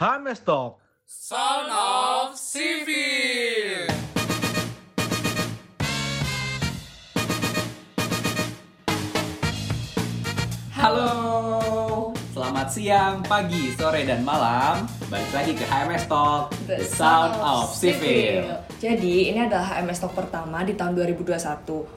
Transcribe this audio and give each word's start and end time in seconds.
Hames 0.00 0.40
Talk. 0.40 0.80
Sound 1.04 1.70
of 1.70 2.34
Civil. 2.34 3.86
Halo, 10.72 11.49
selamat 12.60 12.76
siang, 12.76 13.16
pagi, 13.24 13.72
sore, 13.72 14.04
dan 14.04 14.20
malam. 14.20 14.84
Balik 15.08 15.32
lagi 15.32 15.56
ke 15.56 15.64
HMS 15.64 16.04
Talk, 16.12 16.52
The 16.68 16.84
Sound 16.84 17.40
of 17.40 17.72
Civil. 17.72 18.52
Jadi 18.76 19.32
ini 19.32 19.48
adalah 19.48 19.80
HMS 19.80 20.04
Talk 20.04 20.12
pertama 20.12 20.60
di 20.60 20.76
tahun 20.76 20.92
2021. 20.92 21.40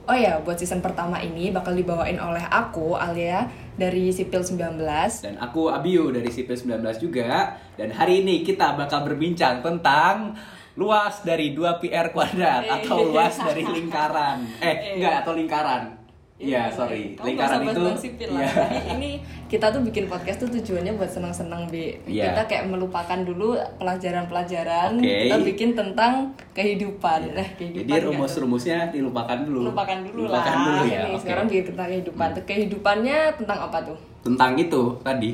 Oh 0.08 0.16
ya, 0.16 0.40
buat 0.40 0.56
season 0.56 0.80
pertama 0.80 1.20
ini 1.20 1.52
bakal 1.52 1.76
dibawain 1.76 2.16
oleh 2.16 2.48
aku 2.48 2.96
Alia 2.96 3.52
dari 3.76 4.16
Sipil 4.16 4.40
19. 4.40 4.80
Dan 5.20 5.36
aku 5.36 5.68
Abiu 5.68 6.16
dari 6.16 6.32
Sipil 6.32 6.56
19 6.56 6.80
juga. 6.96 7.60
Dan 7.76 7.92
hari 7.92 8.24
ini 8.24 8.48
kita 8.48 8.80
bakal 8.80 9.04
berbincang 9.04 9.60
tentang 9.60 10.40
luas 10.80 11.28
dari 11.28 11.52
2 11.52 11.84
PR 11.84 12.16
kuadrat 12.16 12.72
atau 12.72 13.12
luas 13.12 13.36
dari 13.36 13.68
lingkaran. 13.68 14.64
Eh, 14.64 14.96
enggak, 14.96 15.28
atau 15.28 15.36
lingkaran. 15.36 16.03
Iya, 16.44 16.62
sorry. 16.70 17.16
Kamu 17.16 17.26
Lingkaran 17.26 17.60
itu 17.64 17.82
iya. 18.36 18.50
Jadi 18.52 18.80
ini 18.94 19.12
kita 19.48 19.72
tuh 19.72 19.80
bikin 19.80 20.06
podcast 20.06 20.44
tuh 20.44 20.50
tujuannya 20.52 20.94
buat 20.94 21.08
senang-senang 21.08 21.72
bi. 21.72 21.96
Iya. 22.04 22.36
Kita 22.36 22.42
kayak 22.46 22.66
melupakan 22.68 23.20
dulu 23.24 23.56
pelajaran-pelajaran. 23.80 25.00
Oke. 25.00 25.16
Kita 25.26 25.38
bikin 25.40 25.70
tentang 25.74 26.14
kehidupan. 26.52 27.22
Eh, 27.34 27.50
kehidupan. 27.56 27.80
Jadi 27.80 27.90
nggak 27.90 28.02
tuh? 28.02 28.10
rumus-rumusnya 28.12 28.92
dilupakan 28.92 29.38
dulu. 29.42 29.60
lupakan 29.72 30.00
dulu 30.04 30.20
Lupakan 30.28 30.52
lah. 30.52 30.66
dulu 30.68 30.82
ya. 30.86 31.00
Ini 31.00 31.16
oke. 31.16 31.22
sekarang 31.24 31.46
bikin 31.48 31.66
tentang 31.72 31.88
kehidupan. 31.90 32.30
Kehidupannya 32.44 33.18
tentang 33.40 33.60
apa 33.64 33.78
tuh? 33.82 33.98
Tentang 34.22 34.52
itu 34.56 34.82
tadi. 35.00 35.32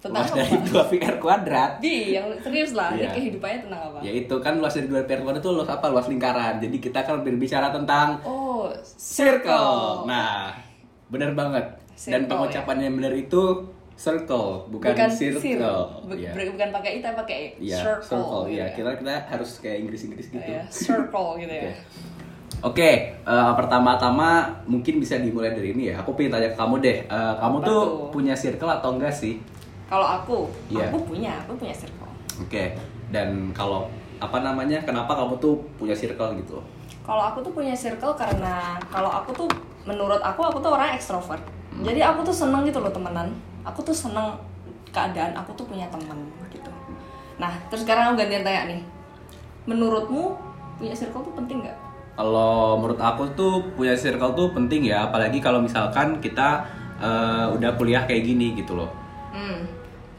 Tentang 0.00 0.24
luas 0.24 0.32
dari 0.32 0.56
apa? 0.56 0.80
2 0.88 0.92
PR 0.96 1.14
kuadrat. 1.20 1.70
Bi, 1.76 2.16
yang 2.16 2.24
serius 2.40 2.72
lah. 2.72 2.88
Iya. 2.96 3.04
Ini 3.04 3.08
kehidupannya 3.12 3.58
tentang 3.68 3.80
apa? 3.92 3.98
Ya 4.00 4.12
itu 4.16 4.32
kan 4.40 4.56
luas 4.56 4.72
dari 4.72 4.88
dua 4.88 5.04
PR 5.04 5.20
kuadrat 5.20 5.44
itu 5.44 5.52
luas 5.52 5.68
apa? 5.68 5.86
Luas 5.92 6.08
lingkaran. 6.08 6.56
Jadi 6.56 6.76
kita 6.80 7.04
kan 7.04 7.20
berbicara 7.20 7.68
tentang 7.68 8.16
Oh, 8.24 8.39
circle. 8.80 10.04
Nah, 10.04 10.54
benar 11.08 11.32
banget. 11.32 11.64
Dan 12.00 12.24
Circle, 12.24 12.28
pengucapan 12.28 12.76
yang 12.80 12.94
benar 12.96 13.12
itu 13.12 13.42
circle, 13.94 14.64
bukan, 14.66 14.96
circle. 15.12 15.36
sir- 15.36 15.60
bu- 16.00 16.16
Iya. 16.16 16.32
bu- 16.32 16.50
bukan 16.50 16.68
pakai 16.70 16.90
i 16.90 17.00
tapi 17.00 17.16
pakai. 17.18 17.38
Iya, 17.58 17.76
circle. 17.76 18.08
circle. 18.08 18.42
gitu 18.42 18.50
Iya, 18.50 18.64
ya. 18.64 18.72
kita 18.72 18.90
kita 18.96 19.14
harus 19.28 19.50
kayak 19.58 19.76
Inggris-Inggris 19.78 20.26
gitu. 20.30 20.40
Iya, 20.42 20.62
circle 20.66 21.28
gitu 21.36 21.52
ya. 21.52 21.62
Oke. 21.62 21.72
Oke, 22.62 22.90
eh, 23.18 23.52
pertama-tama 23.54 24.28
mungkin 24.64 24.96
bisa 24.96 25.16
dimulai 25.16 25.50
dari 25.50 25.72
ini 25.72 25.88
ya. 25.88 26.00
Aku 26.00 26.12
pengen 26.12 26.34
tanya 26.34 26.48
ke 26.48 26.56
kamu 26.56 26.74
deh. 26.78 26.98
Eh, 27.02 27.34
kamu 27.36 27.56
Apa 27.58 27.66
tuh 27.66 27.80
tuh? 27.80 28.08
punya 28.10 28.34
circle 28.34 28.68
atau 28.70 28.90
enggak 28.92 29.12
sih? 29.12 29.40
Kalau 29.86 30.04
aku, 30.04 30.48
Iya. 30.68 30.88
aku 30.88 30.98
punya, 31.04 31.32
aku 31.38 31.56
punya 31.56 31.72
circle. 31.72 32.08
Oke. 32.38 32.72
Dan 33.08 33.50
kalau 33.50 33.88
apa 34.20 34.38
namanya? 34.44 34.78
Kenapa 34.84 35.16
kamu 35.16 35.40
tuh 35.40 35.58
punya 35.80 35.96
circle 35.96 36.36
gitu? 36.38 36.60
Kalau 37.02 37.22
aku 37.32 37.40
tuh 37.40 37.52
punya 37.56 37.72
circle 37.72 38.12
karena 38.14 38.76
kalau 38.92 39.08
aku 39.08 39.32
tuh 39.32 39.48
menurut 39.88 40.20
aku 40.20 40.44
aku 40.44 40.60
tuh 40.60 40.76
orang 40.76 40.94
ekstrovert. 40.94 41.40
Hmm. 41.72 41.82
Jadi 41.82 42.04
aku 42.04 42.20
tuh 42.22 42.36
seneng 42.36 42.62
gitu 42.68 42.78
loh 42.78 42.92
temenan. 42.92 43.32
Aku 43.64 43.80
tuh 43.80 43.96
seneng 43.96 44.36
keadaan 44.92 45.32
aku 45.34 45.56
tuh 45.56 45.64
punya 45.66 45.88
temen 45.88 46.28
gitu. 46.52 46.70
Nah, 47.40 47.56
terus 47.72 47.88
sekarang 47.88 48.12
aku 48.12 48.20
gantian 48.20 48.44
tanya 48.44 48.68
nih. 48.68 48.80
Menurutmu 49.64 50.36
punya 50.76 50.92
circle 50.92 51.24
tuh 51.24 51.34
penting 51.34 51.64
nggak? 51.64 51.78
Kalau 52.20 52.76
menurut 52.76 53.00
aku 53.00 53.24
tuh 53.32 53.64
punya 53.72 53.96
circle 53.96 54.36
tuh 54.36 54.52
penting 54.52 54.84
ya, 54.92 55.08
apalagi 55.08 55.40
kalau 55.40 55.64
misalkan 55.64 56.20
kita 56.20 56.68
eh, 57.00 57.46
udah 57.56 57.80
kuliah 57.80 58.04
kayak 58.04 58.28
gini 58.28 58.52
gitu 58.60 58.76
loh. 58.76 58.90
Hmm. 59.32 59.64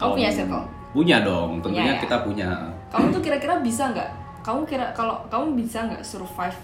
Kamu 0.02 0.18
punya 0.18 0.32
circle? 0.34 0.66
Punya 0.92 1.18
dong, 1.22 1.62
tentunya 1.62 1.86
Punya 1.86 1.94
ya? 1.94 2.02
kita 2.02 2.18
punya. 2.26 2.50
Kamu 2.92 3.08
tuh 3.10 3.22
kira-kira 3.24 3.64
bisa 3.64 3.88
nggak? 3.90 4.10
Kamu 4.44 4.68
kira 4.68 4.92
kalau 4.92 5.24
kamu 5.32 5.56
bisa 5.56 5.88
nggak 5.88 6.04
survive 6.04 6.58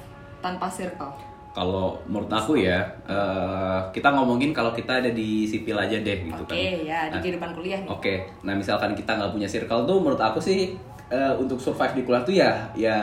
tanpa 0.43 0.67
circle? 0.67 1.13
Kalau 1.55 1.97
menurut 2.05 2.29
aku 2.29 2.53
ya, 2.59 2.83
eh, 3.09 3.79
kita 3.89 4.13
ngomongin 4.13 4.53
kalau 4.53 4.69
kita 4.69 5.01
ada 5.01 5.09
di 5.09 5.47
sipil 5.47 5.73
aja 5.73 5.97
deh 5.97 6.17
gitu 6.21 6.37
Oke 6.37 6.53
kan. 6.53 6.85
ya 6.85 6.99
di 7.09 7.15
Nah, 7.17 7.21
kehidupan 7.23 7.49
kuliah 7.55 7.79
nih. 7.81 7.89
Oke, 7.89 8.15
nah 8.43 8.53
misalkan 8.53 8.93
kita 8.93 9.17
nggak 9.17 9.31
punya 9.33 9.49
circle 9.49 9.87
tuh, 9.87 9.97
menurut 9.97 10.21
aku 10.21 10.37
sih 10.37 10.77
eh, 11.07 11.33
untuk 11.39 11.57
survive 11.57 11.95
di 11.95 12.03
kuliah 12.03 12.21
tuh 12.21 12.35
ya, 12.35 12.51
ya, 12.75 12.97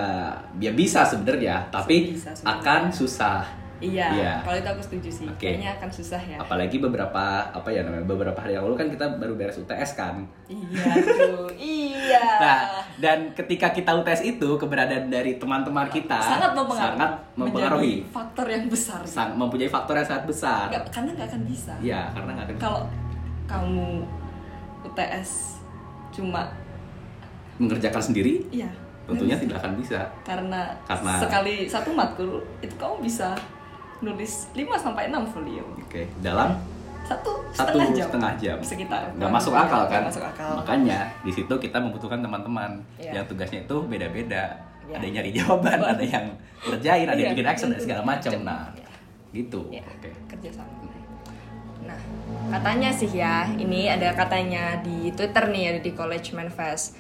ya 0.61 0.71
bisa 0.71 1.03
sebenarnya, 1.03 1.67
tapi 1.73 2.13
Bisa 2.15 2.31
akan 2.45 2.93
susah. 2.93 3.43
Iya, 3.77 4.07
Iya. 4.09 4.33
kalau 4.41 4.57
itu 4.57 4.69
aku 4.69 4.83
setuju 4.83 5.11
sih. 5.13 5.27
Oke. 5.27 5.51
Kayaknya 5.51 5.71
akan 5.75 5.91
susah 5.91 6.21
ya. 6.21 6.37
Apalagi 6.37 6.79
beberapa 6.79 7.23
apa 7.45 7.69
ya 7.69 7.83
namanya 7.83 8.05
beberapa 8.05 8.37
hari 8.37 8.53
yang 8.53 8.63
lalu 8.63 8.77
kan 8.77 8.89
kita 8.89 9.05
baru 9.15 9.35
beres 9.35 9.57
UTS 9.57 9.91
kan. 9.95 10.23
Iya 10.47 10.85
tuh, 10.97 11.51
iya. 11.59 12.25
Nah, 12.37 12.59
dan 12.97 13.19
ketika 13.33 13.71
kita 13.71 13.91
UTS 13.93 14.23
itu 14.25 14.49
keberadaan 14.55 15.09
dari 15.09 15.37
teman-teman 15.37 15.87
kita 15.89 16.17
sangat 16.17 16.53
mempengaruhi. 16.53 16.81
sangat 16.89 17.11
mempengaruhi, 17.35 17.95
faktor 18.09 18.47
yang 18.47 18.65
besar. 18.67 19.01
sang, 19.03 19.35
mempunyai 19.35 19.67
faktor 19.67 19.95
yang 19.95 20.07
sangat 20.07 20.25
besar. 20.25 20.67
Nggak- 20.69 20.89
karena 20.91 21.11
nggak 21.13 21.29
akan 21.29 21.43
bisa. 21.45 21.73
Iya, 21.79 22.01
karena 22.11 22.31
nggak 22.33 22.47
ada 22.47 22.55
Kalau 22.57 22.81
kamu 23.45 23.89
UTS 24.85 25.31
cuma 26.11 26.47
mengerjakan 27.57 28.03
sendiri, 28.05 28.43
iya. 28.51 28.71
tentunya 29.05 29.37
tidak 29.37 29.59
akan 29.59 29.77
bisa. 29.77 30.01
Karena, 30.23 30.73
Karena- 30.85 31.21
sekali 31.21 31.67
satu 31.67 31.91
matkul 31.91 32.41
itu 32.61 32.75
kamu 32.75 32.99
bisa 33.01 33.35
nulis 34.01 34.49
5 34.51 34.65
sampai 34.75 35.07
6 35.07 35.23
folio. 35.29 35.65
Oke, 35.77 36.09
dalam 36.19 36.59
Satu, 37.05 37.37
satu 37.53 37.77
setengah 37.77 37.89
jam. 37.93 38.07
setengah 38.09 38.33
jam. 38.41 38.57
Sekitar. 38.59 39.03
Nggak 39.13 39.29
masuk 39.31 39.53
akal 39.53 39.83
kan? 39.87 40.03
Masuk 40.09 40.25
akal. 40.25 40.51
Makanya 40.57 41.13
di 41.21 41.31
situ 41.31 41.55
kita 41.55 41.77
membutuhkan 41.77 42.19
teman-teman 42.19 42.81
Iya. 42.97 43.21
yang 43.21 43.25
tugasnya 43.29 43.61
itu 43.61 43.77
beda-beda. 43.85 44.57
Iya. 44.85 44.97
Ada 44.97 45.05
yang 45.05 45.15
nyari 45.15 45.31
jawaban, 45.37 45.79
ada 45.85 46.01
yang 46.01 46.27
ngerjain, 46.65 47.05
ada 47.05 47.13
yang 47.13 47.29
Iya, 47.29 47.35
bikin 47.37 47.47
action 47.47 47.69
dan 47.71 47.81
segala 47.81 48.01
macam. 48.03 48.33
Nah, 48.41 48.73
Iya. 48.73 48.89
gitu. 49.35 49.61
Ya, 49.69 49.85
Oke. 49.85 50.11
kerja 50.27 50.51
sama. 50.55 50.73
Nah, 51.85 52.01
katanya 52.51 52.89
sih 52.89 53.13
ya, 53.13 53.45
ini 53.53 53.85
ada 53.85 54.17
katanya 54.17 54.81
di 54.81 55.13
Twitter 55.13 55.45
nih, 55.53 55.65
ada 55.69 55.81
di 55.81 55.93
College 55.93 56.33
Manifest. 56.33 56.97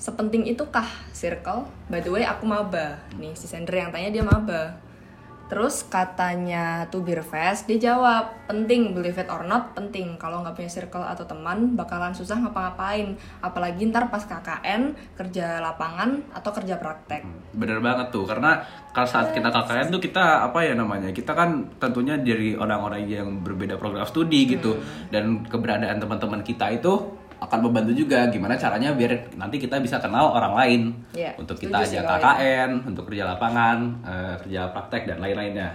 Sepenting 0.00 0.48
itukah 0.48 0.88
circle? 1.12 1.68
By 1.86 2.00
the 2.00 2.08
way, 2.08 2.24
aku 2.24 2.42
maba. 2.42 2.96
Nih, 3.14 3.36
si 3.36 3.44
Sender 3.44 3.76
yang 3.76 3.92
tanya 3.92 4.08
dia 4.08 4.24
maba. 4.24 4.80
Terus 5.52 5.84
katanya 5.84 6.88
Tubir 6.88 7.20
Fest, 7.20 7.68
dia 7.68 7.92
jawab, 7.92 8.48
penting, 8.48 8.96
believe 8.96 9.20
it 9.20 9.28
or 9.28 9.44
not, 9.44 9.76
penting. 9.76 10.16
Kalau 10.16 10.40
nggak 10.40 10.56
punya 10.56 10.72
circle 10.72 11.04
atau 11.04 11.28
teman, 11.28 11.76
bakalan 11.76 12.16
susah 12.16 12.40
ngapa-ngapain. 12.40 13.12
Apalagi 13.44 13.84
ntar 13.92 14.08
pas 14.08 14.24
KKN, 14.24 14.96
kerja 15.12 15.60
lapangan, 15.60 16.24
atau 16.32 16.56
kerja 16.56 16.80
praktek. 16.80 17.52
Bener 17.52 17.84
banget 17.84 18.08
tuh, 18.08 18.24
karena 18.24 18.64
kalau 18.96 19.04
saat 19.04 19.36
kita 19.36 19.52
KKN 19.52 19.92
tuh 19.92 20.00
kita 20.00 20.40
apa 20.40 20.64
ya 20.64 20.72
namanya, 20.72 21.12
kita 21.12 21.36
kan 21.36 21.68
tentunya 21.76 22.16
dari 22.16 22.56
orang-orang 22.56 23.04
yang 23.04 23.44
berbeda 23.44 23.76
program 23.76 24.08
studi 24.08 24.48
gitu, 24.48 24.72
Hmm. 24.72 25.12
dan 25.12 25.24
keberadaan 25.44 26.00
teman-teman 26.00 26.40
kita 26.40 26.72
itu 26.72 27.12
akan 27.42 27.58
membantu 27.58 27.92
juga 27.92 28.30
gimana 28.30 28.54
caranya 28.54 28.94
biar 28.94 29.34
nanti 29.34 29.58
kita 29.58 29.82
bisa 29.82 29.98
kenal 29.98 30.30
orang 30.30 30.54
lain 30.54 30.80
Iya, 31.10 31.34
untuk 31.34 31.58
kita 31.58 31.82
ajak 31.82 32.06
KKN, 32.06 32.70
untuk 32.86 33.10
kerja 33.10 33.26
lapangan, 33.34 33.78
eh, 34.06 34.34
kerja 34.46 34.70
praktek 34.70 35.10
dan 35.10 35.18
lain-lainnya. 35.18 35.74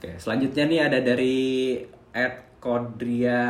Oke, 0.00 0.16
selanjutnya 0.16 0.64
nih 0.66 0.80
ada 0.88 0.98
dari 1.04 1.78
Ed 2.10 2.34
Kodria. 2.62 3.44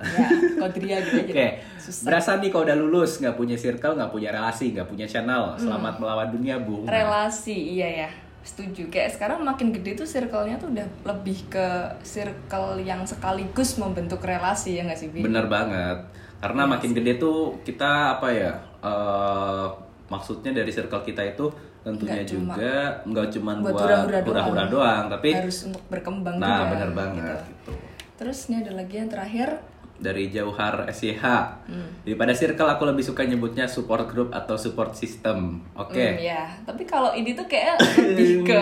Ya, 0.00 0.28
kodria 0.64 0.96
gitu 1.04 1.22
aja. 1.22 1.32
Oke, 1.32 1.48
Susah. 1.76 2.04
berasa 2.08 2.30
nih 2.40 2.50
kalau 2.50 2.64
udah 2.66 2.76
lulus 2.76 3.22
nggak 3.22 3.36
punya 3.36 3.56
circle, 3.56 3.94
nggak 3.94 4.10
punya 4.10 4.32
relasi, 4.32 4.74
nggak 4.74 4.88
punya 4.88 5.06
channel, 5.06 5.54
selamat 5.60 6.00
melawan 6.00 6.28
dunia 6.32 6.56
bu. 6.58 6.88
Nah, 6.88 6.92
relasi 6.92 7.76
iya 7.78 8.08
ya 8.08 8.10
setuju 8.46 8.86
kayak 8.86 9.18
sekarang 9.18 9.42
makin 9.42 9.74
gede 9.74 9.98
tuh 9.98 10.06
circle-nya 10.06 10.54
tuh 10.62 10.70
udah 10.70 10.86
lebih 11.02 11.50
ke 11.50 11.66
circle 12.06 12.78
yang 12.78 13.02
sekaligus 13.02 13.74
membentuk 13.74 14.22
relasi 14.22 14.78
ya 14.78 14.86
nggak 14.86 14.98
sih 15.02 15.10
Bi? 15.10 15.26
Bener 15.26 15.50
banget, 15.50 15.98
karena 16.38 16.62
Iya 16.62 16.70
makin 16.70 16.90
gede 16.92 17.12
tuh 17.16 17.38
kita 17.62 17.90
apa 18.14 18.28
ya? 18.28 18.52
eh, 18.78 19.66
maksudnya 20.06 20.52
dari 20.52 20.68
circle 20.68 21.02
kita 21.02 21.22
itu 21.26 21.50
tentunya 21.80 22.18
Nggak 22.18 22.28
cuma 22.28 22.52
juga 22.52 22.74
nggak 23.04 23.28
cuma 23.32 23.50
buat 23.56 23.74
hura-hura 23.76 24.18
doang. 24.20 24.68
doang, 24.68 25.04
tapi 25.08 25.28
harus 25.32 25.58
untuk 25.64 25.82
berkembang 25.86 26.34
nah 26.36 26.46
juga 26.60 26.70
bener 26.72 26.88
gitu. 26.88 26.96
banget 26.96 27.38
gitu. 27.44 27.72
terus 28.16 28.38
ini 28.46 28.56
ada 28.58 28.72
lagi 28.74 28.94
yang 28.96 29.08
terakhir 29.08 29.50
Dari 29.96 30.28
Jauhar 30.28 30.84
SYH, 30.86 31.24
Hmm. 31.64 31.88
daripada 32.04 32.28
circle 32.30 32.68
aku 32.68 32.84
lebih 32.84 33.00
suka 33.00 33.24
nyebutnya 33.24 33.64
support 33.66 34.04
group 34.04 34.28
atau 34.28 34.52
support 34.54 34.92
system. 34.92 35.64
Oke. 35.72 35.96
hmm, 35.96 36.20
ya 36.22 36.44
tapi 36.62 36.84
kalau 36.84 37.10
ini 37.10 37.32
tuh 37.32 37.48
kayak 37.48 37.80
lebih 37.96 38.44
ke 38.44 38.60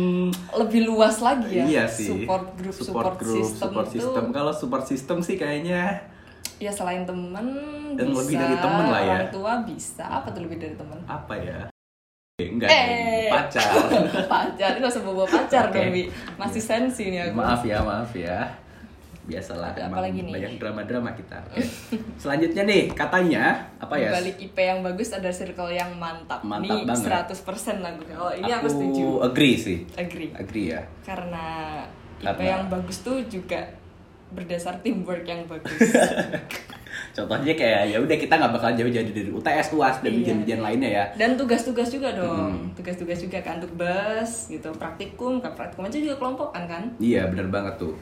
lebih 0.56 0.80
luas 0.84 1.20
lagi 1.20 1.52
ya 1.54 1.64
Iya 1.66 1.84
sih. 1.84 2.24
support 2.24 2.56
group 2.56 2.72
support, 2.72 3.14
group, 3.14 3.36
system 3.36 3.60
support 3.68 3.88
system. 3.88 4.24
Kalau 4.30 4.52
support 4.52 4.84
system 4.84 5.16
sih 5.20 5.36
kayaknya 5.36 6.00
ya 6.60 6.68
selain 6.68 7.02
temen 7.02 7.46
Dan 7.96 8.06
bisa, 8.06 8.20
lebih 8.20 8.36
dari 8.36 8.56
temen 8.58 8.86
lah 8.86 9.00
ya. 9.00 9.10
orang 9.10 9.30
tua 9.30 9.52
bisa 9.64 10.04
apa 10.04 10.28
tuh 10.28 10.42
lebih 10.42 10.58
dari 10.58 10.74
temen 10.74 10.98
apa 11.02 11.34
ya? 11.34 11.58
Eh, 12.36 12.46
Enggak, 12.46 12.68
Eh. 12.68 13.28
pacar. 13.28 13.68
pacar 14.32 14.70
gak 14.74 14.86
usah 14.86 15.02
bawa 15.02 15.24
pacar 15.24 15.64
Oke. 15.66 15.74
dong 15.74 15.88
Bi 15.90 16.02
masih 16.36 16.62
sensi 16.62 17.08
nih 17.08 17.20
aku 17.22 17.34
maaf 17.34 17.62
ya, 17.62 17.80
maaf 17.80 18.12
ya. 18.12 18.44
biasalah 19.22 19.70
Ada 19.70 19.80
apa 19.80 19.88
emang 19.88 20.00
lagi 20.02 20.20
nih? 20.20 20.32
banyak 20.32 20.52
drama-drama 20.58 21.10
kita. 21.12 21.38
Oke. 21.46 21.62
Selanjutnya 22.16 22.62
nih 22.64 22.82
katanya 22.90 23.44
apa 23.78 23.94
ya? 23.94 24.10
Balik 24.10 24.36
IP 24.42 24.56
yang 24.58 24.80
bagus 24.80 25.12
ada 25.12 25.30
circle 25.30 25.70
yang 25.70 25.94
mantap. 25.94 26.42
Mantap 26.42 26.66
ini 26.74 26.82
banget. 26.82 27.30
100% 27.30 27.38
lagu. 27.78 28.02
Kalau 28.02 28.32
ini 28.32 28.50
aku, 28.50 28.66
setuju. 28.66 29.06
agree 29.22 29.54
sih. 29.54 29.78
Agree. 29.94 30.34
Agree 30.34 30.66
ya. 30.70 30.82
Karena 31.00 31.46
IP 32.18 32.26
Karena- 32.26 32.48
yang 32.50 32.62
bagus 32.66 33.00
tuh 33.00 33.22
juga 33.24 33.70
berdasar 34.30 34.78
teamwork 34.80 35.22
yang 35.22 35.42
bagus. 35.44 35.74
Contohnya 37.10 37.54
kayak 37.54 37.90
ya 37.90 37.98
udah 37.98 38.16
kita 38.16 38.34
nggak 38.34 38.52
bakal 38.54 38.70
jauh-jauh 38.72 39.06
dari 39.06 39.30
UTS, 39.30 39.74
UAS 39.74 39.96
dan 40.00 40.10
Iya. 40.10 40.18
ujian-ujian 40.22 40.60
lainnya 40.62 40.90
ya. 40.90 41.04
Dan 41.16 41.34
tugas-tugas 41.34 41.90
juga 41.90 42.14
dong. 42.14 42.70
Tugas-tugas 42.74 43.18
juga 43.18 43.42
kan 43.42 43.58
untuk 43.58 43.74
bus 43.76 44.46
gitu, 44.48 44.70
praktikum, 44.74 45.38
kan 45.38 45.52
praktikum 45.54 45.86
aja 45.86 45.98
juga 45.98 46.16
kelompokan 46.16 46.64
kan. 46.66 46.82
Iya 46.98 47.26
benar 47.26 47.50
banget 47.50 47.74
tuh. 47.78 47.94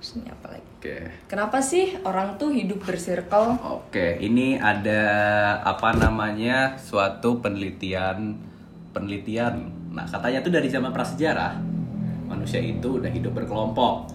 Terus 0.00 0.10
ini 0.16 0.28
apa 0.28 0.46
lagi? 0.50 0.66
Oke. 0.76 0.96
Kenapa 1.24 1.58
sih 1.60 1.96
orang 2.02 2.36
tuh 2.36 2.52
hidup 2.52 2.80
bersirkel? 2.80 3.56
Oke, 3.60 4.20
ini 4.20 4.56
ada 4.56 5.00
apa 5.60 5.92
namanya 5.92 6.76
suatu 6.76 7.40
penelitian 7.40 8.36
penelitian. 8.92 9.72
Nah, 9.90 10.04
katanya 10.04 10.40
tuh 10.40 10.52
dari 10.52 10.68
zaman 10.68 10.90
prasejarah 10.90 11.58
manusia 12.24 12.58
itu 12.58 12.98
udah 12.98 13.08
hidup 13.08 13.32
berkelompok 13.32 14.10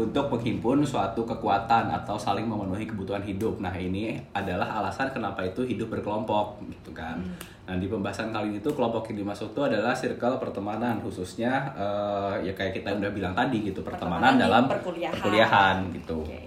untuk 0.00 0.32
menghimpun 0.32 0.80
suatu 0.80 1.22
kekuatan 1.22 1.92
atau 1.92 2.16
saling 2.16 2.44
memenuhi 2.44 2.88
kebutuhan 2.88 3.20
hidup. 3.20 3.60
Nah, 3.60 3.72
ini 3.72 4.16
adalah 4.32 4.80
alasan 4.80 5.12
kenapa 5.12 5.44
itu 5.44 5.60
hidup 5.62 5.92
berkelompok 5.92 6.60
gitu 6.72 6.90
kan. 6.90 7.20
Nah, 7.68 7.76
di 7.76 7.86
pembahasan 7.86 8.32
kali 8.32 8.56
ini 8.56 8.58
tuh 8.58 8.72
kelompok 8.72 9.12
yang 9.12 9.22
dimaksud 9.22 9.52
tuh 9.52 9.68
adalah 9.68 9.92
circle 9.92 10.40
pertemanan 10.40 10.98
khususnya 10.98 11.70
eh, 11.76 12.50
ya 12.50 12.52
kayak 12.56 12.80
kita 12.80 12.96
udah 12.96 13.12
bilang 13.12 13.34
tadi 13.36 13.62
gitu, 13.62 13.84
pertemanan, 13.84 14.34
Pertemanan 14.34 14.42
dalam 14.42 14.62
perkuliahan. 14.66 15.14
perkuliahan 15.14 15.76
gitu. 15.94 16.18
Oke. 16.24 16.40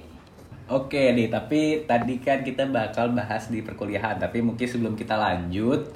Oke 0.64 1.12
nih, 1.12 1.28
tapi 1.28 1.84
tadi 1.84 2.24
kan 2.24 2.40
kita 2.40 2.64
bakal 2.72 3.12
bahas 3.12 3.52
di 3.52 3.60
perkuliahan, 3.60 4.16
tapi 4.16 4.40
mungkin 4.40 4.64
sebelum 4.64 4.96
kita 4.96 5.20
lanjut, 5.20 5.92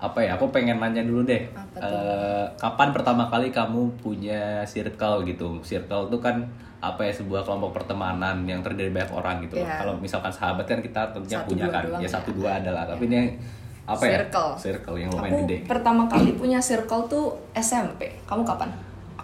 apa 0.00 0.18
ya? 0.24 0.34
Aku 0.34 0.48
pengen 0.48 0.80
nanya 0.80 1.04
dulu 1.04 1.22
deh, 1.22 1.44
tuh? 1.44 1.78
eh, 1.78 2.44
kapan 2.56 2.88
pertama 2.90 3.28
kali 3.28 3.52
kamu 3.52 4.00
punya 4.00 4.64
circle 4.64 5.22
gitu? 5.28 5.60
Circle 5.60 6.08
itu 6.08 6.18
kan 6.18 6.40
apa 6.80 7.04
ya 7.04 7.12
sebuah 7.12 7.44
kelompok 7.44 7.76
pertemanan 7.76 8.48
yang 8.48 8.64
terdiri 8.64 8.88
banyak 8.88 9.12
orang 9.12 9.44
gitu. 9.44 9.60
loh. 9.60 9.68
Iya. 9.68 9.76
Kalau 9.84 9.94
misalkan 10.00 10.32
sahabat 10.32 10.64
kan 10.64 10.80
kita 10.80 11.12
tentunya 11.12 11.38
Satu, 11.38 11.48
punya 11.52 11.64
dua 11.68 11.74
kan, 11.76 11.84
ya 11.84 12.00
ya. 12.00 12.08
satu 12.08 12.30
dua 12.32 12.50
adalah. 12.56 12.88
Tapi 12.88 13.04
ini 13.04 13.20
apa 13.84 14.02
ya? 14.08 14.16
Circle. 14.24 14.50
Circle 14.56 14.96
yang 14.96 15.10
lumayan 15.12 15.32
Aku 15.36 15.38
gede. 15.44 15.56
pertama 15.68 16.02
kali 16.08 16.30
punya 16.40 16.58
circle 16.58 17.04
tuh 17.04 17.26
SMP. 17.52 18.08
Kamu 18.24 18.40
kapan? 18.42 18.72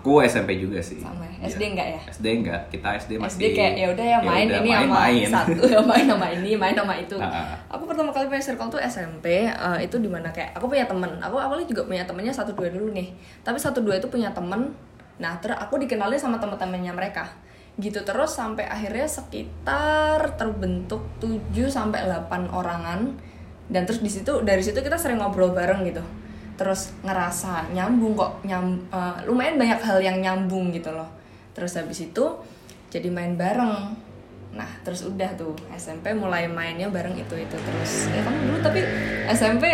Aku 0.07 0.23
SMP 0.23 0.55
juga 0.57 0.79
sih. 0.79 1.03
Sama 1.03 1.27
ya? 1.27 1.35
Iya. 1.43 1.51
SD 1.51 1.63
enggak 1.67 1.89
ya? 1.91 2.01
SD 2.07 2.27
enggak, 2.31 2.61
kita 2.71 2.89
SD 2.95 3.11
masih. 3.19 3.27
SD 3.29 3.43
kayak 3.53 3.73
ya 3.75 3.87
udah 3.91 4.07
ya 4.07 4.19
main 4.23 4.47
udah, 4.47 4.59
ini 4.63 4.71
sama 4.71 4.87
main-main. 4.87 5.27
satu 5.27 5.63
ya 5.75 5.81
main 5.83 6.05
sama 6.07 6.27
ini 6.31 6.51
main 6.55 6.75
sama 6.75 6.95
itu 6.95 7.17
Ah. 7.19 7.59
aku 7.67 7.83
pertama 7.85 8.15
kali 8.15 8.25
punya 8.27 8.39
circle 8.41 8.71
tuh 8.71 8.79
SMP 8.79 9.27
eh, 9.45 9.79
itu 9.83 9.99
di 9.99 10.07
mana 10.07 10.31
kayak 10.31 10.55
aku 10.55 10.71
punya 10.71 10.87
temen 10.87 11.11
aku 11.19 11.35
awalnya 11.37 11.67
juga 11.67 11.83
punya 11.83 12.07
temennya 12.07 12.31
satu 12.31 12.55
dua 12.55 12.71
dulu 12.71 12.95
nih 12.95 13.11
tapi 13.43 13.59
satu 13.59 13.83
dua 13.83 13.99
itu 13.99 14.07
punya 14.07 14.31
temen 14.31 14.71
nah 15.19 15.35
terus 15.37 15.59
aku 15.59 15.75
dikenalin 15.77 16.17
sama 16.17 16.39
teman-temannya 16.39 16.95
mereka 16.95 17.27
gitu 17.77 17.99
terus 18.01 18.31
sampai 18.31 18.65
akhirnya 18.65 19.05
sekitar 19.05 20.39
terbentuk 20.39 21.03
7 21.19 21.53
sampai 21.69 22.07
8 22.07 22.49
orangan 22.49 23.13
dan 23.67 23.83
terus 23.85 24.01
di 24.01 24.09
situ 24.09 24.41
dari 24.41 24.63
situ 24.63 24.79
kita 24.79 24.95
sering 24.97 25.19
ngobrol 25.19 25.51
bareng 25.51 25.83
gitu 25.85 26.01
terus 26.57 26.97
ngerasa 27.01 27.69
nyambung 27.71 28.13
kok 28.13 28.41
nyam 28.43 28.65
eh, 28.89 29.17
lumayan 29.25 29.57
banyak 29.57 29.77
hal 29.79 29.99
yang 29.99 30.19
nyambung 30.19 30.69
gitu 30.71 30.89
loh 30.91 31.09
terus 31.53 31.77
habis 31.77 32.01
itu 32.03 32.25
jadi 32.89 33.09
main 33.09 33.37
bareng 33.37 33.93
nah 34.53 34.69
terus 34.81 35.05
udah 35.05 35.29
tuh 35.37 35.53
SMP 35.71 36.11
mulai 36.13 36.49
mainnya 36.49 36.89
bareng 36.89 37.13
itu 37.13 37.35
itu 37.35 37.57
terus 37.57 38.09
ya 38.09 38.25
kamu 38.25 38.39
dulu 38.47 38.59
tapi 38.63 38.81
SMP 39.29 39.65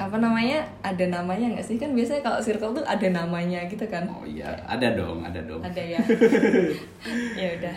apa 0.00 0.16
namanya 0.16 0.64
ada 0.80 1.04
namanya 1.06 1.52
nggak 1.52 1.66
sih 1.66 1.76
kan 1.76 1.92
biasanya 1.92 2.24
kalau 2.24 2.40
circle 2.40 2.72
tuh 2.72 2.80
ada 2.82 3.04
namanya 3.06 3.60
gitu 3.68 3.84
kan 3.84 4.08
Oh 4.08 4.24
iya, 4.24 4.48
ada 4.64 4.96
dong, 4.96 5.20
ada 5.20 5.44
dong. 5.44 5.60
ada 5.60 5.76
ya 5.76 6.00
ya 7.40 7.48
udah 7.52 7.76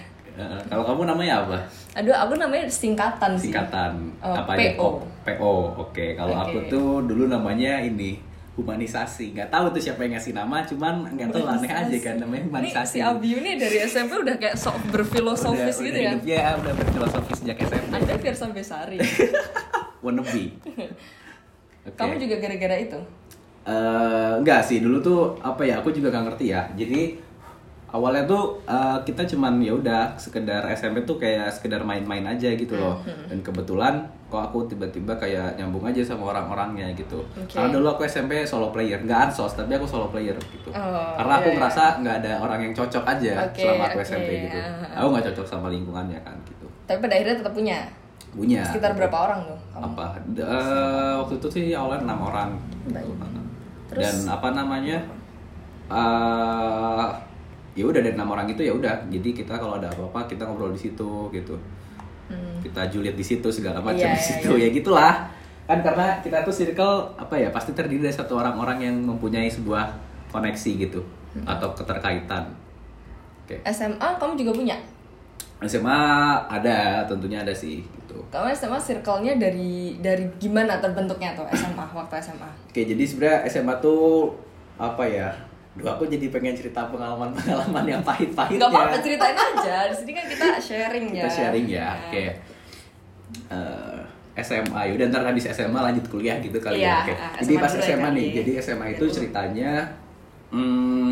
kalau 0.65 0.81
kamu 0.81 1.01
namanya 1.05 1.43
apa? 1.43 1.57
aduh 1.93 2.15
aku 2.15 2.33
namanya 2.39 2.65
singkatan 2.65 3.35
sih 3.35 3.51
Singkatan 3.51 4.09
Oh, 4.17 4.33
apa 4.33 4.55
aja? 4.55 4.71
PO. 4.73 4.81
Oh, 4.81 4.93
PO. 5.21 5.53
Oke, 5.77 6.15
kalau 6.15 6.33
aku 6.33 6.57
Oke. 6.57 6.71
tuh 6.71 6.89
dulu 7.05 7.27
namanya 7.27 7.77
ini 7.77 8.17
humanisasi. 8.53 9.33
Nggak 9.33 9.49
tahu 9.49 9.65
tuh 9.69 9.81
siapa 9.81 10.01
yang 10.01 10.13
ngasih 10.13 10.31
nama, 10.31 10.61
cuman 10.61 10.93
nggak 11.09 11.29
tahu 11.29 11.45
aneh 11.45 11.69
aja 11.69 11.97
kan 11.99 12.15
namanya 12.17 12.41
Ini 12.41 12.47
humanisasi. 12.47 12.93
si 12.93 12.99
Abiu 13.01 13.37
nih 13.39 13.55
dari 13.57 13.77
SMP 13.81 14.13
udah 14.15 14.35
kayak 14.37 14.55
sok 14.55 14.77
berfilosofis 14.89 15.49
Udah- 15.73 15.83
gitu 15.83 15.89
udah 15.91 16.03
ya. 16.03 16.11
hidupnya 16.13 16.39
udah 16.59 16.73
berfilosofi 16.75 17.31
sejak 17.35 17.57
SMP. 17.61 17.89
Anda 17.91 18.13
biar 18.15 18.35
sampai 18.35 18.61
sari. 18.61 18.97
Wannabe. 20.03 20.43
Oke. 21.83 21.95
Kamu 21.95 22.15
juga 22.15 22.35
gara-gara 22.37 22.77
itu? 22.77 22.99
Eh, 23.63 24.33
enggak 24.37 24.59
sih 24.61 24.79
dulu 24.79 24.99
tuh 24.99 25.19
apa 25.39 25.63
ya 25.63 25.79
aku 25.79 25.87
juga 25.89 26.11
gak 26.11 26.27
ngerti 26.27 26.51
ya 26.51 26.67
jadi 26.73 27.15
awalnya 27.93 28.25
tuh 28.25 28.43
eh, 28.65 28.97
kita 29.03 29.21
cuman 29.27 29.57
ya 29.57 29.71
udah 29.71 30.17
sekedar 30.17 30.65
SMP 30.67 31.01
tuh 31.03 31.15
kayak 31.15 31.45
sekedar 31.47 31.79
main-main 31.79 32.25
aja 32.25 32.49
gitu 32.51 32.73
loh 32.73 32.97
Hmm, 32.99 33.29
dan 33.29 33.39
kebetulan 33.39 33.93
kok 34.27 34.41
aku 34.43 34.65
tiba-tiba 34.65 35.13
kayak 35.13 35.53
nyambung 35.53 35.85
aja 35.85 36.01
sama 36.03 36.33
orang-orangnya 36.33 36.89
gitu 36.91 37.21
Oke. 37.31 37.53
karena 37.53 37.69
dulu 37.69 37.85
aku 37.87 38.01
SMP 38.03 38.41
solo 38.43 38.67
player 38.67 38.97
nggak 38.99 39.29
ansos 39.29 39.53
tapi 39.53 39.71
aku 39.71 39.85
solo 39.85 40.09
player 40.09 40.33
gitu 40.43 40.73
Oh, 40.73 41.13
karena 41.13 41.33
aku 41.35 41.45
iya, 41.45 41.53
iya. 41.53 41.57
ngerasa 41.61 41.83
nggak 42.01 42.15
ada 42.17 42.31
orang 42.39 42.59
yang 42.59 42.73
cocok 42.73 43.03
aja 43.07 43.33
Oke, 43.45 43.61
selama 43.61 43.83
aku 43.85 43.99
oke, 43.99 44.07
SMP 44.07 44.29
gitu 44.41 44.57
ah. 44.57 44.89
aku 44.95 45.07
nggak 45.07 45.25
cocok 45.29 45.45
sama 45.47 45.67
lingkungannya 45.69 46.17
kan 46.19 46.33
gitu 46.43 46.65
Tapi 46.83 46.97
pada 46.99 47.13
akhirnya 47.13 47.35
tetap 47.37 47.53
punya. 47.53 47.77
punya 48.31 48.61
Sekitar 48.65 48.89
gitu. 48.89 48.99
berapa 48.99 49.17
orang 49.21 49.39
tuh? 49.45 49.59
kamu? 49.69 49.85
apa 49.85 50.05
D- 50.27 50.41
eh, 50.41 51.13
waktu 51.15 51.33
itu 51.37 51.47
sih 51.51 51.65
awalnya 51.71 52.01
enam 52.03 52.19
orang 52.23 52.49
dan 52.89 53.05
Terus? 53.87 54.25
apa 54.25 54.49
namanya 54.49 54.97
eh 55.87 57.07
ya 57.73 57.83
udah 57.83 57.99
dari 57.99 58.13
enam 58.13 58.27
orang 58.27 58.45
itu 58.45 58.61
ya 58.61 58.71
udah 58.71 58.93
jadi 59.07 59.29
kita 59.33 59.53
kalau 59.53 59.75
ada 59.75 59.87
apa-apa 59.87 60.25
kita 60.25 60.43
ngobrol 60.43 60.69
di 60.69 60.81
situ 60.81 61.09
gitu 61.29 61.57
Hmm. 62.23 62.55
kita 62.63 62.87
julid 62.87 63.13
di 63.13 63.21
situ 63.21 63.51
segala 63.51 63.77
macam 63.77 63.99
Iya, 63.99 64.15
di 64.15 64.15
iya, 64.15 64.23
situ 64.23 64.53
iya. 64.55 64.65
ya 64.65 64.69
gitulah 64.71 65.13
kan 65.63 65.79
karena 65.79 66.07
kita 66.19 66.39
tuh 66.41 66.55
circle 66.55 66.95
apa 67.13 67.35
ya 67.35 67.51
pasti 67.51 67.71
terdiri 67.71 67.99
dari 68.01 68.15
satu 68.15 68.39
orang-orang 68.39 68.79
yang 68.79 68.95
mempunyai 68.95 69.47
sebuah 69.47 69.91
koneksi 70.29 70.71
gitu 70.79 71.03
Hmm. 71.33 71.43
atau 71.43 71.73
keterkaitan 71.73 72.45
oke 73.43 73.59
SMA 73.65 74.07
kamu 74.15 74.37
juga 74.37 74.51
punya? 74.53 74.77
SMA 75.61 75.99
ada 76.45 77.03
tentunya 77.03 77.39
ada 77.39 77.51
sih 77.51 77.81
gitu 77.81 78.19
Kamu 78.29 78.47
SMA 78.51 78.77
circle-nya 78.77 79.35
dari 79.35 79.97
dari 79.97 80.29
gimana 80.37 80.77
terbentuknya 80.77 81.33
tuh 81.33 81.47
SMA 81.51 81.85
waktu 81.89 82.13
SMA? 82.19 82.49
Oke, 82.67 82.83
jadi 82.83 83.01
sebenarnya 83.01 83.39
SMA 83.47 83.73
tuh 83.79 84.31
apa 84.75 85.03
ya? 85.03 85.29
Duh, 85.73 85.87
aku 85.87 86.05
jadi 86.05 86.29
pengen 86.29 86.53
cerita 86.53 86.85
pengalaman-pengalaman 86.85 87.85
yang 87.87 88.01
pahit-pahit 88.01 88.55
Gak 88.55 88.69
apa-apa 88.69 88.97
ceritain 88.99 89.33
aja. 89.33 89.89
Di 89.89 89.95
sini 89.95 90.11
kan 90.11 90.25
kita 90.27 90.45
sharing 90.59 91.05
ya. 91.09 91.15
Kita 91.19 91.29
sharing 91.31 91.65
ya. 91.67 91.81
Nah. 91.83 91.97
Oke. 92.03 92.25
Eh, 93.49 93.99
SMA 94.35 94.81
yaudah 94.87 95.05
ntar 95.07 95.23
habis 95.23 95.45
SMA 95.47 95.79
lanjut 95.79 96.05
kuliah 96.07 96.37
gitu 96.37 96.57
kali 96.57 96.77
Iya, 96.79 96.89
ya. 96.89 96.97
Oke. 97.03 97.13
ah, 97.15 97.31
Jadi 97.39 97.53
SMA 97.53 97.61
pas 97.61 97.71
ya 97.71 97.81
SMA 97.83 98.01
kali. 98.03 98.15
nih, 98.15 98.29
jadi 98.35 98.51
SMA 98.59 98.85
itu 98.91 99.03
Gitu. 99.03 99.13
ceritanya 99.15 99.71
hmm, 100.49 101.11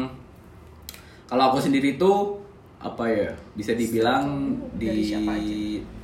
kalau 1.25 1.44
aku 1.48 1.58
sendiri 1.60 1.96
tuh 1.96 2.40
apa 2.81 3.05
ya? 3.05 3.29
Bisa 3.53 3.71
dibilang 3.73 4.53
di 4.75 4.85
Dari 4.85 5.03
siapa 5.03 5.31
aja? 5.33 5.55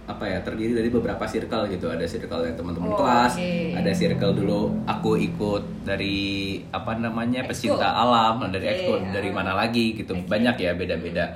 apa 0.07 0.23
ya 0.23 0.39
terdiri 0.39 0.71
dari 0.71 0.87
beberapa 0.87 1.27
circle 1.27 1.67
gitu 1.67 1.91
ada 1.91 2.07
circle 2.07 2.47
yang 2.47 2.55
teman-teman 2.55 2.95
Oh, 2.95 3.03
kelas 3.03 3.35
oke. 3.35 3.75
ada 3.75 3.91
circle 3.91 4.39
dulu 4.39 4.71
aku 4.87 5.19
ikut 5.19 5.83
dari 5.83 6.55
apa 6.71 6.95
namanya 6.95 7.43
pecinta 7.43 7.91
alam 7.91 8.39
dari 8.47 8.71
Oke, 8.71 8.87
ekskul 8.87 8.99
dari 9.11 9.29
ah. 9.29 9.33
mana 9.35 9.51
lagi 9.51 9.99
gitu 9.99 10.15
Oke. 10.15 10.31
banyak 10.31 10.55
ya 10.55 10.71
beda-beda 10.79 11.35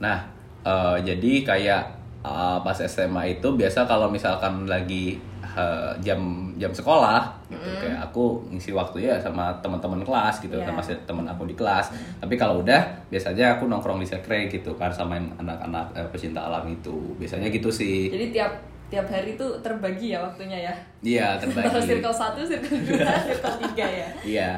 nah 0.00 0.32
eh, 0.64 0.96
jadi 1.04 1.32
kayak 1.44 1.82
eh, 2.24 2.58
pas 2.64 2.78
SMA 2.80 3.36
itu 3.36 3.52
biasa 3.52 3.84
kalau 3.84 4.08
misalkan 4.08 4.64
lagi 4.64 5.20
eh, 5.56 5.92
jam 5.98 6.20
jam 6.54 6.68
sekolah 6.68 7.24
gitu 7.46 7.64
kayak 7.78 7.98
aku 8.04 8.24
ngisi 8.48 8.70
waktu 8.70 9.02
ya 9.02 9.16
sama 9.16 9.48
teman-teman 9.58 10.00
kelas 10.00 10.38
gitu 10.38 10.52
Iya. 10.54 10.68
sama 10.68 10.80
teman 11.02 11.24
aku 11.24 11.42
di 11.44 11.52
kelas 11.52 11.90
tapi 12.16 12.34
kalau 12.34 12.60
udah 12.60 12.80
biasanya 13.08 13.56
aku 13.56 13.64
nongkrong 13.64 13.96
di 13.96 14.06
sekre 14.06 14.46
gitu 14.46 14.72
kan 14.72 14.88
sama 14.88 15.16
anak-anak 15.16 15.86
eh, 15.92 16.06
pecinta 16.06 16.40
alam 16.42 16.64
itu 16.66 16.92
biasanya 17.16 17.48
gitu 17.48 17.68
sih 17.68 18.08
Jadi 18.08 18.30
tiap 18.30 18.52
tiap 18.86 19.06
hari 19.06 19.34
tuh 19.34 19.58
terbagi 19.60 20.14
ya 20.14 20.22
waktunya 20.22 20.58
ya. 20.62 20.74
iya 21.02 21.26
Antara 21.34 21.66
terbagi 21.66 21.90
circle 21.90 22.14
1, 22.14 22.38
circle 22.46 22.78
2, 22.86 23.02
circle 23.26 23.56
3 23.66 23.74
ya. 23.74 24.08
Iya, 24.22 24.50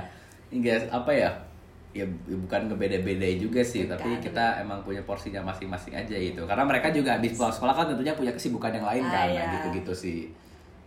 enggak 0.50 0.84
apa 0.90 1.08
ya? 1.08 1.30
Ya 1.96 2.04
bukan 2.28 2.68
ngebeda-beda 2.68 3.24
juga 3.34 3.64
sih, 3.64 3.88
Bukan. 3.88 3.96
tapi 3.96 4.20
kita 4.20 4.60
emang 4.60 4.84
punya 4.84 5.00
porsinya 5.00 5.40
masing-masing 5.42 5.96
aja 5.96 6.12
gitu. 6.12 6.44
Karena 6.44 6.60
mereka 6.62 6.92
juga 6.92 7.16
habis 7.16 7.32
pulang 7.32 7.48
sekolah 7.50 7.72
kan 7.72 7.88
tentunya 7.88 8.12
punya 8.12 8.28
kesibukan 8.30 8.68
yang 8.70 8.84
lain 8.84 9.02
Ah, 9.02 9.12
kan, 9.14 9.26
iya. 9.26 9.40
nah, 9.40 9.52
gitu-gitu 9.56 9.92
sih. 9.96 10.20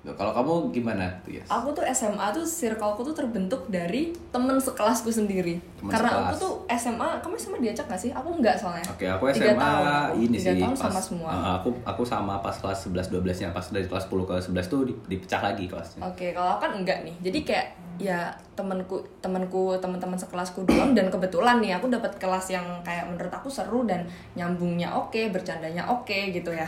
Kalau 0.01 0.33
kamu 0.33 0.73
gimana 0.73 1.05
tuh 1.21 1.37
ya? 1.37 1.43
Aku 1.45 1.69
tuh 1.71 1.85
SMA 1.87 2.33
tuh 2.33 2.41
circleku 2.41 3.05
tuh 3.05 3.13
terbentuk 3.13 3.69
dari 3.69 4.09
temen 4.33 4.57
sekelasku 4.57 5.13
sendiri. 5.13 5.61
Temen 5.77 5.93
Karena 5.93 6.09
sekelas. 6.09 6.25
aku 6.25 6.35
tuh 6.35 6.53
SMA, 6.73 7.07
kamu 7.21 7.35
SMA 7.37 7.57
diajak 7.61 7.85
gak 7.85 8.01
sih? 8.01 8.09
Aku 8.09 8.33
enggak 8.33 8.57
soalnya. 8.57 8.81
Oke, 8.89 9.05
aku 9.05 9.29
Tiga 9.29 9.53
SMA 9.53 9.61
tahun 9.61 9.85
aku. 9.85 10.17
ini 10.19 10.37
sih 10.41 10.57
tahun 10.57 10.73
pas 10.73 10.81
sama 10.89 10.97
semua. 10.99 11.29
Uh, 11.29 11.53
aku 11.55 11.69
aku 11.85 12.01
sama 12.01 12.33
pas 12.41 12.55
kelas 12.55 12.89
11 12.89 13.13
12 13.13 13.45
nya 13.45 13.49
pas 13.51 13.61
dari 13.63 13.85
kelas 13.85 14.09
10 14.09 14.25
ke 14.25 14.33
11 14.41 14.65
tuh 14.65 14.79
di- 14.83 14.97
dipecah 15.07 15.41
lagi 15.43 15.69
kelasnya. 15.69 16.01
Oke, 16.01 16.33
kalau 16.33 16.49
aku 16.51 16.65
kan 16.65 16.71
enggak 16.75 17.05
nih. 17.05 17.15
Jadi 17.21 17.39
kayak 17.45 17.67
ya 18.01 18.19
temanku 18.51 18.97
temanku 19.21 19.77
teman-teman 19.77 20.17
sekelasku 20.17 20.65
doang 20.65 20.97
dan 20.97 21.13
kebetulan 21.13 21.61
nih 21.61 21.77
aku 21.77 21.85
dapat 21.85 22.17
kelas 22.17 22.49
yang 22.49 22.65
kayak 22.81 23.05
menurut 23.05 23.29
aku 23.29 23.45
seru 23.45 23.85
dan 23.85 24.01
nyambungnya 24.33 24.89
oke, 24.89 25.29
bercandanya 25.29 25.85
oke 25.85 26.33
gitu 26.33 26.49
ya. 26.49 26.65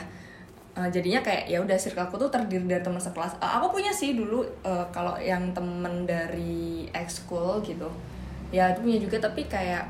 Eh, 0.73 0.89
jadinya 0.89 1.21
kayak 1.21 1.45
ya 1.45 1.61
udah 1.61 1.77
circleku 1.77 2.17
tuh 2.17 2.33
terdiri 2.33 2.65
dari 2.65 2.81
teman 2.81 2.97
sekelas. 2.97 3.37
Eh, 3.37 3.51
aku 3.61 3.77
punya 3.77 3.93
sih 3.93 4.17
dulu 4.17 4.41
eh, 4.65 4.85
kalau 4.89 5.13
yang 5.21 5.53
temen 5.53 6.09
dari 6.09 6.89
ekskul 6.89 7.61
gitu. 7.61 7.85
Ya 8.49 8.73
itu 8.73 8.81
punya 8.81 8.97
juga 8.97 9.21
tapi 9.21 9.45
kayak 9.45 9.85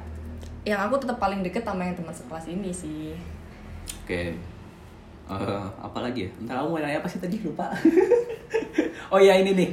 yang 0.68 0.80
aku 0.84 1.00
tetap 1.00 1.20
paling 1.20 1.40
deket 1.40 1.64
sama 1.64 1.88
yang 1.88 1.96
teman 1.96 2.12
sekelas 2.12 2.52
ini 2.52 2.72
sih. 2.76 3.16
Oke. 4.04 4.36
Eh, 5.24 5.66
apa 5.80 5.98
lagi 6.04 6.28
ya? 6.28 6.30
Entar 6.44 6.60
kamu 6.60 6.68
mau 6.76 6.80
nanya 6.84 7.00
apa 7.00 7.08
sih 7.08 7.24
tadi 7.24 7.40
lupa. 7.40 7.72
oh 9.14 9.22
ya 9.22 9.38
ini 9.38 9.54
nih. 9.54 9.70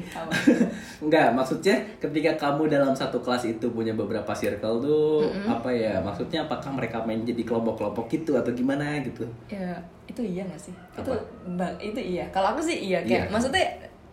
Enggak, 1.04 1.32
maksudnya 1.32 1.72
ketika 1.96 2.36
kamu 2.36 2.68
dalam 2.68 2.92
satu 2.92 3.16
kelas 3.18 3.48
itu 3.48 3.72
punya 3.72 3.96
beberapa 3.96 4.28
circle 4.30 4.76
tuh 4.78 5.24
apa 5.48 5.72
ya? 5.72 5.96
Maksudnya 5.98 6.44
apakah 6.44 6.68
mereka 6.70 7.00
main 7.00 7.24
jadi 7.24 7.40
kelompok-kelompok 7.40 8.04
gitu 8.06 8.36
atau 8.36 8.52
gimana 8.52 9.00
gitu? 9.00 9.24
Ya, 9.48 9.80
itu 10.04 10.20
iya 10.20 10.44
gak 10.44 10.60
sih? 10.60 10.74
Apa? 10.92 11.00
Itu 11.00 11.12
itu 11.80 12.00
iya. 12.20 12.28
Kalau 12.28 12.52
aku 12.52 12.60
sih 12.60 12.76
iya 12.84 13.00
kayak 13.00 13.26
Iya. 13.26 13.32
maksudnya 13.32 13.64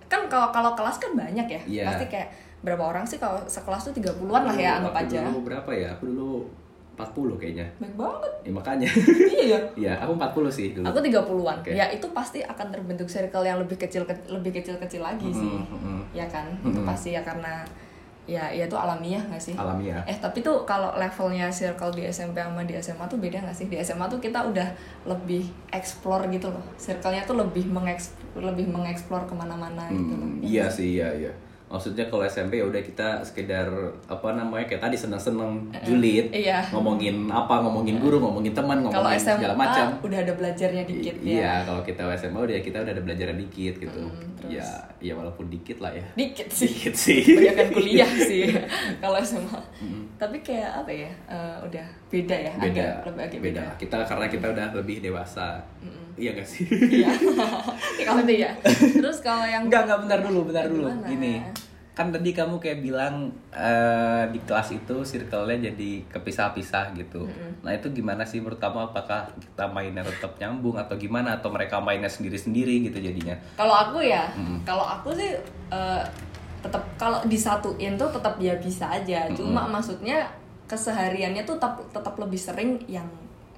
kan 0.08 0.24
kalau 0.32 0.48
kalau 0.56 0.72
kelas 0.74 0.96
kan 0.96 1.12
banyak 1.12 1.48
ya. 1.52 1.62
Iya. 1.68 1.84
Pasti 1.92 2.08
kayak 2.08 2.32
berapa 2.64 2.80
orang 2.82 3.04
sih 3.04 3.20
kalau 3.20 3.38
sekelas 3.44 3.92
tuh 3.92 3.94
30-an 3.94 4.44
lah 4.48 4.56
ya 4.56 4.80
anggap 4.80 4.96
Aku 4.96 5.04
aja. 5.12 5.20
Dulu 5.28 5.40
berapa 5.44 5.72
ya? 5.76 5.88
Aku 6.00 6.04
dulu 6.08 6.48
40 6.98 7.38
kayaknya. 7.38 7.68
Baik 7.78 7.94
banget. 7.94 8.32
Ya 8.42 8.52
makanya. 8.52 8.90
iya. 9.46 9.60
Iya, 9.78 9.94
aku 10.02 10.18
40 10.18 10.50
sih 10.50 10.68
dulu. 10.74 10.86
Aku 10.90 10.98
30-an. 10.98 11.58
Oke. 11.62 11.72
Ya 11.78 11.86
itu 11.94 12.10
pasti 12.10 12.42
akan 12.42 12.74
terbentuk 12.74 13.06
circle 13.06 13.46
yang 13.46 13.62
lebih 13.62 13.78
kecil 13.78 14.02
lebih 14.26 14.52
kecil-kecil 14.58 15.06
lagi 15.06 15.30
sih. 15.30 15.46
Mm-mm, 15.46 15.78
mm-mm. 15.78 16.00
Ya 16.18 16.26
kan? 16.26 16.50
Itu 16.66 16.82
Mm-mm. 16.82 16.90
pasti 16.90 17.14
ya 17.14 17.22
karena 17.22 17.62
ya 18.28 18.44
ya 18.52 18.68
itu 18.68 18.76
alamiah 18.76 19.24
gak 19.30 19.40
sih? 19.40 19.54
Alamiah. 19.56 20.04
Eh 20.04 20.18
tapi 20.18 20.44
tuh 20.44 20.68
kalau 20.68 20.92
levelnya 21.00 21.48
circle 21.48 21.94
di 21.96 22.04
SMP 22.10 22.42
sama 22.42 22.66
di 22.66 22.76
SMA 22.82 23.06
tuh 23.08 23.22
beda 23.22 23.40
gak 23.46 23.56
sih? 23.56 23.70
Di 23.70 23.78
SMA 23.80 24.10
tuh 24.10 24.20
kita 24.20 24.42
udah 24.50 24.68
lebih 25.06 25.48
explore 25.70 26.28
gitu 26.34 26.50
loh. 26.50 26.66
Circle-nya 26.76 27.24
tuh 27.24 27.38
lebih 27.40 27.70
mengeks 27.70 28.18
lebih 28.36 28.68
mengeksplor 28.68 29.30
ke 29.30 29.34
mana-mana 29.38 29.86
gitu 29.94 30.14
loh. 30.18 30.28
Hmm, 30.28 30.42
iya 30.44 30.66
sih, 30.68 30.98
iya 31.00 31.10
iya. 31.14 31.32
Maksudnya 31.68 32.08
kalau 32.08 32.24
SMP 32.24 32.58
ya 32.58 32.66
udah 32.66 32.80
kita 32.80 33.20
sekedar 33.22 33.68
apa 34.06 34.28
namanya 34.32 34.64
kayak 34.66 34.80
tadi 34.82 34.96
seneng-seneng 34.96 35.68
julid, 35.82 36.32
Iya. 36.32 36.64
ngomongin 36.70 37.28
apa, 37.28 37.60
ngomongin 37.60 37.98
guru, 37.98 38.18
ngomongin 38.18 38.52
teman, 38.52 38.80
Kalau 38.82 39.04
ngomongin 39.04 39.20
SMA 39.20 39.36
segala 39.38 39.56
macam. 39.58 39.86
udah 40.00 40.20
ada 40.22 40.34
belajarnya 40.34 40.84
dikit 40.86 41.16
I- 41.20 41.36
Iya, 41.36 41.44
ya. 41.44 41.54
kalau 41.64 41.82
kita 41.82 42.08
SMA 42.16 42.40
udah 42.40 42.56
kita 42.58 42.78
udah 42.80 42.94
ada 42.94 43.04
belajaran 43.04 43.36
dikit 43.38 43.74
gitu. 43.78 44.00
Mm, 44.00 44.28
terus? 44.38 44.52
ya, 44.54 44.68
ya 45.02 45.14
walaupun 45.14 45.46
dikit 45.48 45.78
lah 45.78 45.92
ya. 45.92 46.08
Dikit 46.14 46.48
sih. 46.48 46.72
Dikit 46.72 46.96
sih. 46.96 47.20
Banyakan 47.36 47.68
kuliah 47.70 48.12
sih 48.32 48.48
kalau 48.98 49.20
SMA. 49.20 49.60
Tapi 50.16 50.38
kayak 50.40 50.72
apa 50.78 50.90
ya? 50.90 51.12
eh, 51.28 51.58
udah 51.62 51.86
beda 52.08 52.36
ya. 52.38 52.54
beda, 52.56 52.72
Agak, 52.72 52.94
lebih 53.06 53.24
agak 53.28 53.40
beda. 53.44 53.64
Kita 53.76 53.98
karena 54.02 54.26
kita 54.26 54.46
udah 54.48 54.68
lebih 54.74 54.98
dewasa. 55.02 55.60
Iya 56.18 56.34
gak 56.34 56.48
sih? 56.50 56.66
Iya. 56.66 57.14
kalau 58.04 58.22
itu 58.26 58.34
ya. 58.42 58.52
Terus 58.98 59.22
kalau 59.22 59.46
yang 59.46 59.70
Enggak, 59.70 59.86
enggak 59.86 60.00
bentar 60.04 60.20
dulu, 60.26 60.40
bentar 60.50 60.66
dulu. 60.66 60.90
Gimana? 60.90 61.08
Gini. 61.08 61.34
Kan 61.94 62.14
tadi 62.14 62.30
kamu 62.30 62.62
kayak 62.62 62.86
bilang 62.86 63.30
eh, 63.50 64.24
di 64.30 64.38
kelas 64.46 64.70
itu 64.70 64.96
circle-nya 65.02 65.74
jadi 65.74 66.06
kepisah-pisah 66.10 66.94
gitu. 66.94 67.26
Nah, 67.66 67.74
itu 67.74 67.90
gimana 67.90 68.22
sih 68.22 68.38
menurut 68.38 68.62
kamu 68.62 68.94
apakah 68.94 69.26
kita 69.38 69.66
mainnya 69.70 70.06
tetap 70.06 70.38
nyambung 70.38 70.78
atau 70.78 70.94
gimana 70.94 71.42
atau 71.42 71.50
mereka 71.50 71.82
mainnya 71.82 72.10
sendiri-sendiri 72.10 72.86
gitu 72.86 73.02
jadinya? 73.02 73.34
Kalau 73.58 73.74
aku 73.74 74.02
ya, 74.02 74.30
Mm. 74.38 74.62
kalau 74.62 74.86
aku 74.86 75.10
sih 75.18 75.34
eh, 75.74 76.04
tetap 76.62 76.82
kalau 77.02 77.22
disatuin 77.26 77.98
tuh 77.98 78.10
tetap 78.14 78.38
ya 78.38 78.54
bisa 78.62 78.90
aja. 78.94 79.26
Cuma 79.34 79.66
maksudnya 79.66 80.22
kesehariannya 80.70 81.46
tuh 81.50 81.58
tetap 81.58 81.82
tetap 81.90 82.14
lebih 82.22 82.38
sering 82.38 82.78
yang 82.86 83.06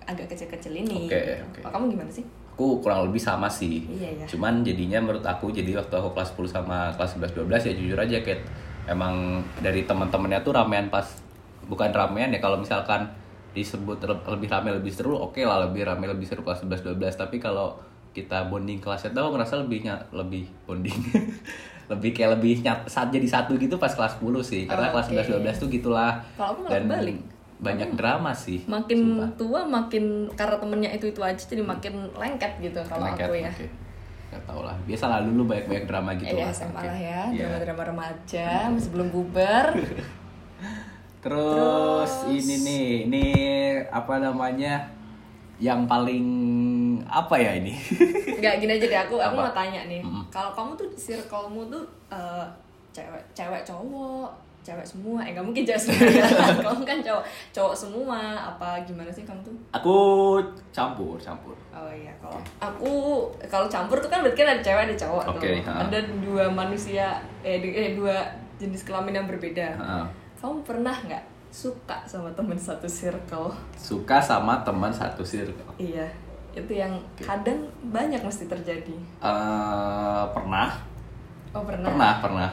agak 0.08 0.32
kecil-kecil 0.32 0.74
ini. 0.74 1.06
Oke, 1.06 1.14
gitu. 1.14 1.44
oke. 1.44 1.60
Kalau 1.60 1.74
kamu 1.76 1.86
gimana 2.00 2.12
sih? 2.12 2.26
Aku 2.60 2.84
kurang 2.84 3.08
lebih 3.08 3.24
sama 3.24 3.48
sih. 3.48 3.88
Iya, 3.88 4.20
iya. 4.20 4.26
Cuman 4.28 4.68
jadinya 4.68 5.00
menurut 5.00 5.24
aku 5.24 5.48
jadi 5.48 5.80
waktu 5.80 5.96
aku 5.96 6.12
kelas 6.12 6.36
10 6.36 6.44
sama 6.52 6.92
kelas 6.92 7.16
11 7.16 7.48
12 7.48 7.72
ya 7.72 7.74
jujur 7.74 7.96
aja 7.96 8.20
kayak 8.20 8.44
emang 8.84 9.40
dari 9.64 9.88
teman-temannya 9.88 10.44
tuh 10.44 10.52
ramean 10.52 10.92
pas 10.92 11.08
bukan 11.72 11.88
ramean 11.88 12.36
ya 12.36 12.44
kalau 12.44 12.60
misalkan 12.60 13.08
disebut 13.56 14.04
le- 14.04 14.28
lebih 14.28 14.52
rame 14.52 14.76
lebih 14.76 14.92
seru 14.92 15.16
oke 15.16 15.40
lah 15.40 15.72
lebih 15.72 15.88
rame 15.88 16.04
lebih 16.04 16.28
seru 16.28 16.44
kelas 16.44 16.68
11 16.68 17.00
12 17.00 17.00
tapi 17.16 17.40
kalau 17.40 17.80
kita 18.12 18.52
bonding 18.52 18.84
kelasnya 18.84 19.16
tuh 19.16 19.24
aku 19.24 19.40
ngerasa 19.40 19.64
lebih 19.64 19.88
ny- 19.88 20.06
lebih 20.12 20.44
bonding 20.68 21.00
lebih 21.96 22.12
kayak 22.12 22.36
lebih 22.36 22.60
nyat, 22.60 22.84
saat 22.86 23.08
jadi 23.08 23.24
satu 23.24 23.56
gitu 23.56 23.80
pas 23.80 23.96
kelas 23.96 24.20
10 24.20 24.44
sih 24.44 24.68
karena 24.68 24.92
kelas 24.92 25.08
Oke. 25.08 25.16
11 25.16 25.48
12 25.48 25.62
tuh 25.64 25.70
gitulah 25.72 26.12
Kalau 26.36 26.60
aku 26.60 26.68
malah 26.68 26.76
kebalik. 26.76 27.18
Banyak 27.60 27.92
drama 27.92 28.32
sih 28.32 28.64
Makin 28.66 29.00
sumpah. 29.20 29.30
tua 29.36 29.62
makin 29.62 30.04
karena 30.32 30.56
temennya 30.56 30.92
itu 30.92 31.06
itu 31.06 31.20
aja 31.20 31.38
jadi 31.42 31.60
makin 31.62 32.08
lengket 32.14 32.56
gitu 32.60 32.80
kalau 32.84 33.04
Lengket, 33.06 33.28
aku 33.28 33.36
ya. 33.38 33.52
oke. 33.52 33.68
Nggak 34.30 34.42
tau 34.46 34.62
lah 34.62 34.78
biasalah 34.84 35.20
dulu 35.24 35.42
banyak-banyak 35.46 35.86
drama 35.86 36.12
gitu 36.14 36.30
Eh, 36.30 36.40
lah 36.40 36.50
SMA 36.50 36.80
lah 36.80 36.96
ya, 36.96 37.22
Iya. 37.28 37.46
drama-drama 37.50 37.84
remaja, 37.90 38.48
masih 38.70 38.90
belum 38.90 39.10
bubar. 39.10 39.66
Terus, 41.20 42.12
ini 42.26 42.56
nih, 42.60 42.86
ini 43.04 43.24
apa 43.86 44.20
namanya? 44.20 44.88
Yang 45.60 45.82
paling 45.86 46.28
apa 47.04 47.36
ya 47.36 47.52
ini? 47.54 47.76
Enggak 48.40 48.64
gini 48.64 48.72
aja 48.72 48.86
deh, 48.86 49.00
aku 49.02 49.20
aku 49.20 49.36
mau 49.36 49.52
tanya 49.52 49.84
nih. 49.84 50.00
Mm-mm. 50.00 50.24
Kalau 50.30 50.56
kamu 50.56 50.72
tuh 50.74 50.88
circle-mu 50.96 51.68
tuh 51.68 51.84
eh, 52.08 52.46
cewek 52.94 53.20
cewek 53.34 53.62
cowok, 53.62 54.32
cewek 54.70 54.86
semua. 54.86 55.26
Eh 55.26 55.34
nggak 55.34 55.42
mungkin 55.42 55.66
cewek 55.66 55.82
semua. 55.82 55.98
kamu 56.70 56.84
kan 56.86 56.98
cowok 57.02 57.24
cowok 57.50 57.74
semua. 57.74 58.20
Apa 58.46 58.78
gimana 58.86 59.10
sih 59.10 59.26
kamu 59.26 59.42
tuh? 59.42 59.56
Aku 59.74 59.98
campur, 60.70 61.18
campur. 61.18 61.58
Oh 61.74 61.90
iya, 61.90 62.14
kalau 62.22 62.38
aku 62.62 62.94
kalau 63.50 63.66
campur 63.66 63.98
tuh 63.98 64.08
kan 64.08 64.22
berarti 64.22 64.38
kan 64.38 64.54
ada 64.54 64.62
cewek 64.62 64.84
ada 64.86 64.96
cowok 64.96 65.24
Oke, 65.34 65.58
tuh. 65.58 65.66
ha. 65.66 65.90
Ada 65.90 66.00
dua 66.22 66.46
manusia 66.46 67.18
eh, 67.42 67.58
eh 67.58 67.98
dua 67.98 68.14
jenis 68.62 68.86
kelamin 68.86 69.18
yang 69.18 69.28
berbeda. 69.28 69.74
Heeh. 69.74 70.06
Kamu 70.38 70.62
pernah 70.62 70.94
nggak 70.94 71.24
suka 71.50 72.06
sama 72.06 72.30
temen 72.32 72.54
satu 72.54 72.86
circle? 72.86 73.50
Suka 73.74 74.22
sama 74.22 74.62
teman 74.62 74.94
satu 74.94 75.26
circle. 75.26 75.74
Iya, 75.76 76.06
itu 76.54 76.72
yang 76.72 76.94
kadang 77.18 77.66
banyak 77.90 78.22
mesti 78.22 78.46
terjadi. 78.46 78.96
Eh, 79.20 80.24
pernah, 80.30 80.70
Oh 81.50 81.66
pernah? 81.66 81.90
pernah, 81.90 82.14
pernah. 82.22 82.50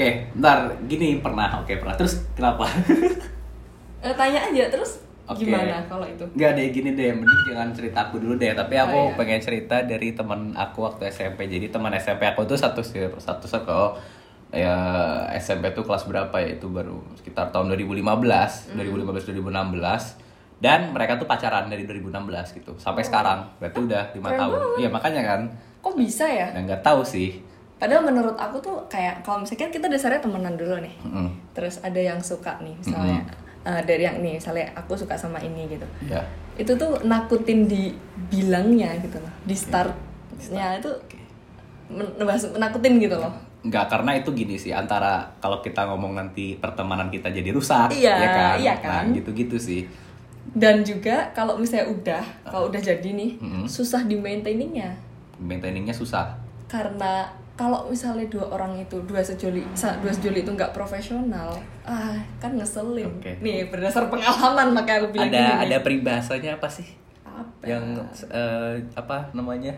Oke, 0.00 0.32
bentar, 0.32 0.58
gini 0.88 1.20
pernah, 1.20 1.60
oke 1.60 1.76
pernah. 1.76 1.92
Terus 1.92 2.24
kenapa? 2.32 2.64
Eh, 4.00 4.16
tanya 4.16 4.40
aja 4.40 4.64
terus 4.72 5.04
Oke. 5.28 5.44
gimana 5.44 5.76
kalau 5.84 6.08
itu? 6.08 6.24
Enggak 6.32 6.56
deh, 6.56 6.72
gini 6.72 6.96
deh, 6.96 7.12
mending 7.12 7.42
jangan 7.46 7.68
cerita 7.68 8.08
aku 8.08 8.16
dulu 8.16 8.32
deh. 8.34 8.56
Tapi 8.56 8.72
aku 8.74 8.96
Oh, 8.96 9.06
iya. 9.06 9.12
pengen 9.12 9.36
cerita 9.38 9.76
dari 9.84 10.16
teman 10.16 10.56
aku 10.56 10.80
waktu 10.80 11.04
SMP. 11.06 11.44
Jadi 11.44 11.68
teman 11.68 11.92
SMP 11.92 12.24
aku 12.24 12.48
tuh 12.48 12.56
satu 12.56 12.80
sir- 12.80 13.12
satu 13.14 13.44
circle. 13.44 14.00
Ya 14.48 14.72
SMP 15.36 15.68
tuh 15.70 15.84
kelas 15.84 16.08
berapa 16.08 16.32
ya? 16.34 16.56
Itu 16.56 16.72
baru 16.72 16.96
sekitar 17.14 17.52
tahun 17.52 17.68
2015, 17.68 18.72
2015 18.72 19.28
2016. 19.28 20.16
Dan 20.56 20.96
mereka 20.96 21.14
tuh 21.14 21.28
pacaran 21.28 21.68
dari 21.68 21.84
2016 21.84 22.56
gitu 22.56 22.72
sampai 22.78 23.04
sekarang. 23.04 23.52
Berarti 23.60 23.84
udah 23.84 24.04
lima 24.10 24.28
Oh. 24.30 24.36
tahun. 24.38 24.58
Iya 24.80 24.88
makanya 24.88 25.22
kan. 25.26 25.40
Kok 25.78 25.92
bisa 25.94 26.24
ya? 26.24 26.56
Nggak 26.56 26.80
tahu 26.80 27.04
sih. 27.04 27.36
Padahal 27.80 28.04
menurut 28.04 28.36
aku 28.36 28.60
tuh 28.60 28.76
kayak 28.86 29.24
kalau 29.24 29.40
misalkan 29.40 29.72
kita 29.72 29.88
dasarnya 29.88 30.20
temenan 30.20 30.54
dulu 30.54 30.76
nih. 30.84 30.92
Mm-mm. 31.00 31.32
Terus 31.56 31.80
ada 31.80 31.96
yang 31.96 32.20
suka 32.20 32.60
nih 32.60 32.76
misalnya 32.76 33.24
eh, 33.64 33.80
dari 33.88 34.04
yang 34.04 34.20
nih 34.20 34.36
misalnya 34.36 34.68
aku 34.76 34.92
suka 34.94 35.16
sama 35.16 35.40
ini 35.40 35.64
gitu. 35.64 35.88
Ya. 36.04 36.20
Itu 36.60 36.76
tuh 36.76 37.00
nakutin 37.02 37.64
di 37.64 37.96
bilangnya 38.28 38.92
gitu 39.00 39.16
loh. 39.16 39.32
Di 39.48 39.56
startnya 39.56 40.76
itu 40.76 40.92
men- 41.88 42.14
menakutin 42.54 43.00
gitu 43.00 43.16
loh. 43.16 43.32
Enggak, 43.60 43.92
karena 43.92 44.16
itu 44.16 44.32
gini 44.32 44.56
sih 44.56 44.72
antara 44.72 45.28
kalau 45.36 45.60
kita 45.60 45.84
ngomong 45.84 46.16
nanti 46.16 46.56
pertemanan 46.56 47.12
kita 47.12 47.28
jadi 47.28 47.52
rusak, 47.52 47.92
Iya, 47.92 48.14
ya 48.16 48.28
kan? 48.32 48.56
iya 48.56 48.74
kan? 48.80 49.04
Nah, 49.08 49.16
gitu-gitu 49.16 49.60
sih. 49.60 49.84
Dan 50.56 50.80
juga 50.80 51.28
kalau 51.36 51.60
misalnya 51.60 51.92
udah, 51.92 52.24
kalau 52.40 52.72
udah 52.72 52.80
jadi 52.80 53.04
nih, 53.04 53.36
Mm-mm. 53.36 53.68
susah 53.68 54.08
di 54.08 54.16
maintainingnya. 54.16 54.96
Maintainingnya 55.36 55.92
susah. 55.92 56.32
Karena 56.72 57.28
kalau 57.60 57.84
misalnya 57.92 58.24
dua 58.32 58.48
orang 58.56 58.72
itu 58.80 58.96
dua 59.04 59.20
sejoli 59.20 59.60
dua 59.76 60.08
sejoli 60.08 60.40
itu 60.40 60.48
nggak 60.48 60.72
profesional, 60.72 61.52
ah 61.84 62.16
kan 62.40 62.56
ngeselin. 62.56 63.04
Oke. 63.20 63.36
Nih 63.44 63.68
berdasar 63.68 64.08
pengalaman 64.08 64.72
makanya 64.72 65.04
aku 65.04 65.08
bilang 65.12 65.28
ada 65.28 65.36
gini 65.36 65.52
nih. 65.52 65.64
ada 65.68 65.76
peribahasanya 65.84 66.50
apa 66.56 66.68
sih 66.72 66.88
apa? 67.28 67.64
yang 67.68 67.84
eh, 68.32 68.80
apa 68.96 69.28
namanya 69.36 69.76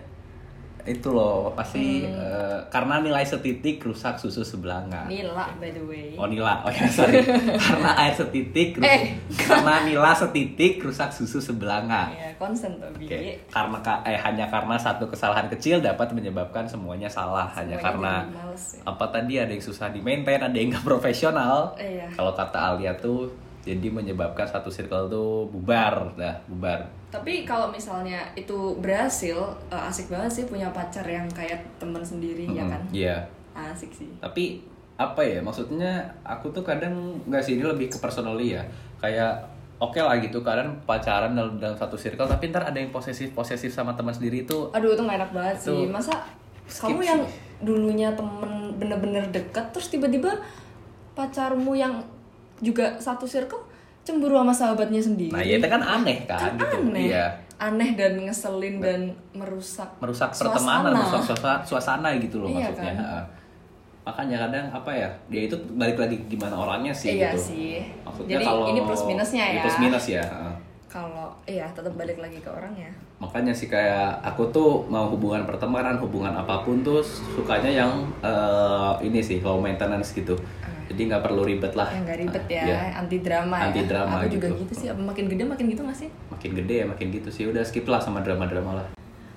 itu 0.84 1.08
loh 1.08 1.52
pasti 1.52 2.02
Hmm. 2.02 2.10
eh, 2.12 2.58
karena 2.68 2.98
nilai 2.98 3.22
setitik 3.22 3.78
rusak 3.80 4.14
susu 4.14 4.42
sebelanga. 4.42 5.06
Nila 5.06 5.46
by 5.54 5.68
the 5.68 5.80
way. 5.80 6.12
Oh 6.14 6.26
nila, 6.26 6.58
oh 6.60 6.68
ya 6.68 6.84
sorry. 6.84 7.22
karena 7.68 7.90
air 7.96 8.10
setitik, 8.10 8.74
rus- 8.74 8.84
Eh. 8.84 9.14
karena 9.32 9.82
nila 9.82 10.10
setitik 10.10 10.78
rusak 10.78 11.08
susu 11.08 11.38
sebelanga. 11.38 12.10
Ya, 12.10 12.34
konsen 12.34 12.76
tuh. 12.76 12.90
Oke, 12.92 13.38
karena 13.46 13.78
ka- 13.78 14.02
eh 14.02 14.16
hanya 14.16 14.46
karena 14.46 14.74
satu 14.74 15.06
kesalahan 15.06 15.46
kecil 15.48 15.78
dapat 15.78 16.10
menyebabkan 16.10 16.64
semuanya 16.64 17.06
salah 17.06 17.46
hanya 17.52 17.74
Semuanya 17.74 17.84
karena 17.84 18.12
jadi 18.20 18.34
males 18.36 18.64
ya. 18.72 18.80
apa 18.84 19.04
tadi 19.08 19.34
ada 19.36 19.50
yang 19.50 19.62
susah 19.62 19.86
di 19.88 20.00
maintain, 20.00 20.40
ada 20.40 20.52
yang 20.52 20.70
nggak 20.70 20.86
profesional. 20.90 21.74
Iya. 21.74 22.10
Kalau 22.10 22.32
kata 22.32 22.58
Alia 22.72 22.92
tuh 22.94 23.30
jadi 23.62 23.88
menyebabkan 23.88 24.42
satu 24.42 24.66
circle 24.68 25.06
tuh 25.06 25.46
bubar, 25.48 26.10
dah 26.18 26.34
bubar. 26.50 26.82
Tapi 27.08 27.46
kalau 27.46 27.70
misalnya 27.70 28.18
itu 28.34 28.74
berhasil, 28.82 29.38
eh, 29.70 29.88
asik 29.88 30.10
banget 30.10 30.30
sih 30.32 30.44
punya 30.44 30.68
pacar 30.74 31.06
yang 31.06 31.30
kayak 31.30 31.62
teman 31.78 32.02
sendiri 32.02 32.50
ya 32.50 32.66
Mm-mm, 32.66 32.72
kan? 32.74 32.82
Iya. 32.90 33.16
Asik 33.54 33.94
sih. 33.94 34.10
Tapi 34.18 34.66
apa 34.92 35.22
ya 35.22 35.38
maksudnya 35.40 36.04
aku 36.22 36.52
tuh 36.52 36.62
kadang 36.62 37.16
nggak 37.26 37.42
sih 37.42 37.56
ini 37.58 37.64
lebih 37.64 37.90
ke 37.90 37.98
personally 37.98 38.54
ya 38.54 38.62
kayak 39.02 39.34
oke 39.82 39.98
lah 39.98 40.14
gitu 40.20 40.44
kadang 40.46 40.78
pacaran 40.86 41.34
dalam, 41.34 41.58
dalam 41.58 41.74
satu 41.74 41.98
circle 41.98 42.28
tapi 42.28 42.52
ntar 42.54 42.62
ada 42.62 42.78
yang 42.78 42.94
posesif 42.94 43.34
posesif 43.34 43.72
sama 43.74 43.96
teman 43.98 44.14
sendiri 44.14 44.46
itu 44.46 44.58
Aduh 44.70 44.94
itu 44.94 45.02
gak 45.02 45.18
enak 45.18 45.30
banget 45.34 45.56
sih. 45.58 45.90
Masa 45.90 46.22
skip 46.70 46.94
kamu 46.94 47.02
sih. 47.02 47.08
yang 47.10 47.20
dulunya 47.64 48.08
temen 48.14 48.78
bener-bener 48.78 49.24
deket 49.34 49.64
terus 49.74 49.90
tiba-tiba 49.90 50.38
pacarmu 51.18 51.74
yang 51.74 51.98
juga 52.62 52.94
satu 52.96 53.26
circle 53.26 53.58
cemburu 54.00 54.34
sama 54.34 54.50
sahabatnya 54.50 54.98
sendiri. 54.98 55.30
nah 55.30 55.42
ya 55.42 55.58
itu 55.58 55.66
kan 55.66 55.78
aneh 55.78 56.22
kan, 56.24 56.54
gitu 56.54 56.78
aneh. 56.90 57.10
iya 57.10 57.26
Aneh 57.54 57.94
dan 57.94 58.18
ngeselin 58.18 58.78
dan 58.78 59.06
merusak 59.30 59.86
merusak 59.98 60.30
suasana. 60.30 60.50
pertemanan 60.50 60.92
merusak 60.96 61.22
suasana, 61.22 61.54
suasana 61.62 62.08
gitu 62.18 62.42
loh 62.42 62.50
Iya 62.50 62.66
maksudnya 62.66 62.94
kan? 62.96 63.22
Makanya 64.02 64.36
kadang 64.42 64.66
apa 64.74 64.90
ya 64.90 65.06
dia 65.30 65.46
itu 65.46 65.54
balik 65.78 65.94
lagi 65.94 66.18
gimana 66.26 66.58
orangnya 66.58 66.90
sih 66.90 67.14
Iya 67.14 67.30
gitu 67.30 67.38
sih. 67.54 67.78
maksudnya 68.02 68.34
Jadi 68.34 68.44
kalau 68.44 68.64
ini 68.66 68.80
plus 68.82 69.02
minusnya 69.06 69.44
ya. 69.46 69.62
plus 69.62 69.78
minus 69.78 70.06
ya. 70.10 70.24
Kalau 70.90 71.30
iya 71.46 71.70
tetap 71.70 71.94
balik 71.94 72.18
lagi 72.18 72.38
ke 72.38 72.50
orangnya. 72.50 72.90
makanya 73.16 73.54
sih 73.54 73.70
kayak 73.70 74.18
aku 74.20 74.42
tuh 74.50 74.82
mau 74.90 75.06
hubungan 75.06 75.46
pertemanan 75.46 75.94
hubungan 75.96 76.34
apa 76.34 76.66
pun 76.66 76.82
tuh 76.82 76.98
sukanya 77.06 77.70
yang 77.70 77.94
eh, 78.18 78.92
ini 79.06 79.22
sih 79.22 79.38
low 79.38 79.62
maintenance 79.62 80.10
gitu 80.10 80.34
jadi 80.92 81.02
nggak 81.08 81.22
perlu 81.22 81.42
ribet 81.42 81.72
lah 81.72 81.88
Yang 81.88 82.04
gak 82.04 82.18
ribet 82.20 82.44
ya, 82.46 82.62
Iya. 82.62 82.78
anti 82.94 83.18
drama 83.18 83.56
ya. 83.56 83.64
Anti 83.66 83.82
drama 83.84 84.16
Aku 84.18 84.28
juga 84.30 84.48
gitu. 84.48 84.60
gitu 84.62 84.72
sih. 84.76 84.86
Makin 84.90 85.24
gede 85.26 85.42
makin 85.42 85.66
gitu 85.66 85.82
gak 85.82 85.98
sih? 85.98 86.08
makin 86.28 86.50
gede 86.54 86.74
ya 86.74 86.86
makin 86.86 87.06
gitu 87.10 87.28
sih 87.28 87.44
udah 87.46 87.60
skip 87.60 87.84
lah 87.84 87.98
sama 87.98 88.20
drama 88.20 88.44
drama 88.44 88.72
lah 88.76 88.86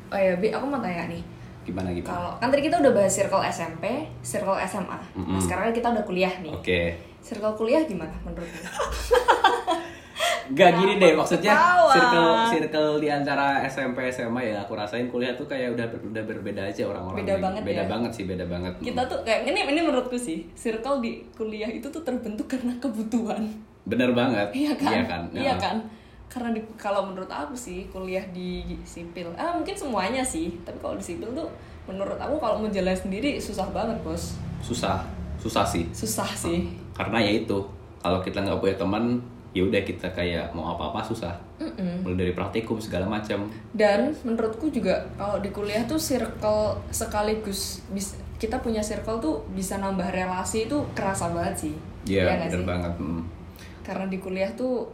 Oh 0.08 0.18
ya, 0.18 0.36
Bi, 0.36 0.50
aku 0.50 0.64
mau 0.64 0.78
tanya 0.78 1.08
nih. 1.08 1.24
gimana 1.62 1.90
gimana 1.90 2.06
Kalau 2.08 2.32
kan 2.38 2.48
tadi 2.48 2.62
kita 2.62 2.78
udah 2.78 2.92
bahas 2.92 3.10
circle 3.10 3.42
SMP, 3.42 3.84
circle 4.22 4.54
SMA. 4.62 4.86
Nah, 4.86 5.02
Mm-mm. 5.16 5.40
sekarang 5.40 5.72
kita 5.72 5.90
udah 5.90 6.04
kuliah 6.04 6.30
nih. 6.38 6.54
oke 6.54 6.80
Circle 7.20 7.56
kuliah 7.56 7.82
gimana 7.84 8.14
menurutmu? 8.22 8.62
Gak 10.48 10.72
gini 10.76 10.94
deh 10.96 11.12
maksudnya 11.12 11.52
Ketawa. 11.52 11.90
circle 11.90 12.30
circle 12.48 12.92
di 12.98 13.08
antara 13.08 13.46
SMP 13.64 14.06
SMA 14.08 14.42
ya 14.46 14.60
aku 14.60 14.74
rasain 14.74 15.08
kuliah 15.08 15.34
tuh 15.34 15.44
kayak 15.44 15.74
udah 15.74 15.84
udah 16.04 16.24
berbeda 16.24 16.62
aja 16.64 16.86
orang-orang 16.86 17.18
Beda 17.20 17.36
banget 17.40 17.62
beda 17.64 17.80
ya. 17.80 17.88
banget 17.88 18.12
sih 18.12 18.24
beda 18.24 18.46
banget 18.46 18.74
kita 18.80 19.02
tuh 19.04 19.20
kayak 19.22 19.48
ini 19.48 19.60
ini 19.66 19.82
menurutku 19.82 20.14
sih, 20.16 20.46
circle 20.54 21.00
di 21.00 21.18
kuliah 21.32 21.68
itu 21.68 21.88
tuh 21.88 22.02
terbentuk 22.02 22.46
karena 22.46 22.78
kebutuhan. 22.78 23.42
bener 23.84 24.12
banget 24.12 24.48
Iya 24.52 24.74
kan? 24.76 24.92
iya 24.92 25.04
kan 25.04 25.22
Iya 25.32 25.44
Ya. 25.44 25.56
kan? 25.56 25.78
Karena 26.28 26.50
di, 26.52 26.62
kalau 26.76 27.06
menurut 27.06 27.28
aku 27.28 27.54
sih 27.54 27.86
kuliah 27.88 28.26
di 28.28 28.66
sipil, 28.82 29.30
ah 29.34 29.54
mungkin 29.54 29.72
semuanya 29.72 30.20
sih. 30.20 30.52
Tapi 30.60 30.76
kalau 30.76 30.94
di 30.94 31.06
sipil 31.06 31.30
tuh 31.32 31.48
menurut 31.86 32.18
aku 32.18 32.36
kalau 32.36 32.58
mau 32.58 32.68
jalan 32.68 32.92
sendiri 32.92 33.38
susah 33.38 33.70
banget 33.70 33.96
bos. 34.02 34.36
susah 34.60 35.06
susah 35.38 35.62
sih 35.64 35.86
Susah 35.92 36.26
sih. 36.28 36.66
karena 36.92 37.18
ya 37.20 37.32
itu 37.38 37.62
kalau 37.98 38.18
kita 38.20 38.42
nggak 38.42 38.58
punya 38.58 38.74
teman 38.76 39.22
ya 39.56 39.64
udah 39.64 39.82
kita 39.82 40.12
kayak 40.12 40.52
mau 40.52 40.68
apa 40.70 40.92
apa 40.92 41.00
susah 41.02 41.32
Mm-mm. 41.56 42.04
mulai 42.04 42.20
dari 42.20 42.34
praktikum 42.34 42.76
segala 42.76 43.08
macam 43.08 43.48
Dan 43.72 44.12
menurutku 44.22 44.68
juga 44.68 45.00
kalau 45.16 45.40
di 45.40 45.48
kuliah 45.48 45.82
tuh 45.82 45.96
circle 45.96 46.76
sekaligus 46.92 47.80
bis, 47.88 48.14
kita 48.36 48.60
punya 48.60 48.84
circle 48.84 49.16
tuh 49.18 49.36
bisa 49.50 49.78
nambah 49.78 50.12
relasi 50.12 50.68
itu 50.68 50.76
kerasa 50.92 51.32
banget 51.32 51.56
sih. 51.62 51.76
Iya 52.06 52.28
Iya 52.28 52.34
bener 52.46 52.60
sih? 52.60 52.68
banget 52.68 52.94
mm. 52.98 53.22
Karena 53.82 54.06
di 54.06 54.18
kuliah 54.18 54.52
tuh 54.54 54.92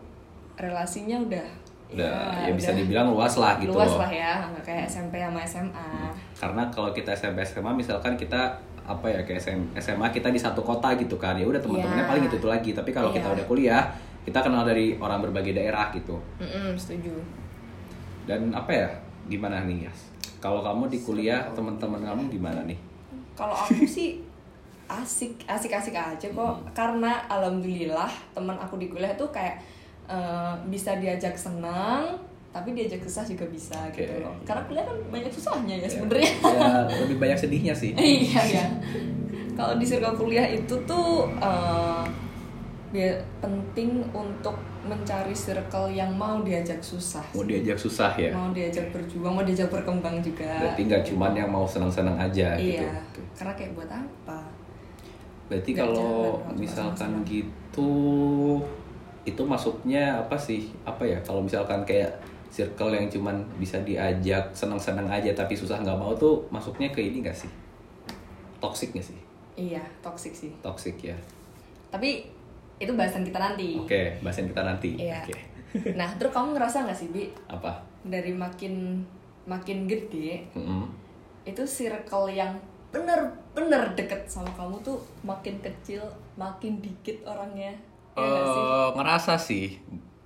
relasinya 0.56 1.18
udah 1.20 1.48
udah 1.92 2.48
ya, 2.48 2.54
bisa 2.54 2.72
dibilang 2.72 3.10
luas 3.10 3.36
lah 3.36 3.58
gitu 3.58 3.74
luas 3.74 3.90
loh 3.90 4.00
lah 4.00 4.08
ya, 4.08 4.48
nggak 4.48 4.64
kayak 4.64 4.84
SMP 4.86 5.20
sama 5.20 5.44
SMA. 5.44 5.90
karena 6.34 6.64
kalau 6.70 6.96
kita 6.96 7.12
SMP 7.12 7.44
SMA 7.44 7.68
misalkan 7.74 8.16
kita 8.16 8.48
apa 8.82 9.06
ya 9.06 9.20
kayak 9.22 9.42
SM 9.42 9.60
SMA 9.76 10.08
kita 10.10 10.30
di 10.30 10.40
satu 10.40 10.62
kota 10.62 10.96
gitu 10.96 11.18
kan 11.18 11.36
ya 11.36 11.44
udah 11.44 11.60
teman-temannya 11.60 12.00
Iya. 12.00 12.08
paling 12.08 12.24
itu 12.26 12.38
itu 12.38 12.48
lagi 12.48 12.72
tapi 12.72 12.90
kalau 12.90 13.12
kita 13.12 13.26
Iya. 13.26 13.36
udah 13.36 13.46
kuliah 13.46 13.84
kita 14.22 14.40
kenal 14.40 14.62
dari 14.62 14.96
orang 14.98 15.22
berbagai 15.22 15.54
daerah 15.54 15.90
gitu. 15.92 16.18
Mm-mm, 16.38 16.78
setuju. 16.78 17.14
dan 18.30 18.54
apa 18.54 18.70
ya? 18.70 18.90
Gimana 19.26 19.66
nih 19.66 19.90
Yas? 19.90 20.14
Kalau 20.38 20.62
kamu 20.62 20.90
di 20.90 21.02
kuliah 21.02 21.42
teman-teman 21.54 22.02
kamu 22.02 22.30
gimana 22.30 22.62
nih? 22.70 22.78
Kalau 23.34 23.54
aku 23.54 23.82
sih 23.98 24.22
asik 24.86 25.42
asik 25.50 25.74
asik 25.74 25.96
aja 25.98 26.28
kok. 26.30 26.56
Karena 26.78 27.26
alhamdulillah 27.26 28.10
teman 28.34 28.58
aku 28.58 28.78
di 28.78 28.94
kuliah 28.94 29.14
tuh 29.18 29.34
kayak 29.34 29.58
eh, 30.06 30.54
bisa 30.70 30.98
diajak 31.02 31.34
senang 31.34 32.18
tapi 32.52 32.76
diajak 32.76 33.00
susah 33.00 33.24
juga 33.24 33.48
bisa 33.48 33.80
Oke. 33.88 34.04
gitu. 34.04 34.20
loh 34.20 34.36
karena 34.44 34.60
kuliah 34.68 34.84
kan 34.84 34.98
banyak 35.08 35.32
susahnya 35.32 35.76
ya 35.80 35.88
sebenarnya. 35.88 36.32
Ya 36.92 37.00
lebih 37.08 37.18
banyak 37.18 37.38
sedihnya 37.40 37.72
sih. 37.72 37.96
Iya 38.28 38.42
ya 38.44 38.66
kalau 39.56 39.80
di 39.80 39.86
circle 39.88 40.16
kuliah 40.20 40.48
itu 40.52 40.76
tuh 40.84 41.32
dia 41.40 42.04
penting 43.40 44.04
untuk 44.12 44.56
mencari 44.84 45.32
circle 45.32 45.88
yang 45.96 46.12
mau 46.12 46.44
diajak 46.44 46.84
susah. 46.84 47.24
Mau 47.32 47.48
diajak 47.48 47.80
susah 47.80 48.12
ya? 48.20 48.36
Mau 48.36 48.52
diajak 48.52 48.92
berjuang 48.92 49.32
mau 49.32 49.44
diajak 49.48 49.72
berkembang 49.72 50.20
juga. 50.20 50.52
Berarti 50.60 50.82
nggak 50.92 51.04
cuman 51.08 51.32
yang 51.32 51.50
mau 51.50 51.64
senang-senang 51.64 52.20
aja 52.20 52.60
gitu 52.60 52.84
iya 52.84 53.00
karena 53.38 53.54
kayak 53.56 53.72
buat 53.80 53.88
apa? 53.88 54.40
Berarti 55.48 55.72
kalau 55.72 56.40
jalan 56.44 56.56
misalkan 56.60 57.24
senang-senang. 57.24 57.32
gitu 57.32 57.92
itu 59.24 59.42
masuknya 59.48 60.20
apa 60.20 60.36
sih? 60.36 60.76
Apa 60.84 61.08
ya? 61.08 61.18
Kalau 61.24 61.40
misalkan 61.40 61.88
kayak 61.88 62.12
circle 62.52 62.92
yang 62.92 63.08
cuman 63.08 63.40
bisa 63.56 63.80
diajak 63.88 64.52
senang-senang 64.52 65.08
aja 65.08 65.32
tapi 65.32 65.56
susah 65.56 65.80
nggak 65.80 65.96
mau 65.96 66.12
tuh 66.20 66.44
masuknya 66.52 66.92
ke 66.92 67.00
ini 67.00 67.24
gak 67.24 67.38
sih? 67.38 67.48
Toxic 68.60 68.92
gak 68.92 69.08
sih? 69.08 69.20
Iya 69.56 69.80
toxic 70.04 70.36
sih. 70.36 70.52
Toxic 70.60 71.00
ya. 71.00 71.16
Tapi 71.88 72.41
itu 72.82 72.92
bahasan 72.98 73.22
kita 73.22 73.38
nanti. 73.38 73.78
Oke 73.78 74.18
bahasan 74.26 74.50
kita 74.50 74.62
nanti. 74.66 74.98
Iya. 74.98 75.22
oke. 75.22 75.36
Nah 76.00 76.10
terus 76.20 76.36
kamu 76.36 76.58
ngerasa 76.58 76.84
nggak 76.84 76.98
sih 76.98 77.08
bi? 77.14 77.30
Apa? 77.48 77.80
Dari 78.04 78.34
makin 78.36 79.00
makin 79.48 79.88
gede 79.88 80.44
Mm-mm. 80.58 80.84
itu 81.48 81.64
circle 81.64 82.28
yang 82.28 82.60
bener-bener 82.92 83.96
deket 83.96 84.28
sama 84.28 84.52
kamu 84.52 84.76
tuh 84.84 85.00
makin 85.24 85.56
kecil 85.64 86.04
makin 86.36 86.82
dikit 86.84 87.24
orangnya. 87.24 87.72
Ya 88.18 88.26
nggak 88.28 88.46
sih? 88.52 88.62
Eh, 88.68 88.90
ngerasa 89.00 89.34
sih. 89.40 89.66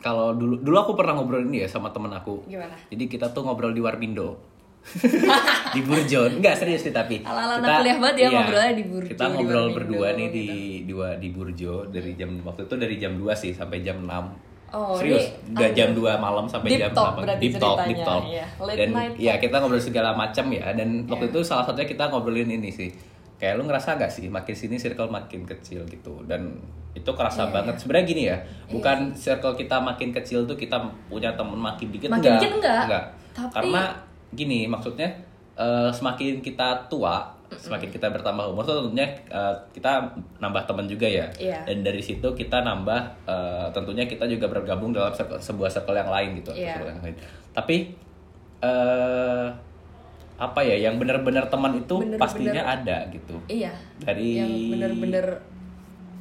Kalau 0.02 0.34
dulu 0.34 0.58
dulu 0.66 0.76
aku 0.82 0.92
pernah 0.98 1.14
ngobrol 1.14 1.46
ini 1.46 1.62
ya 1.62 1.70
sama 1.70 1.94
temen 1.94 2.10
aku. 2.10 2.42
Gimana? 2.50 2.74
Jadi 2.90 3.04
kita 3.06 3.30
tuh 3.30 3.46
ngobrol 3.46 3.74
di 3.76 3.82
Warmindo 3.86 4.55
di 5.76 5.82
Burjo 5.82 6.30
enggak 6.30 6.56
serius 6.56 6.84
nih 6.84 6.94
tapi 6.94 7.16
Ala-ala 7.20 7.58
anak 7.58 7.82
kuliah 7.82 7.98
banget 7.98 8.16
ya 8.16 8.28
ngobrolnya 8.32 8.74
di 8.74 8.86
Burjo, 8.86 9.10
kita 9.10 9.26
ngobrol 9.28 9.68
berdua 9.72 10.08
nih 10.14 10.28
di 10.30 10.44
gitu. 10.44 10.56
di 10.84 10.94
wa- 10.94 11.18
di 11.18 11.30
Burjo 11.30 11.74
dari 11.88 12.12
jam 12.14 12.30
waktu 12.40 12.62
itu 12.64 12.76
dari 12.76 12.96
jam 12.96 13.14
2 13.14 13.26
sih 13.34 13.52
sampai 13.52 13.82
jam 13.82 14.00
6 14.00 14.54
Oh, 14.68 14.92
serius 14.94 15.32
ada- 15.50 15.72
jam 15.72 15.90
2 15.92 16.04
malam 16.16 16.46
sampai 16.46 16.68
Deep 16.70 16.82
jam 16.82 16.92
talk 16.92 17.16
8 17.16 17.24
berarti 17.24 17.42
deep 17.42 17.56
talk 17.56 17.78
deep 17.82 18.02
talk. 18.02 18.24
iya. 18.26 18.46
Late 18.58 18.78
dan 18.78 18.90
night 18.92 19.14
ya 19.16 19.34
kita 19.38 19.56
ngobrol 19.58 19.80
segala 19.80 20.12
macam 20.12 20.46
ya 20.50 20.66
dan 20.72 20.88
waktu 21.06 21.26
Iya. 21.26 21.32
itu 21.32 21.40
salah 21.42 21.64
satunya 21.64 21.88
kita 21.88 22.04
ngobrolin 22.06 22.50
ini 22.52 22.70
sih. 22.70 22.90
Kayak 23.36 23.56
lu 23.56 23.64
ngerasa 23.64 23.96
gak 23.96 24.10
sih 24.10 24.28
makin 24.28 24.52
sini 24.54 24.76
circle 24.76 25.08
makin 25.08 25.44
kecil 25.44 25.84
gitu 25.86 26.24
dan 26.24 26.60
itu 26.92 27.08
kerasa 27.10 27.46
Iya, 27.46 27.52
banget. 27.52 27.76
sebenarnya 27.78 28.06
gini 28.06 28.24
ya 28.26 28.38
bukan 28.68 28.98
circle 29.14 29.54
kita 29.54 29.78
makin 29.78 30.10
kecil 30.12 30.44
tuh 30.44 30.56
kita 30.56 30.76
punya 31.06 31.32
temen 31.32 31.56
makin 31.58 31.88
dikit 31.90 32.08
Makin 32.10 32.20
enggak. 32.26 32.36
dikit 32.38 32.54
enggak. 32.58 33.04
Tapi- 33.34 33.54
karena 33.54 33.84
gini 34.36 34.66
maksudnya 34.66 35.08
eh, 35.54 35.90
semakin 35.90 36.40
kita 36.40 36.86
tua 36.86 37.34
semakin 37.48 37.88
kita 37.88 38.10
bertambah 38.10 38.42
umur 38.48 38.62
tuh 38.62 38.84
tentunya 38.84 39.08
eh, 39.26 39.56
kita 39.72 40.04
nambah 40.38 40.66
teman 40.66 40.86
juga 40.86 41.06
ya 41.06 41.26
Iya. 41.34 41.64
dan 41.64 41.82
dari 41.82 42.00
situ 42.00 42.28
kita 42.32 42.60
nambah 42.60 43.00
eh, 43.24 43.68
tentunya 43.72 44.04
kita 44.04 44.26
juga 44.26 44.46
bergabung 44.48 44.92
dalam 44.92 45.12
circle- 45.12 45.40
sebuah 45.40 45.70
circle 45.70 45.96
yang 45.96 46.10
lain 46.10 46.30
gitu 46.38 46.52
Iya. 46.52 46.76
circle 46.76 46.90
yang 46.90 47.02
lain. 47.02 47.16
tapi 47.52 47.96
eh 48.58 49.48
apa 50.36 50.60
ya 50.60 50.76
yang 50.82 51.00
benar-benar 51.00 51.48
teman 51.48 51.80
itu 51.80 51.96
Bener-bener- 51.96 52.20
pastinya 52.20 52.64
ada 52.66 53.08
gitu 53.08 53.40
iya 53.48 53.72
dari 53.98 54.36
yang 54.36 54.52
bener-bener 54.68 55.24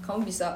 kamu 0.00 0.22
bisa 0.22 0.54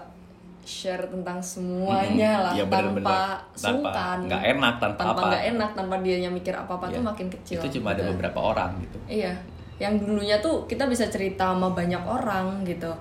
share 0.68 1.08
tentang 1.08 1.40
semuanya 1.40 2.44
lah 2.44 2.52
Iya, 2.52 2.68
bener-bener. 2.68 3.00
tanpa 3.00 3.16
Tanpa- 3.48 3.56
sungkan 3.56 4.18
nggak 4.28 4.42
enak, 4.46 4.74
tanpa 4.76 5.02
apa. 5.08 5.20
nggak 5.24 5.44
enak 5.48 5.70
tanpa 5.72 5.94
dia 6.04 6.28
mikir 6.28 6.52
apa 6.52 6.72
apa 6.76 6.84
tuh 6.86 7.00
Iya. 7.00 7.08
makin 7.08 7.26
kecil 7.32 7.58
itu 7.58 7.68
cuma 7.80 7.88
ada 7.90 8.04
gitu. 8.04 8.10
beberapa 8.12 8.38
orang 8.44 8.70
gitu 8.84 8.98
iya 9.08 9.32
yang 9.78 9.96
dulunya 9.96 10.36
tuh 10.38 10.68
kita 10.68 10.84
bisa 10.84 11.08
cerita 11.08 11.50
sama 11.50 11.72
banyak 11.72 12.02
orang 12.02 12.60
gitu 12.62 12.92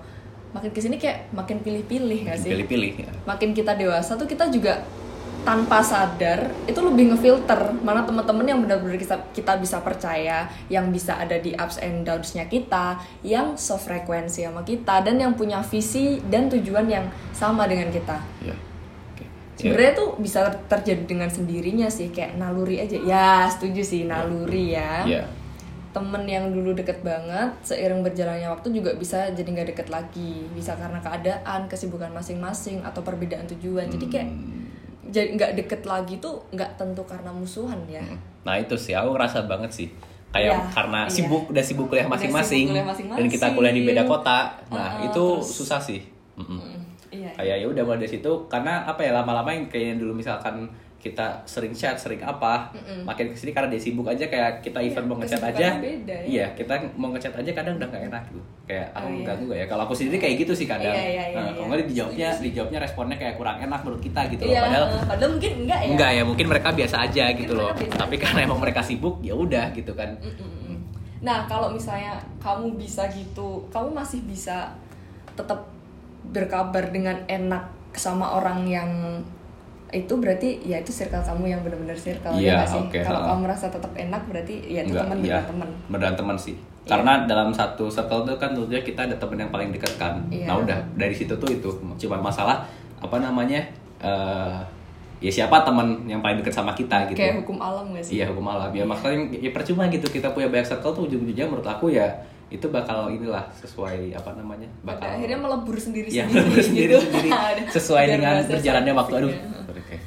makin 0.47 0.71
ke 0.71 0.79
sini 0.79 0.95
kayak 0.95 1.27
makin 1.29 1.59
pilih-pilih 1.59 2.23
gak 2.23 2.39
sih 2.39 2.49
pilih-pilih 2.49 3.03
ya. 3.03 3.11
makin 3.27 3.51
kita 3.51 3.75
dewasa 3.75 4.15
tuh 4.15 4.25
kita 4.25 4.47
juga 4.47 4.79
tanpa 5.47 5.79
sadar 5.79 6.51
itu 6.67 6.75
lebih 6.83 7.15
ngefilter. 7.15 7.71
Mana 7.79 8.03
teman-teman 8.03 8.43
yang 8.43 8.59
benar-benar 8.59 8.99
kita, 8.99 9.15
kita 9.31 9.55
bisa 9.55 9.79
percaya 9.79 10.51
yang 10.67 10.91
bisa 10.91 11.15
ada 11.15 11.39
di 11.39 11.55
ups 11.55 11.79
and 11.79 12.03
downs-nya 12.03 12.51
kita 12.51 12.99
yang 13.23 13.55
sefrekuensi 13.55 14.43
sama 14.43 14.67
kita 14.67 15.07
dan 15.07 15.15
yang 15.15 15.39
punya 15.39 15.63
visi 15.63 16.19
dan 16.27 16.51
tujuan 16.51 16.91
yang 16.91 17.07
sama 17.31 17.63
dengan 17.63 17.87
kita. 17.87 18.19
Ya 18.43 18.59
oke. 19.15 19.23
Sebenarnya 19.55 19.93
tuh 19.95 20.09
bisa 20.19 20.51
terjadi 20.67 21.07
dengan 21.07 21.31
sendirinya 21.31 21.87
sih 21.87 22.11
kayak 22.11 22.35
naluri 22.35 22.83
aja. 22.83 22.99
Ya 22.99 23.47
setuju 23.47 23.87
sih 23.87 24.03
naluri 24.03 24.75
ya. 24.75 25.07
Ya 25.07 25.23
temen 25.95 26.29
yang 26.29 26.53
dulu 26.53 26.77
deket 26.77 27.01
banget 27.01 27.57
seiring 27.65 28.05
berjalannya 28.05 28.53
waktu 28.53 28.69
juga 28.69 28.93
bisa 28.93 29.31
jadi 29.31 29.47
nggak 29.47 29.69
deket 29.71 29.87
lagi. 29.87 30.43
Bisa 30.51 30.75
karena 30.75 30.99
keadaan 30.99 31.71
kesibukan 31.71 32.11
masing-masing 32.11 32.83
atau 32.83 32.99
perbedaan 33.01 33.47
tujuan. 33.47 33.87
Jadi 33.89 34.05
kayak 34.11 34.29
jadi 35.07 35.33
nggak 35.33 35.51
deket 35.55 35.81
lagi 35.83 36.17
tuh 36.17 36.37
nggak 36.49 36.75
tentu 36.75 37.01
karena 37.03 37.29
musuhan 37.29 37.79
ya 37.85 38.01
Nah 38.43 38.55
itu 38.55 38.73
sih 38.73 38.91
aku 38.91 39.11
ngerasa 39.11 39.43
banget 39.43 39.67
sih 39.69 39.87
kayak 40.27 40.51
Iya, 40.51 40.59
karena 40.71 41.03
iya. 41.03 41.11
sibuk 41.11 41.43
udah 41.47 41.63
sibuk 41.63 41.87
kuliah 41.87 42.03
masing-masing 42.05 42.71
dan 42.93 43.27
kita 43.27 43.51
kuliah 43.51 43.71
di 43.71 43.83
beda 43.83 44.03
kota. 44.03 44.51
Nah 44.67 44.95
Uh-uh, 44.95 45.07
itu 45.07 45.23
terus- 45.35 45.51
susah 45.57 45.79
sih. 45.79 45.99
Mm-mm. 46.35 46.59
iya 47.09 47.31
Kayak 47.33 47.57
ya 47.59 47.67
udah 47.67 47.83
mulai 47.83 47.99
dari 47.99 48.11
situ 48.13 48.31
karena 48.45 48.83
apa 48.83 48.99
ya 48.99 49.11
lama-lama 49.11 49.47
yang 49.49 49.65
kayaknya 49.67 49.99
dulu 49.99 50.13
misalkan 50.13 50.67
kita 51.07 51.25
sering 51.43 51.71
chat 51.71 51.95
sering 51.95 52.19
apa 52.19 52.67
makin 53.01 53.31
ke 53.31 53.37
sini 53.37 53.51
karena 53.51 53.67
dia 53.67 53.79
sibuk 53.79 54.03
aja 54.03 54.25
kayak 54.25 54.59
kita 54.59 54.77
event 54.77 55.05
mau 55.05 55.15
ngechat 55.15 55.39
aja 55.39 55.79
beda, 55.79 56.11
ya. 56.11 56.21
iya 56.27 56.45
kita 56.51 56.73
mau 56.93 57.09
ngechat 57.09 57.31
aja 57.33 57.51
kadang 57.53 57.75
udah 57.75 57.87
gak 57.87 58.03
enak 58.05 58.23
gitu 58.27 58.41
kayak 58.63 58.87
aku 58.91 59.07
Oh, 59.07 59.11
iya. 59.13 59.23
ganggu 59.23 59.43
gak 59.47 59.59
ya 59.59 59.65
kalau 59.65 59.83
aku 59.83 59.93
sendiri 59.95 60.17
kayak 60.17 60.35
gitu 60.41 60.53
sih 60.53 60.67
kadang 60.67 60.91
Iya, 60.91 61.05
iya, 61.07 61.23
iya, 61.31 61.37
Nah, 61.37 61.43
iya. 61.47 61.51
kalau 61.55 61.67
nggak 61.67 61.87
dijawabnya 61.87 62.29
dijawabnya 62.37 62.79
responnya 62.81 63.15
kayak 63.15 63.35
kurang 63.35 63.57
enak 63.57 63.79
menurut 63.79 64.01
kita 64.01 64.21
gitu 64.27 64.43
loh 64.43 64.51
iya 64.51 64.61
padahal 64.61 64.85
padahal 65.07 65.31
mungkin 65.31 65.51
enggak 65.63 65.79
ya 65.79 65.87
Enggak 65.87 66.09
ya, 66.11 66.23
mungkin 66.23 66.45
mereka 66.47 66.69
biasa 66.69 66.95
aja 67.01 67.25
gitu 67.31 67.53
loh. 67.53 67.71
Tapi 67.73 68.15
karena 68.17 68.39
emang 68.43 68.59
mereka 68.59 68.81
sibuk, 68.81 69.17
ya 69.21 69.33
udah 69.33 69.71
gitu 69.71 69.93
kan. 69.93 70.13
Mm-mm. 70.19 70.77
Nah, 71.23 71.47
kalau 71.47 71.71
misalnya 71.71 72.13
kamu 72.37 72.75
bisa 72.75 73.07
gitu, 73.09 73.63
kamu 73.69 73.95
masih 73.95 74.21
bisa 74.27 74.75
tetap 75.33 75.65
berkabar 76.27 76.91
dengan 76.91 77.17
enak 77.25 77.63
sama 77.93 78.37
orang 78.37 78.67
yang 78.67 78.89
itu 79.87 80.13
berarti 80.19 80.59
ya 80.67 80.83
itu 80.83 80.91
circle 80.91 81.23
kamu 81.23 81.47
yang 81.47 81.61
benar-benar 81.63 81.95
circle 81.95 82.35
Iya, 82.35 82.43
ya 82.43 82.53
nggak 82.59 82.67
sih? 82.67 82.83
kalau 83.07 83.21
kamu 83.23 83.39
merasa 83.47 83.65
tetap 83.71 83.91
enak 83.95 84.21
berarti 84.27 84.55
ya 84.67 84.81
itu 84.83 84.91
teman 84.91 85.17
iya. 85.23 85.39
beneran 85.39 85.47
teman. 85.47 85.69
Beneran 85.87 86.15
teman 86.19 86.35
sih. 86.35 86.55
Iya. 86.59 86.87
Karena 86.91 87.11
dalam 87.23 87.49
satu 87.55 87.87
circle 87.87 88.27
tuh 88.27 88.35
kan 88.35 88.51
tentunya 88.51 88.83
kita 88.83 89.07
ada 89.07 89.15
teman 89.15 89.47
yang 89.47 89.51
paling 89.51 89.71
dekat 89.71 89.95
kan. 89.95 90.19
Iya. 90.27 90.51
Nah 90.51 90.55
udah 90.59 90.79
dari 90.99 91.15
situ 91.15 91.31
tuh 91.39 91.47
itu 91.47 91.69
cuma 92.03 92.19
masalah 92.19 92.67
apa 92.99 93.17
namanya 93.23 93.63
eh 94.03 94.59
ya 95.17 95.31
siapa 95.33 95.65
teman 95.65 96.05
yang 96.05 96.21
paling 96.21 96.43
dekat 96.43 96.53
sama 96.53 96.75
kita 96.75 97.07
gitu. 97.09 97.17
Kayak 97.17 97.41
hukum 97.41 97.57
alam 97.57 97.89
gak 97.95 98.03
sih? 98.05 98.21
Iya 98.21 98.29
hukum 98.29 98.45
alam 98.45 98.69
ya 98.69 98.85
makanya 98.85 99.33
ya 99.33 99.49
percuma 99.55 99.89
gitu 99.89 100.05
kita 100.11 100.29
punya 100.35 100.51
banyak 100.51 100.67
circle 100.67 100.93
tuh 100.93 101.03
ujung-ujungnya 101.09 101.47
menurut 101.49 101.65
aku 101.65 101.89
ya 101.89 102.05
itu 102.47 102.63
bakal 102.71 103.11
inilah 103.11 103.43
sesuai 103.51 104.15
apa 104.15 104.31
namanya 104.39 104.67
Pada 104.79 105.03
bakal 105.03 105.07
akhirnya 105.19 105.39
melebur 105.43 105.75
sendiri 105.75 106.07
ya 106.07 106.23
sendiri, 106.31 106.63
sendiri 106.63 106.93
sendiri. 106.95 107.31
Sesuai 107.75 108.03
dengan 108.07 108.39
berjalannya 108.47 108.93
waktu 108.95 109.13
aduh. 109.19 109.31
ya. 109.31 109.39
sorry, 109.67 109.81
oke. 109.83 109.97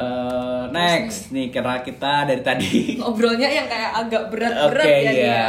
Eh, 0.00 0.62
next 0.72 1.32
nih 1.32 1.48
kira 1.48 1.80
kita 1.80 2.28
dari 2.28 2.42
tadi. 2.44 2.72
Ngobrolnya 3.00 3.48
yang 3.48 3.66
kayak 3.68 3.92
agak 4.06 4.22
berat-berat 4.28 4.84
ya 4.84 5.00
iya. 5.00 5.12
Dia. 5.12 5.44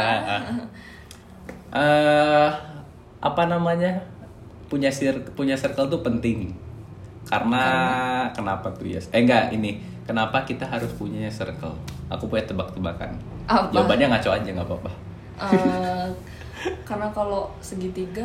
Eh, 1.72 2.48
apa 3.24 3.48
namanya? 3.48 3.96
Punya 4.68 4.92
sir 4.92 5.16
punya 5.32 5.56
circle 5.56 5.88
tuh 5.88 6.04
penting. 6.04 6.52
Karena, 7.24 7.64
kenapa 8.36 8.68
tuh 8.76 8.92
ya 8.92 9.00
eh 9.08 9.24
enggak 9.24 9.56
ini. 9.56 9.80
Kenapa 10.04 10.44
kita 10.44 10.68
harus 10.68 10.92
punya 10.92 11.32
circle? 11.32 11.72
Aku 12.12 12.28
punya 12.28 12.44
tebak-tebakan. 12.44 13.16
Jawabannya 13.48 14.12
ngaco 14.12 14.36
aja 14.36 14.48
nggak 14.52 14.68
apa-apa. 14.68 14.92
Eh, 15.40 15.91
karena 16.82 17.06
kalau 17.10 17.48
segitiga 17.58 18.24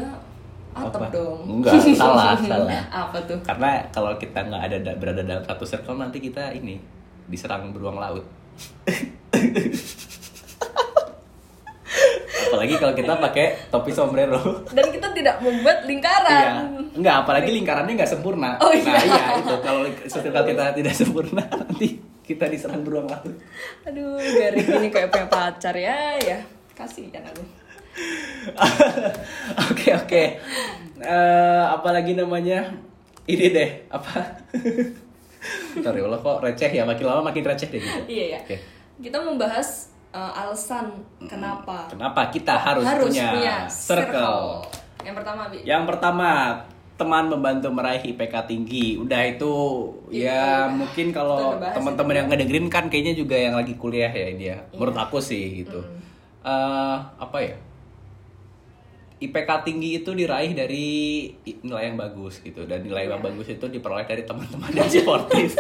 atap 0.72 1.02
Apa? 1.02 1.10
dong. 1.10 1.38
Enggak, 1.58 1.74
salah, 1.92 2.36
salah. 2.36 2.82
Apa 3.04 3.18
tuh? 3.24 3.38
karena 3.42 3.82
kalau 3.90 4.12
kita 4.16 4.40
nggak 4.42 4.62
ada 4.64 4.78
da- 4.80 4.96
berada 4.96 5.22
dalam 5.22 5.42
satu 5.42 5.64
circle 5.64 5.96
nanti 5.96 6.18
kita 6.20 6.52
ini 6.52 6.76
diserang 7.26 7.70
beruang 7.70 7.96
laut 7.96 8.24
apalagi 12.48 12.74
kalau 12.78 12.94
kita 12.94 13.14
pakai 13.18 13.46
topi 13.68 13.92
sombrero 13.92 14.40
Dan 14.68 14.88
kita 14.88 15.08
tidak 15.12 15.36
membuat 15.38 15.84
lingkaran. 15.84 16.32
iya 16.32 16.52
enggak 16.94 17.16
apalagi 17.22 17.50
lingkarannya 17.54 17.94
nggak 17.96 18.10
sempurna 18.10 18.56
Oh, 18.58 18.72
iya. 18.72 18.88
nah 18.88 19.04
iya 19.04 19.24
itu 19.38 19.56
kalau 19.60 19.82
circle 20.02 20.44
kita 20.46 20.64
tidak 20.74 20.94
sempurna 20.96 21.42
nanti 21.44 22.00
kita 22.22 22.46
diserang 22.46 22.82
beruang 22.82 23.06
laut 23.06 23.34
Aduh, 23.84 24.16
garing 24.16 24.64
ini 24.80 24.88
kayak 24.88 25.10
punya 25.10 25.28
pacar 25.28 25.74
ya, 25.74 26.16
ya. 26.20 26.38
Kasih 26.74 27.08
kan 27.08 27.24
aku. 27.26 27.42
oke 29.72 29.88
oke 30.06 30.24
Eh, 30.98 31.66
apalagi 31.70 32.18
namanya 32.18 32.74
ini 33.30 33.54
deh 33.54 33.86
apa 33.94 34.18
ya 35.86 35.90
Allah 35.94 36.18
kok 36.18 36.42
receh 36.42 36.74
ya 36.74 36.82
makin 36.90 37.06
lama 37.06 37.30
makin 37.30 37.46
receh 37.46 37.70
deh 37.70 37.78
gitu 37.78 38.02
Iya 38.10 38.26
ya. 38.34 38.40
Oke. 38.42 38.58
Kita 38.98 39.22
membahas 39.22 39.94
uh, 40.10 40.34
alasan 40.34 40.90
kenapa 41.30 41.86
Kenapa 41.94 42.34
kita 42.34 42.58
harus, 42.58 42.82
punya, 42.82 43.70
circle? 43.70 44.66
Yang 45.06 45.16
pertama, 45.22 45.42
Bi. 45.54 45.58
Yang 45.64 45.84
pertama, 45.86 46.30
teman 46.98 47.30
membantu 47.30 47.70
meraih 47.70 48.02
IPK 48.02 48.34
tinggi. 48.50 48.98
Udah 48.98 49.22
itu 49.22 49.54
Iya. 50.10 50.34
ya 50.34 50.74
mungkin 50.74 51.14
kalau 51.14 51.62
teman-teman 51.62 52.26
yang 52.26 52.28
ngedengerin 52.28 52.68
kan 52.74 52.90
kayaknya 52.90 53.14
juga 53.14 53.38
yang 53.38 53.54
lagi 53.54 53.78
kuliah 53.78 54.10
ya 54.10 54.34
dia. 54.34 54.58
Menurut 54.74 54.98
aku 54.98 55.22
sih 55.22 55.62
gitu. 55.64 55.78
Eh, 56.42 56.96
apa 57.22 57.38
ya? 57.38 57.54
IPK 59.18 59.50
tinggi 59.66 59.98
itu 59.98 60.14
diraih 60.14 60.54
dari 60.54 60.90
nilai 61.66 61.90
yang 61.90 61.98
bagus 61.98 62.38
gitu 62.46 62.70
dan 62.70 62.86
nilai 62.86 63.10
yang 63.10 63.18
bagus 63.18 63.50
itu 63.50 63.66
diperoleh 63.66 64.06
dari 64.06 64.22
teman-teman 64.22 64.70
yang 64.78 64.86
sportif. 64.86 65.58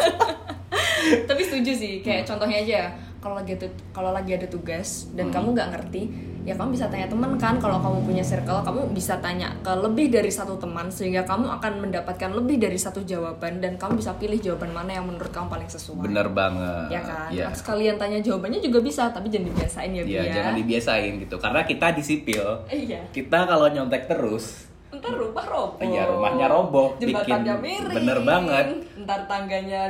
Tapi 1.29 1.41
setuju 1.41 1.71
sih, 1.73 1.93
kayak 2.05 2.27
Hmm. 2.27 2.29
contohnya 2.35 2.57
aja 2.61 2.79
kalau 3.17 3.35
lagi 3.39 3.57
ada 3.57 3.67
kalau 3.95 4.11
lagi 4.13 4.31
ada 4.35 4.45
tugas 4.45 5.09
dan 5.17 5.33
kamu 5.33 5.57
nggak 5.57 5.69
ngerti, 5.73 6.01
ya 6.47 6.55
kamu 6.55 6.71
bisa 6.71 6.87
tanya 6.87 7.05
teman 7.05 7.35
kan. 7.35 7.59
Kalau 7.59 7.75
kamu 7.77 8.07
punya 8.07 8.23
circle, 8.23 8.63
kamu 8.63 8.95
bisa 8.95 9.19
tanya 9.19 9.51
ke 9.59 9.67
lebih 9.75 10.07
dari 10.07 10.31
satu 10.31 10.55
teman 10.55 10.87
sehingga 10.87 11.21
kamu 11.21 11.43
akan 11.53 11.83
mendapatkan 11.83 12.31
lebih 12.31 12.55
dari 12.57 12.79
satu 12.79 13.03
jawaban 13.03 13.59
dan 13.59 13.75
kamu 13.75 13.99
bisa 13.99 14.15
pilih 14.15 14.39
jawaban 14.39 14.71
mana 14.71 14.95
yang 14.95 15.03
menurut 15.03 15.27
kamu 15.27 15.51
paling 15.51 15.67
sesuai. 15.67 16.07
Bener 16.07 16.31
banget. 16.31 16.87
Ya 16.87 17.01
kan? 17.03 17.27
Atau 17.27 17.59
sekalian 17.59 17.99
tanya 17.99 18.23
jawabannya 18.23 18.57
juga 18.57 18.79
bisa, 18.79 19.11
tapi 19.11 19.27
jangan 19.27 19.51
dibiasain 19.51 19.91
ya, 19.91 20.01
Iya, 20.01 20.21
ya. 20.23 20.33
jangan 20.33 20.53
dibiasain 20.55 21.13
gitu. 21.19 21.35
Karena 21.35 21.61
kita 21.61 21.91
di 21.91 22.01
sipil, 22.01 22.45
Iya. 22.65 23.03
kita 23.11 23.43
kalau 23.43 23.67
nyontek 23.67 24.07
terus 24.07 24.63
Ntar 24.87 25.11
rumah 25.13 25.43
roboh. 25.43 25.83
Iya, 25.83 26.07
rumahnya 26.07 26.47
roboh, 26.47 26.95
Jembatannya 26.95 27.59
bikin- 27.59 27.83
miring. 27.83 27.97
bener 27.99 28.19
banget. 28.23 28.65
Ntar 28.97 29.19
tangganya 29.27 29.83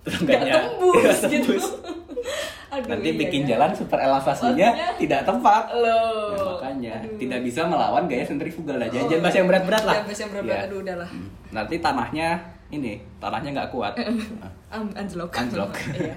Tangganya 0.00 0.64
tembus, 0.64 0.96
nggak 0.96 1.28
gitu. 1.28 1.52
Aduh, 2.68 2.84
Nanti 2.86 3.08
iya, 3.08 3.16
bikin 3.18 3.42
iya. 3.42 3.48
jalan 3.56 3.70
super 3.72 3.96
elevasinya 3.96 4.68
Maksudnya? 4.68 5.00
tidak 5.00 5.20
tepat. 5.24 5.64
Loh. 5.72 6.28
Ya, 6.28 6.42
makanya 6.44 6.94
Aduh. 7.00 7.16
tidak 7.16 7.40
bisa 7.40 7.60
melawan 7.64 8.04
gaya 8.04 8.24
sentrifugal 8.24 8.76
lah. 8.76 8.86
Jangan 8.86 9.00
Oh, 9.00 9.08
jangan 9.08 9.24
bahas 9.24 9.36
yang 9.36 9.48
berat-berat 9.48 9.82
lah. 9.82 9.94
Jangan 9.94 10.06
bahas 10.06 10.20
yang 10.20 10.30
berat-berat, 10.30 10.58
Ya. 10.58 10.66
aduh 10.66 10.78
udahlah. 10.78 11.08
Hmm. 11.08 11.28
Nanti 11.48 11.74
tanahnya 11.78 12.28
ini, 12.68 12.92
tanahnya 13.16 13.50
nggak 13.54 13.70
kuat. 13.70 13.92
Um, 14.68 14.86
anjlok. 14.92 15.32
Anjlok. 15.32 15.72
iya. 15.96 16.16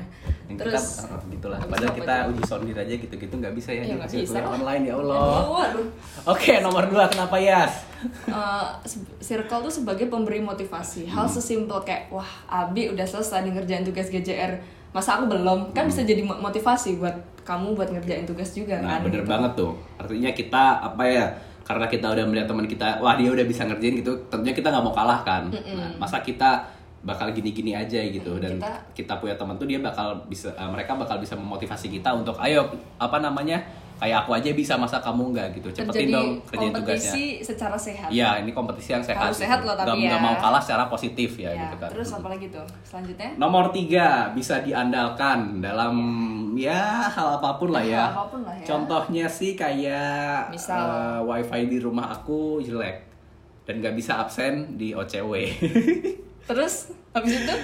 Terus 0.51 0.75
kita, 0.99 1.07
oh, 1.07 1.23
gitulah. 1.31 1.59
Padahal 1.63 1.95
kita 1.95 2.13
tuh? 2.19 2.29
uji 2.29 2.43
sound 2.43 2.67
aja 2.69 2.93
gitu-gitu 2.99 3.33
nggak 3.33 3.55
bisa 3.55 3.71
ya. 3.71 3.81
Iya, 3.81 3.93
nggak 3.95 4.09
hasil 4.11 4.19
bisa 4.21 4.37
lah. 4.37 4.51
online 4.51 4.83
ya 4.83 4.93
Allah. 4.97 5.23
Aduh, 5.23 5.55
aduh. 5.57 5.87
Oke, 6.27 6.59
nomor 6.59 6.83
dua 6.85 7.07
kenapa 7.07 7.39
Yas? 7.39 7.87
Se- 8.83 8.99
circle 9.23 9.63
tuh 9.63 9.73
sebagai 9.73 10.05
pemberi 10.05 10.41
motivasi. 10.41 11.07
Hal 11.07 11.23
Hmm. 11.23 11.31
sesimpel 11.31 11.79
kayak 11.81 12.09
wah, 12.09 12.27
Abi 12.45 12.91
udah 12.91 13.05
selesai 13.05 13.39
nih 13.41 13.53
ngerjain 13.53 13.83
tugas 13.83 14.11
GJR. 14.11 14.59
Masa 14.91 15.15
aku 15.15 15.25
belum? 15.25 15.71
Kan 15.71 15.87
bisa 15.87 16.03
jadi 16.03 16.19
mo- 16.19 16.37
motivasi 16.37 16.97
buat 16.97 17.15
kamu 17.41 17.73
buat 17.73 17.89
ngerjain 17.89 18.23
tugas 18.23 18.51
juga 18.51 18.75
Hmm. 18.75 18.85
Nah, 18.85 18.91
kan. 18.93 19.01
bener 19.07 19.21
gitu. 19.21 19.29
banget 19.29 19.51
tuh. 19.55 19.71
Artinya 19.97 20.31
kita 20.31 20.63
apa 20.83 21.03
ya? 21.03 21.25
Karena 21.61 21.85
kita 21.85 22.05
udah 22.07 22.25
melihat 22.25 22.45
teman 22.45 22.65
kita, 22.65 22.99
wah 22.99 23.15
dia 23.15 23.29
udah 23.29 23.43
bisa 23.43 23.63
ngerjain 23.63 23.95
gitu. 23.95 24.11
Tentunya 24.27 24.51
kita 24.51 24.67
nggak 24.67 24.83
mau 24.83 24.91
kalah 24.91 25.21
kan. 25.21 25.47
Nah, 25.47 25.95
masa 25.95 26.19
kita 26.19 26.67
bakal 27.01 27.31
gini-gini 27.31 27.73
aja 27.73 27.97
gitu 27.97 28.37
dan 28.37 28.61
kita, 28.61 28.69
Kita- 28.93 29.17
punya 29.17 29.33
teman 29.33 29.57
tuh 29.57 29.65
dia 29.65 29.79
bakal 29.79 30.13
bisa 30.27 30.51
eh, 30.51 30.69
mereka 30.69 30.93
bakal 30.93 31.17
bisa 31.17 31.33
memotivasi 31.33 31.89
kita 31.89 32.13
untuk 32.13 32.37
ayo 32.37 32.61
apa 32.95 33.17
namanya 33.17 33.57
kayak 34.01 34.17
aku 34.19 34.33
aja 34.33 34.49
bisa 34.51 34.73
masa 34.75 34.97
kamu 34.97 35.29
enggak 35.29 35.47
gitu 35.53 35.69
cepetin 35.69 36.09
Terjadi 36.09 36.11
dong 36.11 36.29
kerjain 36.41 36.73
tugasnya 36.73 37.13
kompetisi 37.13 37.23
secara 37.39 37.77
sehat. 37.77 38.09
Iya, 38.09 38.29
ini 38.41 38.49
kompetisi 38.49 38.89
yang 38.91 39.03
sehat. 39.05 39.21
Harus 39.23 39.37
sehat 39.37 39.59
loh, 39.61 39.77
tapi 39.77 39.85
Nggak- 39.87 40.01
ya. 40.01 40.09
nggak 40.09 40.21
mau 40.23 40.35
kalah 40.35 40.57
secara 40.57 40.83
positif 40.85 41.37
ya, 41.37 41.53
Ya, 41.53 41.61
gitu 41.63 41.75
kan. 41.77 41.89
Terus 41.93 42.09
apa 42.11 42.27
lagi 42.27 42.49
tuh? 42.49 42.65
Selanjutnya? 42.81 43.29
Nomor 43.37 43.69
tiga 43.69 44.07
bisa 44.33 44.57
diandalkan 44.59 45.61
dalam 45.61 45.93
ya 46.51 47.05
hal 47.07 47.37
apa 47.37 47.55
pun 47.55 47.69
lah 47.69 47.85
ya. 47.85 48.09
Hal 48.09 48.17
apa 48.17 48.25
pun 48.27 48.41
lah 48.41 48.55
ya. 48.57 48.65
Contohnya 48.65 49.25
sih 49.29 49.53
kayak 49.53 50.49
Misal. 50.49 50.81
eh, 50.81 51.19
wifi 51.21 51.61
di 51.67 51.77
rumah 51.77 52.09
aku 52.11 52.57
jelek 52.59 53.05
dan 53.63 53.79
nggak 53.79 53.93
bisa 53.93 54.17
absen 54.17 54.75
di 54.75 54.91
OCW. 54.91 55.31
Terus 56.43 56.89
habis 57.13 57.37
itu? 57.37 57.55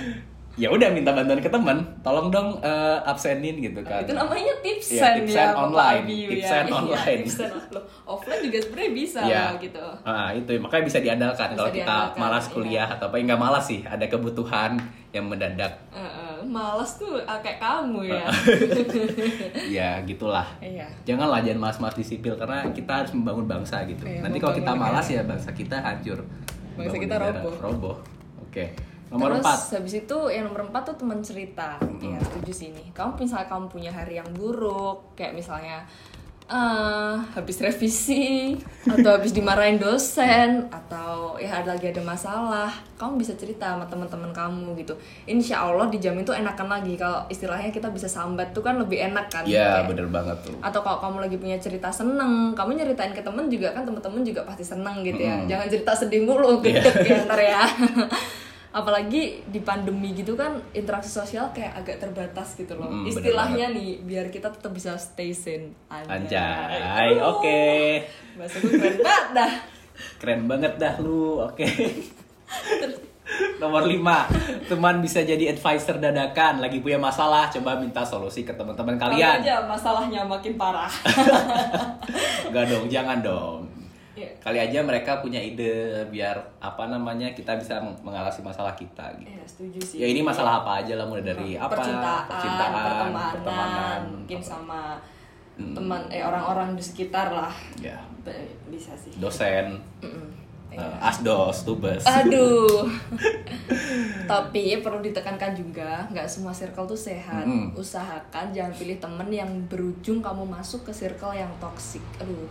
Ya 0.58 0.74
udah 0.74 0.90
minta 0.90 1.14
bantuan 1.14 1.38
ke 1.38 1.54
teman, 1.54 1.78
tolong 2.02 2.34
dong 2.34 2.58
eh, 2.66 2.98
absenin 3.06 3.62
gitu 3.62 3.78
kan. 3.86 4.02
itu 4.02 4.18
namanya 4.18 4.54
tipsen 4.66 4.98
Iya, 4.98 5.22
tipsen 5.22 5.38
ya, 5.38 5.54
online, 5.54 6.04
Abiu 6.10 6.30
tipsen 6.34 6.64
Iya, 6.66 6.74
online. 6.74 7.20
tipsen 7.30 7.50
loh. 7.70 7.84
Offline 8.10 8.42
juga 8.42 8.58
sebenarnya 8.66 8.92
bisa 8.98 9.20
loh, 9.22 9.54
gitu. 9.62 9.86
Ah, 10.02 10.30
itu 10.34 10.52
makanya 10.58 10.84
bisa 10.90 10.98
diandalkan 10.98 11.48
Bisa 11.54 11.58
kalau 11.62 11.72
kita 11.72 11.98
malas 12.18 12.46
iya. 12.50 12.54
kuliah 12.58 12.88
atau 12.90 13.06
apa 13.06 13.16
nggak 13.22 13.38
malas 13.38 13.64
sih, 13.70 13.80
ada 13.86 14.06
kebutuhan 14.10 14.72
yang 15.14 15.30
mendadak. 15.30 15.74
Eh, 15.94 16.02
eh, 16.02 16.36
malas 16.42 16.98
tuh 16.98 17.22
ah, 17.30 17.38
kayak 17.38 17.62
kamu 17.62 18.00
ya. 18.10 18.26
ya 19.78 19.90
gitulah. 20.10 20.48
Iya. 20.58 20.90
Janganlah 21.06 21.46
jangan 21.46 21.70
malas-malas 21.70 21.96
di 21.96 22.06
sipil 22.06 22.34
karena 22.34 22.66
kita 22.74 23.06
harus 23.06 23.14
membangun 23.14 23.46
bangsa 23.46 23.86
gitu. 23.86 24.10
Iya, 24.10 24.26
Nanti 24.26 24.42
kalau 24.42 24.58
kita 24.58 24.74
malas 24.74 25.06
ya 25.06 25.22
bangsa 25.22 25.54
kita 25.54 25.78
hancur. 25.86 26.26
Bangsa 26.74 26.98
kita 26.98 27.16
negara. 27.22 27.46
roboh. 27.46 27.54
Roboh. 27.62 27.96
Oke. 28.42 28.97
Nomor 29.08 29.30
Terus 29.32 29.42
empat. 29.42 29.60
habis 29.74 29.94
itu 29.98 30.18
yang 30.28 30.44
nomor 30.46 30.62
empat 30.64 30.84
tuh 30.86 30.96
teman 30.98 31.20
cerita. 31.22 31.80
Ya 31.98 32.20
setuju 32.20 32.52
sih 32.52 32.70
nih. 32.70 32.92
Kamu 32.92 33.16
misalnya 33.18 33.48
kamu 33.48 33.66
punya 33.68 33.90
hari 33.90 34.16
yang 34.16 34.30
buruk, 34.32 35.14
kayak 35.14 35.32
misalnya 35.34 35.88
eh 36.48 37.16
habis 37.30 37.60
revisi 37.60 38.56
atau 38.86 39.10
habis 39.12 39.36
dimarahin 39.36 39.76
dosen 39.78 40.64
atau 40.70 41.36
ya 41.36 41.60
ada 41.60 41.76
lagi 41.76 41.92
ada 41.92 42.00
masalah, 42.00 42.72
kamu 42.96 43.16
bisa 43.18 43.36
cerita 43.36 43.68
sama 43.68 43.84
teman-teman 43.86 44.32
kamu 44.32 44.72
gitu. 44.78 44.96
Insya 45.26 45.60
Allah 45.62 45.88
dijamin 45.88 46.24
tuh 46.24 46.32
enakan 46.34 46.72
lagi 46.72 46.96
kalau 46.96 47.20
istilahnya 47.28 47.68
kita 47.68 47.88
bisa 47.90 48.08
sambat 48.08 48.52
tuh 48.52 48.60
kan 48.62 48.76
lebih 48.76 48.96
enak 49.06 49.28
kan. 49.28 49.44
Ya 49.44 49.84
Kayak- 49.84 49.88
bener 49.92 50.08
banget 50.08 50.38
tuh. 50.42 50.56
atau 50.58 50.80
kalau 50.82 51.00
kamu 51.02 51.18
lagi 51.22 51.36
punya 51.38 51.58
cerita 51.58 51.88
seneng 51.90 52.52
kamu 52.54 52.76
nyeritain 52.78 53.12
ke 53.12 53.20
temen 53.20 53.48
juga 53.48 53.72
kan 53.72 53.84
temen-temen 53.84 54.24
juga 54.24 54.42
pasti 54.42 54.64
seneng 54.64 55.00
gitu 55.02 55.20
ya 55.20 55.44
jangan 55.46 55.68
cerita 55.68 55.92
sedih 55.94 56.24
mulu 56.24 56.60
Iya. 56.60 56.80
gitu 56.80 56.90
ya 57.12 57.18
ntar 57.24 57.40
ya 57.40 57.64
apalagi 58.76 59.48
di 59.48 59.60
pandemi 59.64 60.12
gitu 60.12 60.36
kan 60.36 60.60
interaksi 60.76 61.08
sosial 61.08 61.50
kayak 61.56 61.84
agak 61.84 61.98
terbatas 62.04 62.54
gitu 62.60 62.76
loh. 62.76 62.92
Mm, 62.92 63.08
bener 63.08 63.12
istilahnya 63.16 63.66
nih 63.72 63.90
biar 64.04 64.26
kita 64.28 64.52
tetap 64.52 64.72
bisa 64.76 65.00
stay 65.00 65.32
sane. 65.32 65.74
Anjay. 65.90 67.18
Oke. 67.24 68.04
bahasa 68.38 68.62
gue 68.62 68.72
keren 68.78 68.98
banget 69.02 69.28
dah. 69.34 69.54
Keren 70.20 70.42
banget 70.46 70.74
dah 70.78 70.94
lu. 71.00 71.42
Oke. 71.42 71.68
Nomor 73.58 73.84
5 73.84 74.72
Teman 74.72 75.04
bisa 75.04 75.20
jadi 75.20 75.52
advisor 75.52 76.00
dadakan. 76.00 76.64
Lagi 76.64 76.80
punya 76.80 76.96
masalah 76.96 77.52
Coba 77.52 77.76
minta 77.76 78.00
solusi 78.00 78.48
ke 78.48 78.56
teman-teman 78.56 78.96
Kali 78.96 79.20
kalian 79.20 79.44
aja 79.44 79.56
masalahnya 79.68 80.24
makin 80.24 80.56
parah. 80.56 80.88
Enggak 82.48 82.66
dong, 82.72 82.88
jangan 82.88 83.20
dong 83.20 83.77
Iya. 84.18 84.30
Kali 84.40 84.58
aja 84.58 84.82
mereka 84.82 85.22
punya 85.22 85.38
ide 85.38 85.74
Biar 86.08 86.34
apa 86.58 86.88
namanya 86.88 87.30
Kita 87.32 87.54
bisa 87.54 87.78
meng- 87.78 88.02
mengatasi 88.02 88.42
masalah 88.42 88.74
kita 88.74 89.06
gitu 89.16 89.30
ya 89.30 89.46
setuju 89.46 89.78
sih 89.80 89.98
Ya 90.00 90.08
ini 90.08 90.20
masalah 90.20 90.60
apa 90.60 90.82
aja 90.82 90.94
lah 90.94 91.06
Mulai 91.06 91.22
dari 91.24 91.54
apa 91.54 91.70
percintaan, 91.70 92.26
pertemanan, 92.28 93.32
pertemanan, 93.32 94.00
mungkin 94.12 94.40
sama 94.40 94.98
Hmm. 95.54 95.74
teman 95.74 96.06
eh 96.08 96.22
orang-orang 96.22 96.74
di 96.74 96.84
sekitar 96.84 97.30
lah 97.32 97.50
Ya 97.78 97.98
Be- 98.20 98.46
bisa 98.68 98.94
sih 98.94 99.10
Dosen 99.18 99.74
Mm-mm. 100.02 100.30
eh, 100.70 100.98
Asdos, 101.00 101.66
Tubes 101.66 102.06
Aduh. 102.06 102.86
Tapi 104.30 104.78
perlu 104.78 105.00
ditekankan 105.02 105.54
juga, 105.54 106.06
nggak 106.08 106.28
semua 106.28 106.52
circle 106.52 106.86
tuh 106.86 107.00
sehat. 107.00 107.42
Mm-mm. 107.42 107.74
Usahakan 107.74 108.52
jangan 108.52 108.70
pilih 108.72 108.98
temen 108.98 109.30
yang 109.30 109.48
berujung 109.66 110.20
kamu 110.20 110.44
masuk 110.44 110.84
ke 110.84 110.92
circle 110.92 111.34
yang 111.34 111.50
toksik. 111.58 112.04
Aduh. 112.20 112.46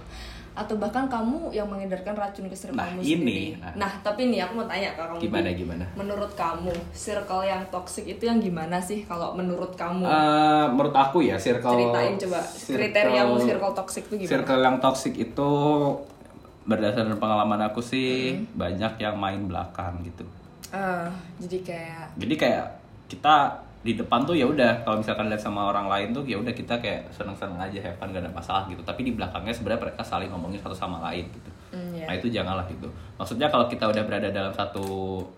Atau 0.57 0.75
bahkan 0.75 1.05
kamu 1.05 1.53
yang 1.53 1.69
mengedarkan 1.69 2.17
racun 2.17 2.49
ke 2.49 2.57
circle 2.57 2.75
Nah, 2.75 2.89
kamu 2.89 3.01
ini, 3.01 3.13
sendiri. 3.13 3.47
nah. 3.61 3.73
Nah, 3.77 3.93
tapi 4.01 4.27
nih 4.27 4.41
aku 4.41 4.53
mau 4.55 4.65
tanya 4.65 4.89
ke 4.91 5.03
kamu. 5.03 5.21
Gimana, 5.21 5.49
Bi. 5.49 5.57
gimana? 5.59 5.85
Menurut 5.93 6.33
kamu, 6.33 6.73
circle 6.91 7.45
yang 7.45 7.63
toksik 7.69 8.05
itu 8.07 8.25
yang 8.25 8.41
gimana 8.41 8.81
sih 8.81 9.05
kalau 9.05 9.33
menurut 9.33 9.73
kamu? 9.75 10.03
Eh, 10.03 10.65
menurut 10.67 10.93
aku 10.93 11.21
ya 11.21 11.37
circle 11.37 11.71
Ceritain 11.71 12.17
coba 12.17 12.41
kriteriamu 12.67 13.37
circle 13.39 13.73
toksik 13.75 14.03
itu 14.07 14.15
gimana? 14.19 14.33
Circle 14.33 14.61
yang 14.63 14.77
toxic 14.79 15.15
itu 15.15 15.51
berdasarkan 16.63 17.15
pengalaman 17.17 17.61
aku 17.63 17.79
sih 17.79 18.35
Hmm. 18.35 18.47
banyak 18.57 18.99
yang 18.99 19.15
main 19.15 19.45
belakang 19.45 20.03
gitu. 20.03 20.25
Ah, 20.69 21.07
jadi 21.39 21.63
kayak 21.63 22.05
Jadi 22.17 22.35
kayak 22.35 22.67
kita 23.07 23.61
di 23.87 23.95
depan 23.95 24.27
tuh 24.27 24.35
ya 24.35 24.51
udah 24.51 24.83
kalau 24.83 24.99
misalkan 24.99 25.31
lihat 25.31 25.39
sama 25.39 25.71
orang 25.71 25.87
lain 25.87 26.11
tuh 26.11 26.27
ya 26.27 26.35
udah 26.43 26.51
kita 26.51 26.83
kayak 26.83 27.07
seneng-seneng 27.15 27.55
aja 27.55 27.79
have 27.87 27.95
fun 28.03 28.11
gak 28.11 28.27
ada 28.27 28.35
masalah 28.35 28.67
gitu. 28.67 28.83
Tapi 28.83 29.07
di 29.07 29.13
belakangnya 29.15 29.55
sebenarnya 29.55 29.87
mereka 29.87 30.03
saling 30.03 30.27
ngomongin 30.35 30.59
satu 30.59 30.75
sama 30.75 30.99
lain 31.07 31.31
gitu. 31.31 31.51
Mm, 31.69 31.93
ya. 31.95 32.07
Nah 32.07 32.15
itu 32.15 32.27
janganlah 32.29 32.67
gitu. 32.67 32.87
Maksudnya 33.17 33.49
kalau 33.49 33.65
kita 33.65 33.85
udah 33.87 34.03
berada 34.03 34.29
dalam 34.29 34.53
satu 34.53 34.85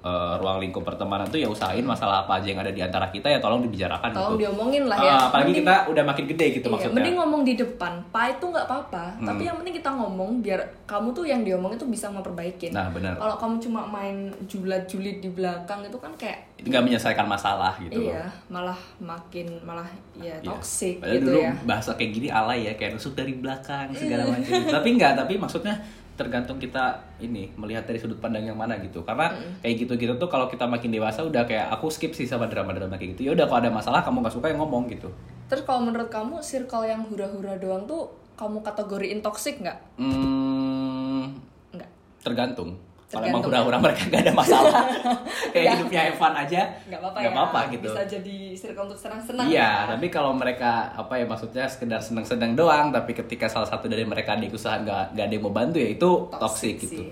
eh, 0.01 0.33
ruang 0.37 0.59
lingkup 0.59 0.83
pertemanan 0.83 1.25
tuh 1.25 1.37
ya 1.37 1.47
usahain 1.47 1.81
masalah 1.83 2.23
apa 2.23 2.37
aja 2.37 2.49
yang 2.49 2.59
ada 2.59 2.69
di 2.69 2.79
antara 2.79 3.07
kita 3.07 3.27
ya 3.27 3.39
tolong 3.39 3.63
dibicarakan 3.63 4.11
tolong 4.11 4.35
gitu. 4.35 4.43
diomongin 4.45 4.85
lah 4.85 4.99
ya. 4.99 5.09
Ah, 5.09 5.21
apalagi 5.29 5.53
Mending- 5.53 5.63
kita 5.63 5.75
udah 5.89 6.05
makin 6.05 6.25
gede 6.27 6.47
gitu 6.53 6.67
Iya, 6.67 6.73
maksudnya. 6.75 6.97
mending 6.97 7.17
ngomong 7.17 7.43
di 7.43 7.55
depan. 7.55 7.93
Pa 8.09 8.23
itu 8.29 8.45
nggak 8.45 8.67
apa-apa, 8.67 9.05
Hmm. 9.15 9.27
tapi 9.27 9.43
yang 9.45 9.57
penting 9.57 9.75
kita 9.75 9.91
ngomong 9.91 10.31
biar 10.39 10.59
kamu 10.85 11.09
tuh 11.13 11.25
yang 11.25 11.41
diomongin 11.41 11.77
tuh 11.77 11.87
bisa 11.87 12.07
memperbaikin. 12.09 12.71
Nah, 12.71 12.91
benar. 12.91 13.15
Kalau 13.15 13.37
kamu 13.37 13.55
cuma 13.61 13.81
main 13.85 14.17
julat-julit 14.45 15.19
di 15.19 15.29
belakang 15.29 15.81
itu 15.81 15.97
kan 15.97 16.11
kayak 16.15 16.51
itu 16.57 16.67
nggak 16.67 16.83
menyelesaikan 16.83 17.23
masalah 17.25 17.79
gitu 17.79 18.03
iya, 18.03 18.27
malah 18.49 18.75
makin 18.99 19.47
malah 19.63 19.87
ya 20.13 20.35
Iya. 20.35 20.51
toxic 20.51 20.99
Padahal 20.99 21.15
gitu 21.15 21.27
dulu 21.31 21.39
ya. 21.41 21.53
bahasa 21.63 21.91
kayak 21.95 22.11
gini 22.13 22.29
alay 22.29 22.61
ya, 22.65 22.73
kayak 22.75 22.93
nusuk 22.93 23.15
dari 23.15 23.33
belakang 23.33 23.95
segala 23.95 24.27
Iya. 24.27 24.33
macam. 24.35 24.61
tapi 24.75 24.89
enggak, 24.91 25.13
tapi 25.15 25.35
maksudnya 25.37 25.75
tergantung 26.19 26.59
kita 26.59 26.99
ini 27.23 27.55
melihat 27.55 27.87
dari 27.87 28.03
sudut 28.03 28.19
pandang 28.19 28.43
yang 28.43 28.59
mana 28.59 28.75
gitu. 28.83 29.07
Karena 29.07 29.31
kayak 29.63 29.87
gitu-gitu 29.87 30.19
tuh 30.19 30.27
kalau 30.27 30.51
kita 30.51 30.67
makin 30.67 30.91
dewasa 30.91 31.23
udah 31.23 31.47
kayak 31.47 31.71
aku 31.71 31.87
skip 31.89 32.11
sih 32.11 32.27
sama 32.27 32.51
drama-drama 32.51 32.99
kayak 32.99 33.15
gitu. 33.15 33.31
Ya 33.31 33.39
udah 33.39 33.47
kalau 33.47 33.63
ada 33.63 33.71
masalah 33.71 34.03
kamu 34.03 34.27
nggak 34.27 34.35
suka 34.35 34.51
yang 34.51 34.59
ngomong 34.59 34.91
gitu. 34.91 35.07
Terus 35.47 35.63
kalau 35.63 35.87
menurut 35.87 36.11
kamu 36.11 36.43
circle 36.43 36.85
yang 36.85 37.07
hura-hura 37.07 37.55
doang 37.57 37.87
tuh 37.87 38.11
kamu 38.35 38.67
kategoriin 38.67 39.23
toxic 39.23 39.63
nggak? 39.63 39.79
Hmm, 39.97 41.39
Nggak. 41.71 41.91
tergantung. 42.27 42.75
Kalau 43.09 43.25
emang 43.25 43.41
hura-hura 43.41 43.81
mereka 43.81 44.05
gak 44.13 44.21
ada 44.21 44.33
masalah, 44.37 44.85
kayak 45.57 45.81
hidupnya 45.81 46.01
have 46.13 46.19
fun 46.21 46.35
aja, 46.37 46.61
Nggak 46.85 47.01
apa-apa 47.01 47.17
nggak 47.17 47.33
ya. 47.33 47.37
apa-apa 47.41 47.61
gitu. 47.73 47.89
Bisa 47.89 48.03
jadi 48.05 48.37
circle 48.53 48.85
untuk 48.85 49.01
senang-senang. 49.01 49.47
Iya, 49.49 49.65
ya. 49.65 49.73
tapi 49.97 50.07
kalau 50.13 50.33
mereka 50.37 50.93
apa 50.93 51.17
ya 51.17 51.25
maksudnya 51.25 51.65
sekedar 51.65 52.05
seneng-seneng 52.05 52.53
doang, 52.53 52.93
tapi 52.93 53.17
ketika 53.17 53.49
salah 53.49 53.65
satu 53.65 53.89
dari 53.89 54.05
mereka 54.05 54.37
ada 54.37 54.45
usaha 54.45 54.77
nggak 54.77 55.17
nggak 55.17 55.25
ada 55.25 55.33
yang 55.33 55.45
mau 55.49 55.55
bantu 55.57 55.81
ya 55.81 55.89
itu 55.89 56.11
toxic, 56.37 56.77
gitu. 56.85 57.01
sih. 57.01 57.09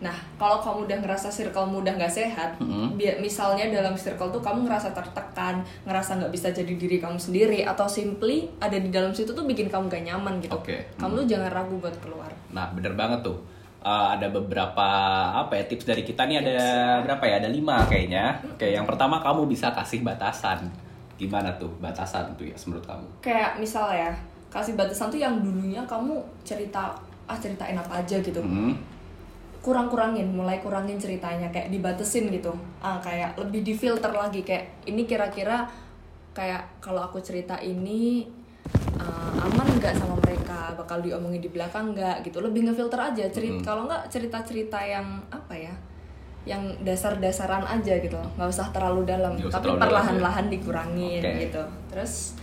Nah, 0.00 0.12
kalau 0.36 0.60
kamu 0.60 0.84
udah 0.84 0.98
ngerasa 1.00 1.28
circle-mu 1.28 1.80
udah 1.80 1.92
nggak 1.96 2.12
sehat, 2.12 2.56
Mm-hmm. 2.60 3.20
misalnya 3.20 3.68
dalam 3.68 3.96
circle 3.96 4.28
tuh 4.28 4.40
kamu 4.40 4.64
ngerasa 4.64 4.92
tertekan, 4.92 5.60
ngerasa 5.84 6.24
nggak 6.24 6.32
bisa 6.32 6.48
jadi 6.52 6.72
diri 6.72 6.96
kamu 7.00 7.16
sendiri, 7.16 7.64
atau 7.64 7.84
simply 7.84 8.48
ada 8.60 8.76
di 8.76 8.88
dalam 8.88 9.12
situ 9.12 9.32
tuh 9.32 9.44
bikin 9.44 9.68
kamu 9.68 9.88
gak 9.88 10.04
nyaman 10.04 10.40
gitu. 10.44 10.56
Oke. 10.56 10.88
Kamu 10.96 11.24
tuh 11.24 11.26
jangan 11.28 11.48
ragu 11.52 11.76
buat 11.80 11.96
keluar. 12.00 12.28
Nah, 12.52 12.68
bener 12.76 12.92
banget 12.92 13.24
tuh. 13.24 13.38
Eh, 13.84 14.06
ada 14.16 14.32
beberapa 14.32 14.88
apa 15.44 15.60
ya 15.60 15.68
tips 15.68 15.84
dari 15.84 16.00
kita 16.00 16.24
nih 16.24 16.40
ada 16.40 16.56
berapa 17.04 17.20
ya? 17.28 17.36
Ada 17.36 17.52
lima 17.52 17.84
kayaknya. 17.84 18.40
Oke, 18.56 18.72
yang 18.72 18.88
pertama 18.88 19.20
kamu 19.20 19.44
bisa 19.44 19.76
kasih 19.76 20.00
batasan. 20.00 20.72
Gimana 21.20 21.52
tuh 21.60 21.68
batasan 21.84 22.32
tuh 22.32 22.48
ya 22.48 22.56
menurut 22.64 22.80
kamu? 22.88 23.04
Kayak 23.20 23.60
misal 23.60 23.92
ya, 23.92 24.08
kasih 24.48 24.72
batasan 24.72 25.12
tuh 25.12 25.20
yang 25.20 25.36
dulunya 25.44 25.84
kamu 25.84 26.16
cerita 26.48 26.96
ah 27.28 27.36
ceritain 27.36 27.76
apa 27.76 28.00
aja 28.00 28.16
gitu. 28.24 28.40
Hmm. 28.40 28.72
kurang-kurangin, 29.64 30.28
mulai 30.28 30.60
kurangin 30.60 31.00
ceritanya 31.00 31.48
kayak 31.48 31.72
dibatesin 31.72 32.28
gitu. 32.28 32.52
Ah 32.84 33.00
kayak 33.00 33.32
lebih 33.40 33.64
difilter 33.64 34.12
lagi 34.12 34.44
kayak 34.44 34.84
ini 34.84 35.08
kira-kira 35.08 35.64
kayak 36.36 36.80
kalau 36.84 37.00
aku 37.00 37.16
cerita 37.24 37.56
ini 37.64 38.28
ah, 39.00 39.44
aman 39.44 39.68
nggak 39.80 39.96
sama 39.96 40.20
mereka, 40.20 40.33
bakal 40.72 41.04
diomongin 41.04 41.44
di 41.44 41.52
belakang 41.52 41.92
nggak 41.92 42.24
gitu. 42.24 42.40
Lebih 42.40 42.72
ngefilter 42.72 42.96
aja 42.96 43.24
cerita. 43.28 43.60
Kalau 43.60 43.84
nggak 43.84 44.08
cerita-cerita 44.08 44.80
yang 44.80 45.20
apa 45.28 45.52
ya? 45.52 45.74
yang 46.44 46.60
dasar-dasaran 46.84 47.64
aja 47.64 47.96
gitu 48.04 48.20
nggak 48.36 48.48
usah 48.52 48.68
terlalu 48.68 49.08
dalam 49.08 49.32
usah 49.32 49.64
tapi 49.64 49.80
perlahan-lahan 49.80 50.52
dikurangin 50.52 51.24
Oke. 51.24 51.48
gitu 51.48 51.64
terus 51.88 52.36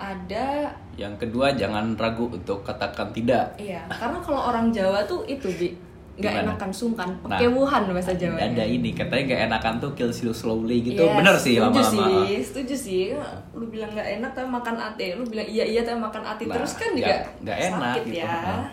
ada 0.00 0.72
Yang 0.98 1.24
kedua 1.24 1.56
jangan 1.56 1.96
ragu 1.96 2.28
untuk 2.28 2.60
katakan 2.66 3.14
tidak. 3.16 3.56
Iya, 3.56 3.88
karena 3.88 4.20
kalau 4.20 4.52
orang 4.52 4.68
Jawa 4.68 5.08
tuh 5.08 5.24
itu 5.24 5.48
bi 5.56 5.72
nggak 6.14 6.44
enakan 6.44 6.70
sungkan 6.70 7.08
Nah, 7.18 7.34
pekewuhan 7.34 7.82
bahasa 7.88 8.12
Jawa 8.12 8.36
Ada 8.36 8.64
ini 8.64 8.92
katanya 8.92 9.22
nggak 9.26 9.42
enakan 9.48 9.74
tuh 9.78 9.90
kill 9.92 10.12
you 10.12 10.30
slowly 10.30 10.78
gitu. 10.82 11.00
Yes, 11.00 11.16
Bener 11.16 11.34
sih 11.34 11.54
setuju 11.54 11.64
lama-lama. 11.80 12.20
sih, 12.22 12.36
setuju 12.42 12.74
sih. 12.74 13.02
Lu 13.50 13.64
bilang 13.66 13.90
nggak 13.90 14.08
enak 14.20 14.30
tapi 14.32 14.44
makan 14.46 14.76
ate, 14.76 15.06
lu 15.14 15.24
bilang 15.24 15.46
iya 15.46 15.64
iya 15.64 15.80
tapi 15.80 15.96
makan 15.98 16.22
ate 16.22 16.44
Nah, 16.44 16.54
terus 16.54 16.72
kan 16.74 16.92
juga 16.92 17.16
nggak 17.38 17.58
enak 17.66 17.80
sakit 17.96 18.04
gitu. 18.06 18.18
ya. 18.18 18.28
Heeh. 18.28 18.64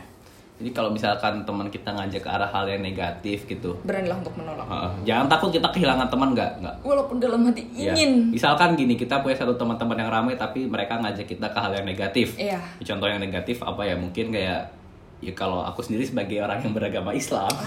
Jadi 0.60 0.76
kalau 0.76 0.92
misalkan 0.92 1.48
teman 1.48 1.72
kita 1.72 1.88
ngajak 1.90 2.20
ke 2.20 2.28
arah 2.28 2.44
hal 2.46 2.68
yang 2.68 2.84
negatif 2.84 3.48
gitu, 3.48 3.80
Beranilah 3.80 4.20
untuk 4.20 4.36
menolak. 4.36 4.68
jangan 5.02 5.32
takut 5.32 5.56
kita 5.56 5.72
kehilangan 5.72 6.12
teman 6.12 6.36
nggak 6.36 6.52
nggak. 6.60 6.76
Walaupun 6.84 7.16
dalam 7.18 7.48
hati 7.48 7.64
Ya, 7.72 7.96
ingin. 7.96 8.28
Misalkan 8.30 8.76
gini, 8.76 9.00
kita 9.00 9.24
punya 9.24 9.40
satu 9.40 9.56
teman-teman 9.56 9.96
yang 9.96 10.12
ramai 10.12 10.36
tapi 10.36 10.68
mereka 10.68 11.00
ngajak 11.00 11.24
kita 11.26 11.48
ke 11.48 11.56
hal 11.56 11.72
yang 11.74 11.88
negatif. 11.88 12.36
Iya. 12.36 12.60
Contoh 12.84 13.08
yang 13.08 13.24
negatif 13.24 13.64
apa 13.64 13.88
ya? 13.88 13.96
Mungkin 13.96 14.36
kayak 14.36 14.79
ya 15.20 15.34
kalau 15.36 15.64
aku 15.64 15.84
sendiri 15.84 16.08
sebagai 16.08 16.40
orang 16.40 16.64
yang 16.64 16.74
beragama 16.74 17.12
Islam. 17.12 17.52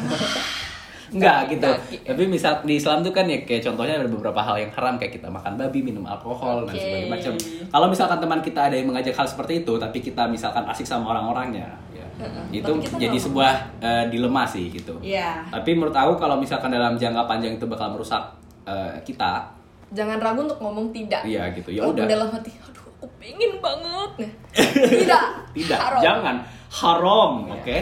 Enggak 1.12 1.52
gitu. 1.52 1.68
Enggak. 1.68 2.08
Tapi 2.08 2.22
misal 2.24 2.52
di 2.64 2.80
Islam 2.80 3.04
tuh 3.04 3.12
kan 3.12 3.28
ya 3.28 3.44
kayak 3.44 3.60
contohnya 3.68 4.00
ada 4.00 4.08
beberapa 4.08 4.40
hal 4.40 4.56
yang 4.64 4.72
haram 4.72 4.96
kayak 4.96 5.12
kita 5.20 5.28
makan 5.28 5.60
babi, 5.60 5.84
minum 5.84 6.08
alkohol 6.08 6.64
dan 6.64 6.72
Oke. 6.72 6.80
sebagainya 6.80 7.10
macam. 7.12 7.32
Kalau 7.68 7.86
misalkan 7.92 8.18
teman 8.24 8.40
kita 8.40 8.60
ada 8.72 8.74
yang 8.80 8.88
mengajak 8.88 9.12
hal 9.12 9.28
seperti 9.28 9.60
itu 9.60 9.76
tapi 9.76 10.00
kita 10.00 10.24
misalkan 10.24 10.64
asik 10.72 10.88
sama 10.88 11.12
orang-orangnya, 11.12 11.68
ya, 11.92 12.06
itu 12.48 12.64
Tapi 12.64 12.80
kita 12.80 12.96
jadi 12.96 13.12
nggak 13.12 13.24
sebuah 13.28 13.52
eh, 13.84 14.04
dilema 14.08 14.48
sih 14.48 14.72
gitu. 14.72 14.96
Iya. 15.04 15.44
Tapi 15.52 15.76
menurut 15.76 15.92
aku 15.92 16.16
kalau 16.16 16.40
misalkan 16.40 16.72
dalam 16.72 16.96
jangka 16.96 17.28
panjang 17.28 17.60
itu 17.60 17.68
bakal 17.68 17.92
merusak 17.92 18.32
eh, 18.64 18.96
kita, 19.04 19.60
Jangan 19.92 20.16
ragu 20.24 20.40
untuk 20.48 20.56
ngomong 20.56 20.88
tidak. 20.88 21.20
Iya 21.28 21.52
gitu. 21.52 21.68
Ya 21.68 21.84
udah. 21.84 22.08
dalam 22.08 22.32
hati, 22.32 22.48
aduh 22.64 22.88
aku 22.96 23.06
pengen 23.20 23.60
banget. 23.60 24.32
Tidak. 25.04 25.24
Tidak, 25.52 25.78
Haram. 25.78 26.00
jangan 26.00 26.36
haram, 26.72 27.32
Iya. 27.44 27.54
oke? 27.54 27.78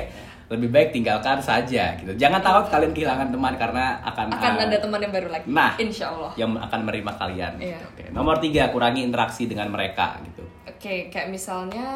Lebih 0.50 0.68
baik 0.68 0.88
tinggalkan 0.90 1.38
saja 1.38 1.94
gitu. 1.94 2.10
Jangan 2.18 2.42
takut 2.42 2.66
kalian 2.68 2.90
kehilangan 2.90 3.30
teman 3.30 3.54
karena 3.54 4.02
akan 4.02 4.34
Akan 4.34 4.58
eh, 4.58 4.66
ada 4.66 4.78
teman 4.82 4.98
yang 4.98 5.14
baru 5.14 5.30
lagi. 5.30 5.46
Nah. 5.46 5.78
Insya 5.78 6.10
Allah. 6.10 6.34
yang 6.34 6.50
akan 6.52 6.78
menerima 6.82 7.12
kalian. 7.14 7.52
Iya. 7.56 7.78
gitu. 7.78 7.84
Oke. 7.88 8.02
Nomor 8.10 8.36
tiga, 8.42 8.66
kurangi 8.68 9.00
interaksi 9.00 9.46
dengan 9.46 9.70
mereka 9.70 10.18
gitu. 10.26 10.42
Oke, 10.66 11.06
kayak 11.06 11.30
misalnya 11.30 11.86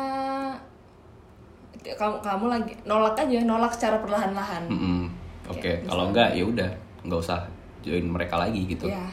kamu 1.84 2.16
kamu 2.22 2.44
lagi 2.48 2.72
nolak 2.84 3.18
aja, 3.18 3.38
nolak 3.42 3.74
secara 3.74 3.98
perlahan-lahan. 3.98 4.70
Mm-mm. 4.70 5.02
Oke, 5.44 5.58
Oke, 5.58 5.72
kalau 5.84 6.08
enggak 6.08 6.32
ya 6.32 6.44
udah, 6.46 6.70
nggak 7.04 7.20
usah 7.20 7.44
join 7.82 8.06
mereka 8.06 8.38
lagi 8.38 8.64
gitu. 8.64 8.88
Iya. 8.88 9.04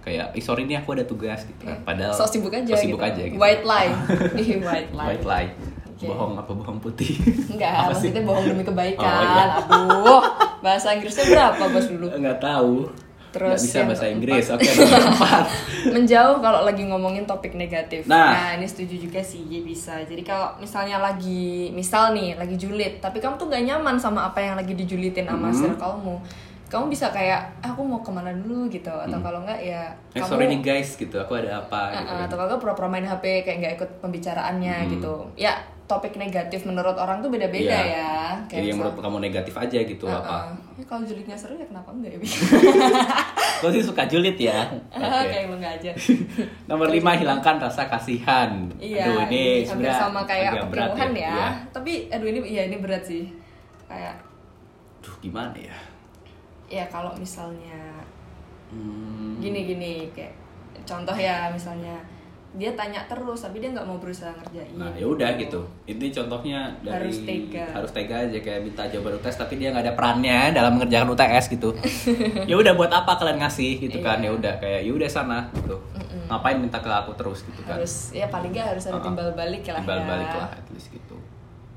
Kayak, 0.00 0.26
"Ih, 0.32 0.40
sorry 0.40 0.64
nih 0.64 0.78
aku 0.78 0.94
ada 0.94 1.04
tugas 1.04 1.44
gitu 1.44 1.66
kan. 1.66 1.76
Iya. 1.76 1.84
Padahal 1.84 2.12
so 2.14 2.24
sibuk 2.24 2.52
aja 2.52 2.72
so 2.72 2.78
sibuk 2.78 2.96
gitu. 2.96 3.10
aja 3.10 3.22
gitu. 3.26 3.36
White 3.36 3.64
lie. 3.64 3.92
White 4.64 4.92
lie. 4.92 5.08
White 5.10 5.26
lie. 5.26 5.48
Oke. 6.04 6.10
Bohong 6.10 6.32
apa 6.36 6.52
bohong 6.52 6.78
putih? 6.78 7.10
Enggak, 7.48 7.72
Apa 7.74 7.90
sih? 7.90 8.12
maksudnya 8.12 8.22
bohong 8.22 8.44
demi 8.46 8.62
kebaikan. 8.62 9.00
Oh, 9.00 9.24
iya. 9.24 9.44
Aduh, 9.58 10.22
bahasa 10.60 10.92
Inggrisnya 10.92 11.24
berapa 11.26 11.64
bos 11.66 11.86
dulu? 11.86 12.06
Enggak 12.10 12.38
tahu. 12.38 12.86
Terus 13.30 13.50
Nggak 13.50 13.66
bisa 13.66 13.78
bahasa. 13.84 14.04
Inggris. 14.06 14.44
Oke, 14.46 14.62
nomor 14.62 15.02
empat. 15.10 15.44
Menjauh 15.96 16.38
kalau 16.38 16.60
lagi 16.62 16.82
ngomongin 16.84 17.24
topik 17.24 17.52
negatif. 17.52 18.06
Nah. 18.06 18.54
ini 18.54 18.62
setuju 18.62 18.94
juga 19.00 19.18
sih, 19.18 19.42
ya 19.44 19.58
bisa. 19.58 19.98
Jadi 20.00 20.22
kalau 20.22 20.54
misalnya 20.56 21.02
lagi, 21.02 21.68
misal 21.70 22.14
nih, 22.14 22.36
lagi 22.36 22.54
julid, 22.54 23.00
tapi 23.00 23.18
kamu 23.18 23.34
tuh 23.34 23.48
gak 23.48 23.64
nyaman 23.64 23.96
sama 23.96 24.28
apa 24.28 24.38
yang 24.38 24.54
lagi 24.54 24.72
dijulitin 24.72 25.26
sama 25.26 25.48
Hmm. 25.48 25.56
circlemu. 25.56 26.16
Kamu 26.64 26.86
bisa 26.86 27.06
kayak, 27.08 27.58
"Ah, 27.60 27.70
aku 27.70 27.82
mau 27.82 27.98
ke 27.98 28.08
mana 28.08 28.30
dulu 28.30 28.66
gitu. 28.68 28.90
Atau 28.90 29.18
kalau 29.20 29.42
enggak 29.42 29.60
ya 29.60 29.90
Eh, 30.10 30.22
sorry 30.22 30.46
nih 30.46 30.58
guys 30.60 30.94
gitu, 30.94 31.14
aku 31.14 31.34
ada 31.36 31.58
apa 31.60 31.80
Uh, 31.88 31.94
gitu. 31.96 32.02
uh, 32.04 32.14
kan. 32.16 32.24
atau 32.24 32.36
kalau 32.36 32.56
pura-pura 32.56 32.86
main 32.88 33.02
HP 33.04 33.24
kayak 33.42 33.56
nggak 33.60 33.74
ikut 33.76 33.90
pembicaraannya 33.98 34.74
Hmm. 34.76 34.90
gitu 34.90 35.12
ya 35.36 35.54
topik 35.84 36.14
negatif 36.14 36.64
menurut 36.64 36.94
orang 36.94 37.20
tuh 37.20 37.28
beda-beda 37.28 37.68
Iya. 37.68 37.80
ya 37.92 38.14
Jadi 38.50 38.72
yang 38.72 38.80
menurut 38.80 38.96
kamu 38.96 39.18
negatif 39.22 39.52
aja 39.54 39.78
gitu 39.78 40.04
Uh, 40.04 40.16
apa? 40.16 40.48
uh. 40.48 40.56
Ya, 40.74 40.84
kalau 40.84 41.02
julidnya 41.02 41.34
seru 41.34 41.54
ya 41.54 41.64
kenapa 41.64 41.90
enggak 41.90 42.16
ya? 42.16 42.18
Kau 43.60 43.68
sih 43.70 43.80
suka 43.80 44.02
julid 44.04 44.34
ya? 44.34 44.64
Oke. 44.90 45.28
kayak 45.28 45.44
lu 45.46 45.56
nggak 45.56 45.74
aja 45.78 45.92
Nomor 46.68 46.88
lima 46.88 47.12
hilangkan 47.12 47.60
rasa 47.60 47.84
kasihan. 47.84 48.64
iya 48.76 49.04
Aduh, 49.04 49.28
ini, 49.28 49.44
hampir 49.60 49.68
sebenarnya 49.84 50.00
sama 50.00 50.20
kayak 50.24 50.50
berat 50.64 50.66
perkembuhan 50.90 51.10
ya, 51.14 51.28
Iya. 51.30 51.48
tapi 51.70 51.92
aduh 52.08 52.26
ini 52.26 52.38
iya 52.46 52.62
ini 52.64 52.76
berat 52.78 53.04
sih 53.04 53.24
kayak 53.84 54.16
Duh, 54.98 55.14
gimana 55.20 55.52
ya? 55.54 55.76
ya 56.66 56.84
kalau 56.86 57.12
misalnya 57.14 58.00
Hmm, 58.66 59.38
gini-gini 59.38 60.08
kayak 60.10 60.32
contoh 60.82 61.14
ya 61.14 61.46
misalnya 61.48 61.94
dia 62.54 62.70
tanya 62.72 63.02
terus 63.04 63.42
tapi 63.42 63.58
dia 63.58 63.74
nggak 63.74 63.82
mau 63.82 63.98
berusaha 63.98 64.30
ngerjain 64.30 64.78
Nah, 64.78 64.94
ya 64.94 65.02
udah 65.04 65.34
gitu. 65.34 65.58
Ini 65.84 66.06
contohnya 66.08 66.70
dari 66.80 67.10
Harus 67.10 67.26
tega. 67.26 67.66
harus 67.74 67.90
tega 67.90 68.16
aja 68.22 68.38
kayak 68.38 68.60
minta 68.62 68.86
jawaban 68.86 69.18
UTS 69.18 69.42
tapi 69.42 69.58
dia 69.58 69.74
nggak 69.74 69.84
ada 69.84 69.94
perannya 69.98 70.54
dalam 70.54 70.78
mengerjakan 70.78 71.10
UTS 71.10 71.44
gitu. 71.50 71.74
ya 72.50 72.54
udah 72.54 72.78
buat 72.78 72.94
apa 72.94 73.18
kalian 73.18 73.42
ngasih 73.42 73.82
gitu 73.82 73.98
kan? 73.98 74.22
Iya. 74.22 74.30
Ya 74.30 74.38
udah 74.38 74.54
kayak 74.56 74.80
ya 74.86 74.92
udah 74.94 75.08
sana 75.10 75.38
gitu. 75.52 75.74
Ngapain 76.24 76.56
minta 76.56 76.78
ke 76.78 76.86
aku 76.86 77.10
terus 77.18 77.42
gitu 77.42 77.60
kan? 77.66 77.74
harus 77.74 78.14
ya 78.14 78.30
paling 78.30 78.54
nggak 78.54 78.66
harus 78.70 78.84
ada 78.86 79.02
timbal 79.02 79.28
balik 79.34 79.66
lah 79.66 79.82
Timbal 79.82 79.98
ya 79.98 80.06
balik 80.06 80.30
lah 80.30 80.48
at 80.54 80.66
least 80.70 80.88
gitu. 80.88 81.16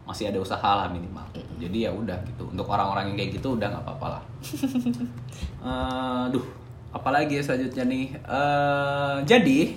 Masih 0.05 0.29
ada 0.29 0.37
usaha 0.37 0.69
lah 0.77 0.87
minimal. 0.87 1.25
Jadi 1.57 1.83
ya 1.83 1.91
udah 1.91 2.15
gitu. 2.23 2.45
Untuk 2.47 2.69
orang-orang 2.69 3.09
yang 3.09 3.17
kayak 3.17 3.41
gitu 3.41 3.57
udah 3.57 3.67
nggak 3.67 3.81
apa-apa 3.81 4.07
lah. 4.13 4.23
Eh, 5.57 6.23
duh, 6.31 6.45
apalagi 6.93 7.41
ya 7.41 7.43
selanjutnya 7.43 7.83
nih. 7.85 8.05
Eh, 8.15 9.15
jadi 9.25 9.75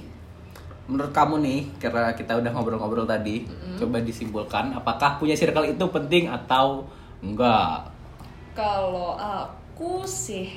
menurut 0.90 1.14
kamu 1.14 1.38
nih, 1.46 1.61
karena 1.79 2.11
kita 2.18 2.35
udah 2.35 2.50
ngobrol-ngobrol 2.50 3.07
tadi, 3.07 3.46
coba 3.79 4.03
disimpulkan 4.03 4.74
apakah 4.74 5.22
punya 5.22 5.38
circle 5.38 5.70
itu 5.70 5.85
penting 5.88 6.26
atau 6.26 6.85
enggak? 7.22 7.87
Kalau 8.53 9.14
aku 9.14 10.03
sih 10.05 10.50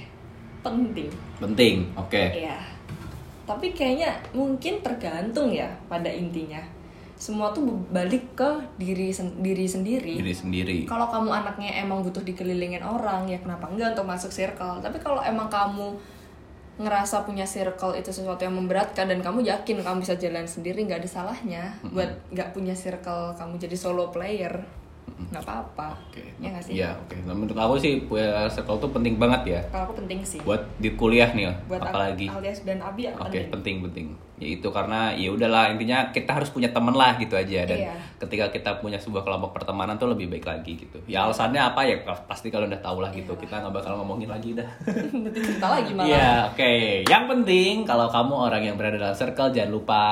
penting. 0.66 1.14
Penting, 1.38 1.88
oke. 1.94 2.24
Iya. 2.34 2.58
Tapi 3.44 3.76
kayaknya 3.76 4.16
mungkin 4.34 4.82
tergantung 4.82 5.54
ya 5.54 5.70
pada 5.86 6.10
intinya. 6.10 6.60
Semua 7.14 7.56
tuh 7.56 7.64
balik 7.94 8.36
ke 8.36 8.50
diri 8.76 9.14
sen- 9.14 9.40
diri 9.40 9.64
sendiri. 9.64 10.20
Diri 10.20 10.36
sendiri. 10.36 10.78
Kalau 10.84 11.08
kamu 11.08 11.30
anaknya 11.32 11.72
emang 11.80 12.04
butuh 12.04 12.24
dikelilingin 12.26 12.84
orang, 12.84 13.30
ya 13.30 13.40
kenapa 13.40 13.70
enggak 13.72 13.96
untuk 13.96 14.08
masuk 14.10 14.32
circle. 14.34 14.84
Tapi 14.84 14.98
kalau 15.00 15.24
emang 15.24 15.48
kamu 15.48 15.96
ngerasa 16.74 17.22
punya 17.22 17.46
circle 17.46 17.94
itu 17.94 18.10
sesuatu 18.10 18.42
yang 18.42 18.58
memberatkan 18.58 19.06
dan 19.06 19.22
kamu 19.22 19.46
yakin 19.46 19.86
kamu 19.86 20.02
bisa 20.02 20.18
jalan 20.18 20.50
sendiri 20.50 20.82
nggak 20.90 21.06
ada 21.06 21.10
salahnya 21.10 21.64
buat 21.86 22.10
nggak 22.34 22.50
punya 22.50 22.74
circle 22.74 23.38
kamu 23.38 23.62
jadi 23.62 23.78
solo 23.78 24.10
player 24.10 24.83
nggak 25.26 25.42
apa-apa 25.42 25.98
Oke. 26.04 26.22
ya 26.38 26.48
nggak 26.48 26.62
sih 26.62 26.74
Iya, 26.76 26.90
oke. 26.96 27.16
Nah, 27.24 27.34
Menurut 27.34 27.56
aku 27.56 27.74
sih 27.76 27.94
punya 28.04 28.46
circle 28.48 28.78
tuh 28.78 28.90
penting 28.90 29.16
banget 29.16 29.42
ya. 29.48 29.60
kalau 29.68 29.88
aku 29.88 29.96
penting 30.00 30.20
sih 30.22 30.38
Buat 30.40 30.62
di 30.78 30.94
kuliah 30.94 31.26
nih, 31.28 31.50
buat 31.66 31.80
Al- 31.80 31.90
apalagi. 31.90 32.28
alias 32.28 32.62
dan 32.62 32.78
Abi 32.80 33.06
ya 33.06 33.14
Oke, 33.16 33.40
penting 33.44 33.50
penting 33.50 33.76
penting. 33.84 34.08
Ya 34.36 34.48
itu 34.52 34.68
karena 34.68 35.10
ya 35.12 35.30
udahlah 35.30 35.70
intinya 35.70 36.10
kita 36.10 36.34
harus 36.34 36.50
punya 36.50 36.68
teman 36.68 36.92
lah 36.92 37.16
gitu 37.16 37.34
aja 37.34 37.64
dan 37.64 37.80
Iya. 37.80 37.94
ketika 38.18 38.46
kita 38.50 38.72
punya 38.76 38.98
sebuah 38.98 39.22
kelompok 39.22 39.54
pertemanan 39.54 39.96
tuh 39.96 40.08
lebih 40.08 40.28
baik 40.28 40.44
lagi 40.44 40.76
gitu. 40.76 40.98
Ya 41.06 41.24
alasannya 41.24 41.62
apa 41.64 41.82
ya 41.82 41.96
pasti 42.04 42.48
kalau 42.48 42.66
udah 42.66 42.80
tahu 42.80 43.00
lah 43.00 43.10
gitu. 43.10 43.34
Kita 43.34 43.58
nggak 43.60 43.74
bakal 43.74 43.96
ngomongin 43.96 44.28
lagi 44.28 44.54
dah. 44.54 44.68
cerita 45.36 45.68
lagi 45.68 45.92
malah 45.92 46.08
Iya, 46.08 46.32
oke. 46.48 46.74
Yang 47.06 47.24
penting 47.28 47.74
kalau 47.84 48.06
kamu 48.08 48.34
orang 48.34 48.62
yang 48.64 48.76
berada 48.76 48.98
dalam 48.98 49.16
circle 49.16 49.50
jangan 49.50 49.72
lupa 49.72 50.04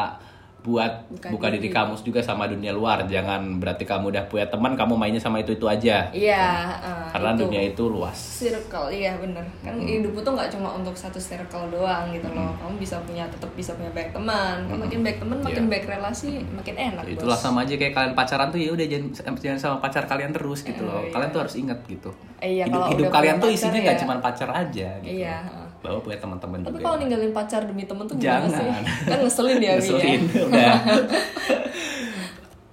buat 0.62 1.10
Buka 1.10 1.28
buka 1.30 1.48
diri 1.50 1.66
diri. 1.66 1.74
kamu 1.74 1.98
juga 2.00 2.20
sama 2.20 2.46
dunia 2.46 2.70
luar. 2.70 3.02
Jangan 3.04 3.58
berarti 3.58 3.82
kamu 3.82 4.10
udah 4.10 4.24
punya 4.26 4.46
teman 4.46 4.74
kamu 4.74 4.94
mainnya 4.94 5.18
sama 5.18 5.38
itu 5.38 5.52
itu 5.52 5.66
aja. 5.66 6.06
iya 6.12 6.46
eh, 6.78 7.10
Karena 7.10 7.34
itu. 7.34 7.42
dunia 7.44 7.62
itu 7.66 7.84
luas. 7.84 8.14
circle 8.14 8.88
iya 8.90 9.14
bener 9.16 9.42
kan 9.60 9.74
hidup 9.76 10.14
itu 10.16 10.30
nggak 10.32 10.50
cuma 10.52 10.70
untuk 10.72 10.94
satu 10.94 11.18
circle 11.18 11.66
doang 11.70 12.10
gitu 12.10 12.26
loh 12.28 12.54
kamu 12.56 12.78
bisa 12.78 12.98
punya 13.02 13.26
tetap 13.28 13.50
bisa 13.52 13.74
punya 13.74 13.90
banyak 13.92 14.12
teman 14.12 14.58
kan 14.64 14.78
makin 14.78 15.00
baik 15.02 15.18
teman 15.18 15.38
makin 15.40 15.64
Iya. 15.64 15.72
baik 15.72 15.86
relasi 15.88 16.30
makin 16.48 16.76
enak 16.76 17.04
Itulah 17.08 17.34
bos. 17.34 17.42
sama 17.42 17.60
aja 17.62 17.74
kayak 17.76 17.92
kalian 17.92 18.14
pacaran 18.14 18.48
tuh 18.48 18.58
ya 18.58 18.70
udah 18.70 18.86
jangan 18.86 19.10
jangan 19.36 19.60
sama 19.60 19.76
pacar 19.80 20.04
kalian 20.06 20.30
terus 20.32 20.62
gitu 20.62 20.82
loh. 20.82 20.94
Oh, 20.96 21.02
iya. 21.02 21.12
Kalian 21.12 21.30
tuh 21.32 21.42
harus 21.42 21.56
ingat 21.56 21.80
gitu. 21.86 22.10
Eh, 22.38 22.50
iya, 22.56 22.64
hidup 22.66 22.82
hidup 22.92 23.06
kalian 23.10 23.36
tuh 23.38 23.50
isinya 23.50 23.80
nggak 23.80 23.96
ya. 23.96 24.02
cuma 24.02 24.14
pacar 24.20 24.50
aja 24.52 24.88
gitu. 25.00 25.18
Iya. 25.20 25.38
Bahwa 25.82 26.00
punya 26.00 26.18
teman-teman 26.18 26.58
tapi 26.60 26.72
juga. 26.72 26.84
kalau 26.84 26.96
yang 26.96 27.02
ninggalin 27.04 27.32
pacar 27.32 27.62
demi 27.64 27.84
temen 27.84 28.06
tuh 28.06 28.16
gimana 28.16 28.46
sih 28.46 28.62
Jangan. 28.62 28.84
kan 29.04 29.18
ngeselin 29.20 29.58
ya 29.58 29.66
ya 29.66 29.74
Ngeselin, 29.76 30.22
udah. 30.44 30.76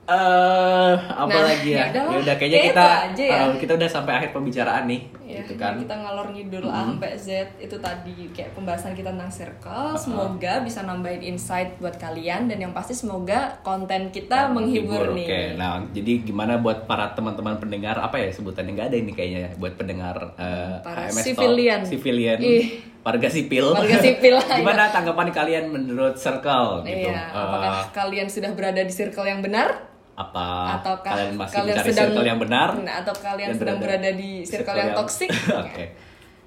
Eh, 0.08 0.92
apa 0.96 1.28
Nah, 1.28 1.44
lagi 1.44 1.68
ya? 1.68 1.84
ya 1.84 1.92
udahlah. 1.92 2.08
Ya 2.08 2.18
udah 2.18 2.34
kayaknya 2.40 2.58
Kayak 2.58 2.72
kita 2.72 2.86
ya. 3.20 3.36
eh, 3.44 3.52
kita 3.60 3.72
udah 3.76 3.88
sampai 3.90 4.12
akhir 4.16 4.30
pembicaraan 4.32 4.84
nih, 4.88 5.00
Ya, 5.20 5.44
gitu 5.44 5.60
kan. 5.60 5.76
kita 5.76 5.94
ngalor 5.94 6.32
ngidul 6.32 6.64
A 6.64 6.80
sampai 6.88 7.12
Z 7.14 7.28
itu 7.60 7.76
tadi 7.76 8.32
kayak 8.32 8.56
pembahasan 8.56 8.96
kita 8.96 9.12
tentang 9.12 9.28
circle. 9.28 9.92
Semoga 9.94 10.64
bisa 10.64 10.80
nambahin 10.80 11.20
insight 11.20 11.76
buat 11.76 12.00
kalian 12.00 12.48
dan 12.48 12.56
yang 12.56 12.72
pasti 12.72 12.96
semoga 12.96 13.60
konten 13.60 14.08
kita 14.08 14.48
menghibur, 14.48 15.12
nih. 15.12 15.28
Oke, 15.28 15.40
nah 15.56 15.84
jadi 15.86 16.24
gimana 16.24 16.56
buat 16.56 16.88
para 16.88 17.12
teman-teman 17.12 17.60
pendengar 17.60 18.00
apa 18.00 18.16
ya 18.16 18.32
sebutannya 18.32 18.72
nggak 18.72 18.88
ada 18.88 18.96
ini 18.96 19.12
kayaknya 19.12 19.40
ya, 19.42 19.50
buat 19.60 19.76
pendengar 19.76 20.16
eh, 20.40 20.80
Para 20.80 21.04
Talk, 21.04 21.20
civilian. 21.20 21.84
civilian, 21.84 22.40
Ih. 22.40 22.80
Warga 23.00 23.28
sipil. 23.28 23.66
Warga 23.70 23.96
sipil 23.98 24.34
lah, 24.34 24.46
gimana 24.58 24.88
tanggapan 24.88 25.28
kalian 25.30 25.64
menurut 25.66 26.14
circle 26.14 26.82
gitu? 26.82 27.08
Iya, 27.08 27.24
Eh, 27.26 27.38
apakah 27.38 27.88
kalian 27.90 28.26
sudah 28.26 28.50
berada 28.52 28.80
di 28.80 28.90
circle 28.90 29.24
yang 29.24 29.40
benar 29.40 29.86
apa 30.12 30.76
Ataukah 30.76 31.14
kalian 31.14 31.34
masih 31.36 31.54
kalian 31.54 31.72
mencari 31.72 31.88
sedang- 31.88 32.10
circle 32.10 32.26
yang 32.26 32.38
benar 32.38 32.68
Nah, 32.76 32.94
atau 33.00 33.14
kalian 33.14 33.48
dan 33.48 33.56
sedang 33.56 33.78
berada 33.78 34.10
di 34.12 34.30
circle 34.42 34.74
yang 34.74 34.90
toxic? 34.92 35.30
oke 35.62 35.84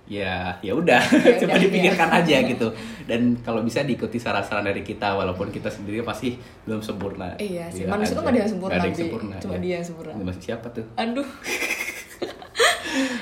ya 0.03 0.59
ya 0.59 0.75
udah 0.75 0.99
Ya 0.99 1.39
coba 1.39 1.55
udah, 1.55 1.63
dipikirkan 1.65 2.09
ya. 2.09 2.19
aja 2.19 2.37
gitu 2.45 2.67
dan 3.01 3.21
kalau 3.39 3.63
bisa 3.63 3.79
diikuti 3.81 4.19
saran-saran 4.19 4.67
dari 4.67 4.83
kita 4.83 5.15
walaupun 5.15 5.47
kita 5.49 5.71
sendiri 5.71 6.03
pasti 6.03 6.35
belum 6.61 6.83
sempurna 6.83 7.31
Iya 7.37 7.71
sih, 7.71 7.87
Bilang 7.87 7.95
manusia 7.95 8.11
tuh 8.11 8.19
aja. 8.19 8.21
nggak 8.21 8.33
ada 8.33 8.41
yang 8.41 8.51
sempurna, 8.51 8.67
Nggak 8.69 8.81
ada 8.81 8.89
yang 8.89 8.99
sempurna 8.99 9.35
Cuma 9.39 9.53
ya. 9.53 9.59
dia 9.61 9.73
yang 9.73 9.87
sempurna. 9.87 10.11
Masih 10.21 10.43
siapa 10.43 10.67
tuh 10.69 10.85
Aduh. 10.93 11.27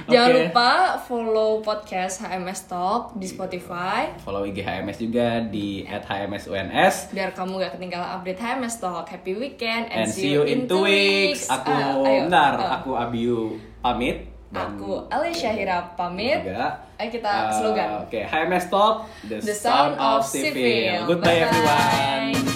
Jangan 0.06 0.30
Oke. 0.30 0.40
lupa 0.44 0.72
follow 1.00 1.52
podcast 1.60 2.22
HMS 2.22 2.66
Talk 2.66 3.14
di 3.14 3.26
Spotify 3.26 4.10
follow 4.18 4.42
IG 4.42 4.60
HMS 4.60 4.98
juga 5.00 5.28
di 5.44 5.86
@hmsuns 5.86 7.10
biar 7.10 7.30
kamu 7.32 7.54
gak 7.60 7.72
ketinggalan 7.76 8.10
update 8.16 8.40
HMS 8.40 8.76
Talk. 8.78 9.06
Happy 9.06 9.34
weekend 9.34 9.88
and 9.88 10.08
see 10.08 10.34
you 10.34 10.42
in 10.42 10.66
two 10.66 10.84
weeks. 10.84 11.46
Aku 11.48 11.70
Ah, 11.70 11.94
ayo. 11.94 12.26
bentar, 12.26 12.52
Ah. 12.56 12.70
aku 12.78 12.94
Abiu 12.94 13.38
pamit. 13.80 14.26
dan 14.50 14.74
Aku 14.74 15.06
Alicia 15.08 15.54
Hira 15.54 15.94
pamit. 15.94 16.42
juga. 16.42 16.74
Ayo 16.98 17.10
kita 17.14 17.30
Uh, 17.30 17.54
slogan. 17.54 17.90
Oke, 18.02 18.26
HMS 18.26 18.66
Talk, 18.66 19.06
the, 19.24 19.38
The 19.38 19.54
Sound 19.54 19.94
of 19.96 20.26
Civil. 20.26 20.58
Civil. 20.58 21.06
Goodbye 21.06 21.46
everyone. 21.46 22.49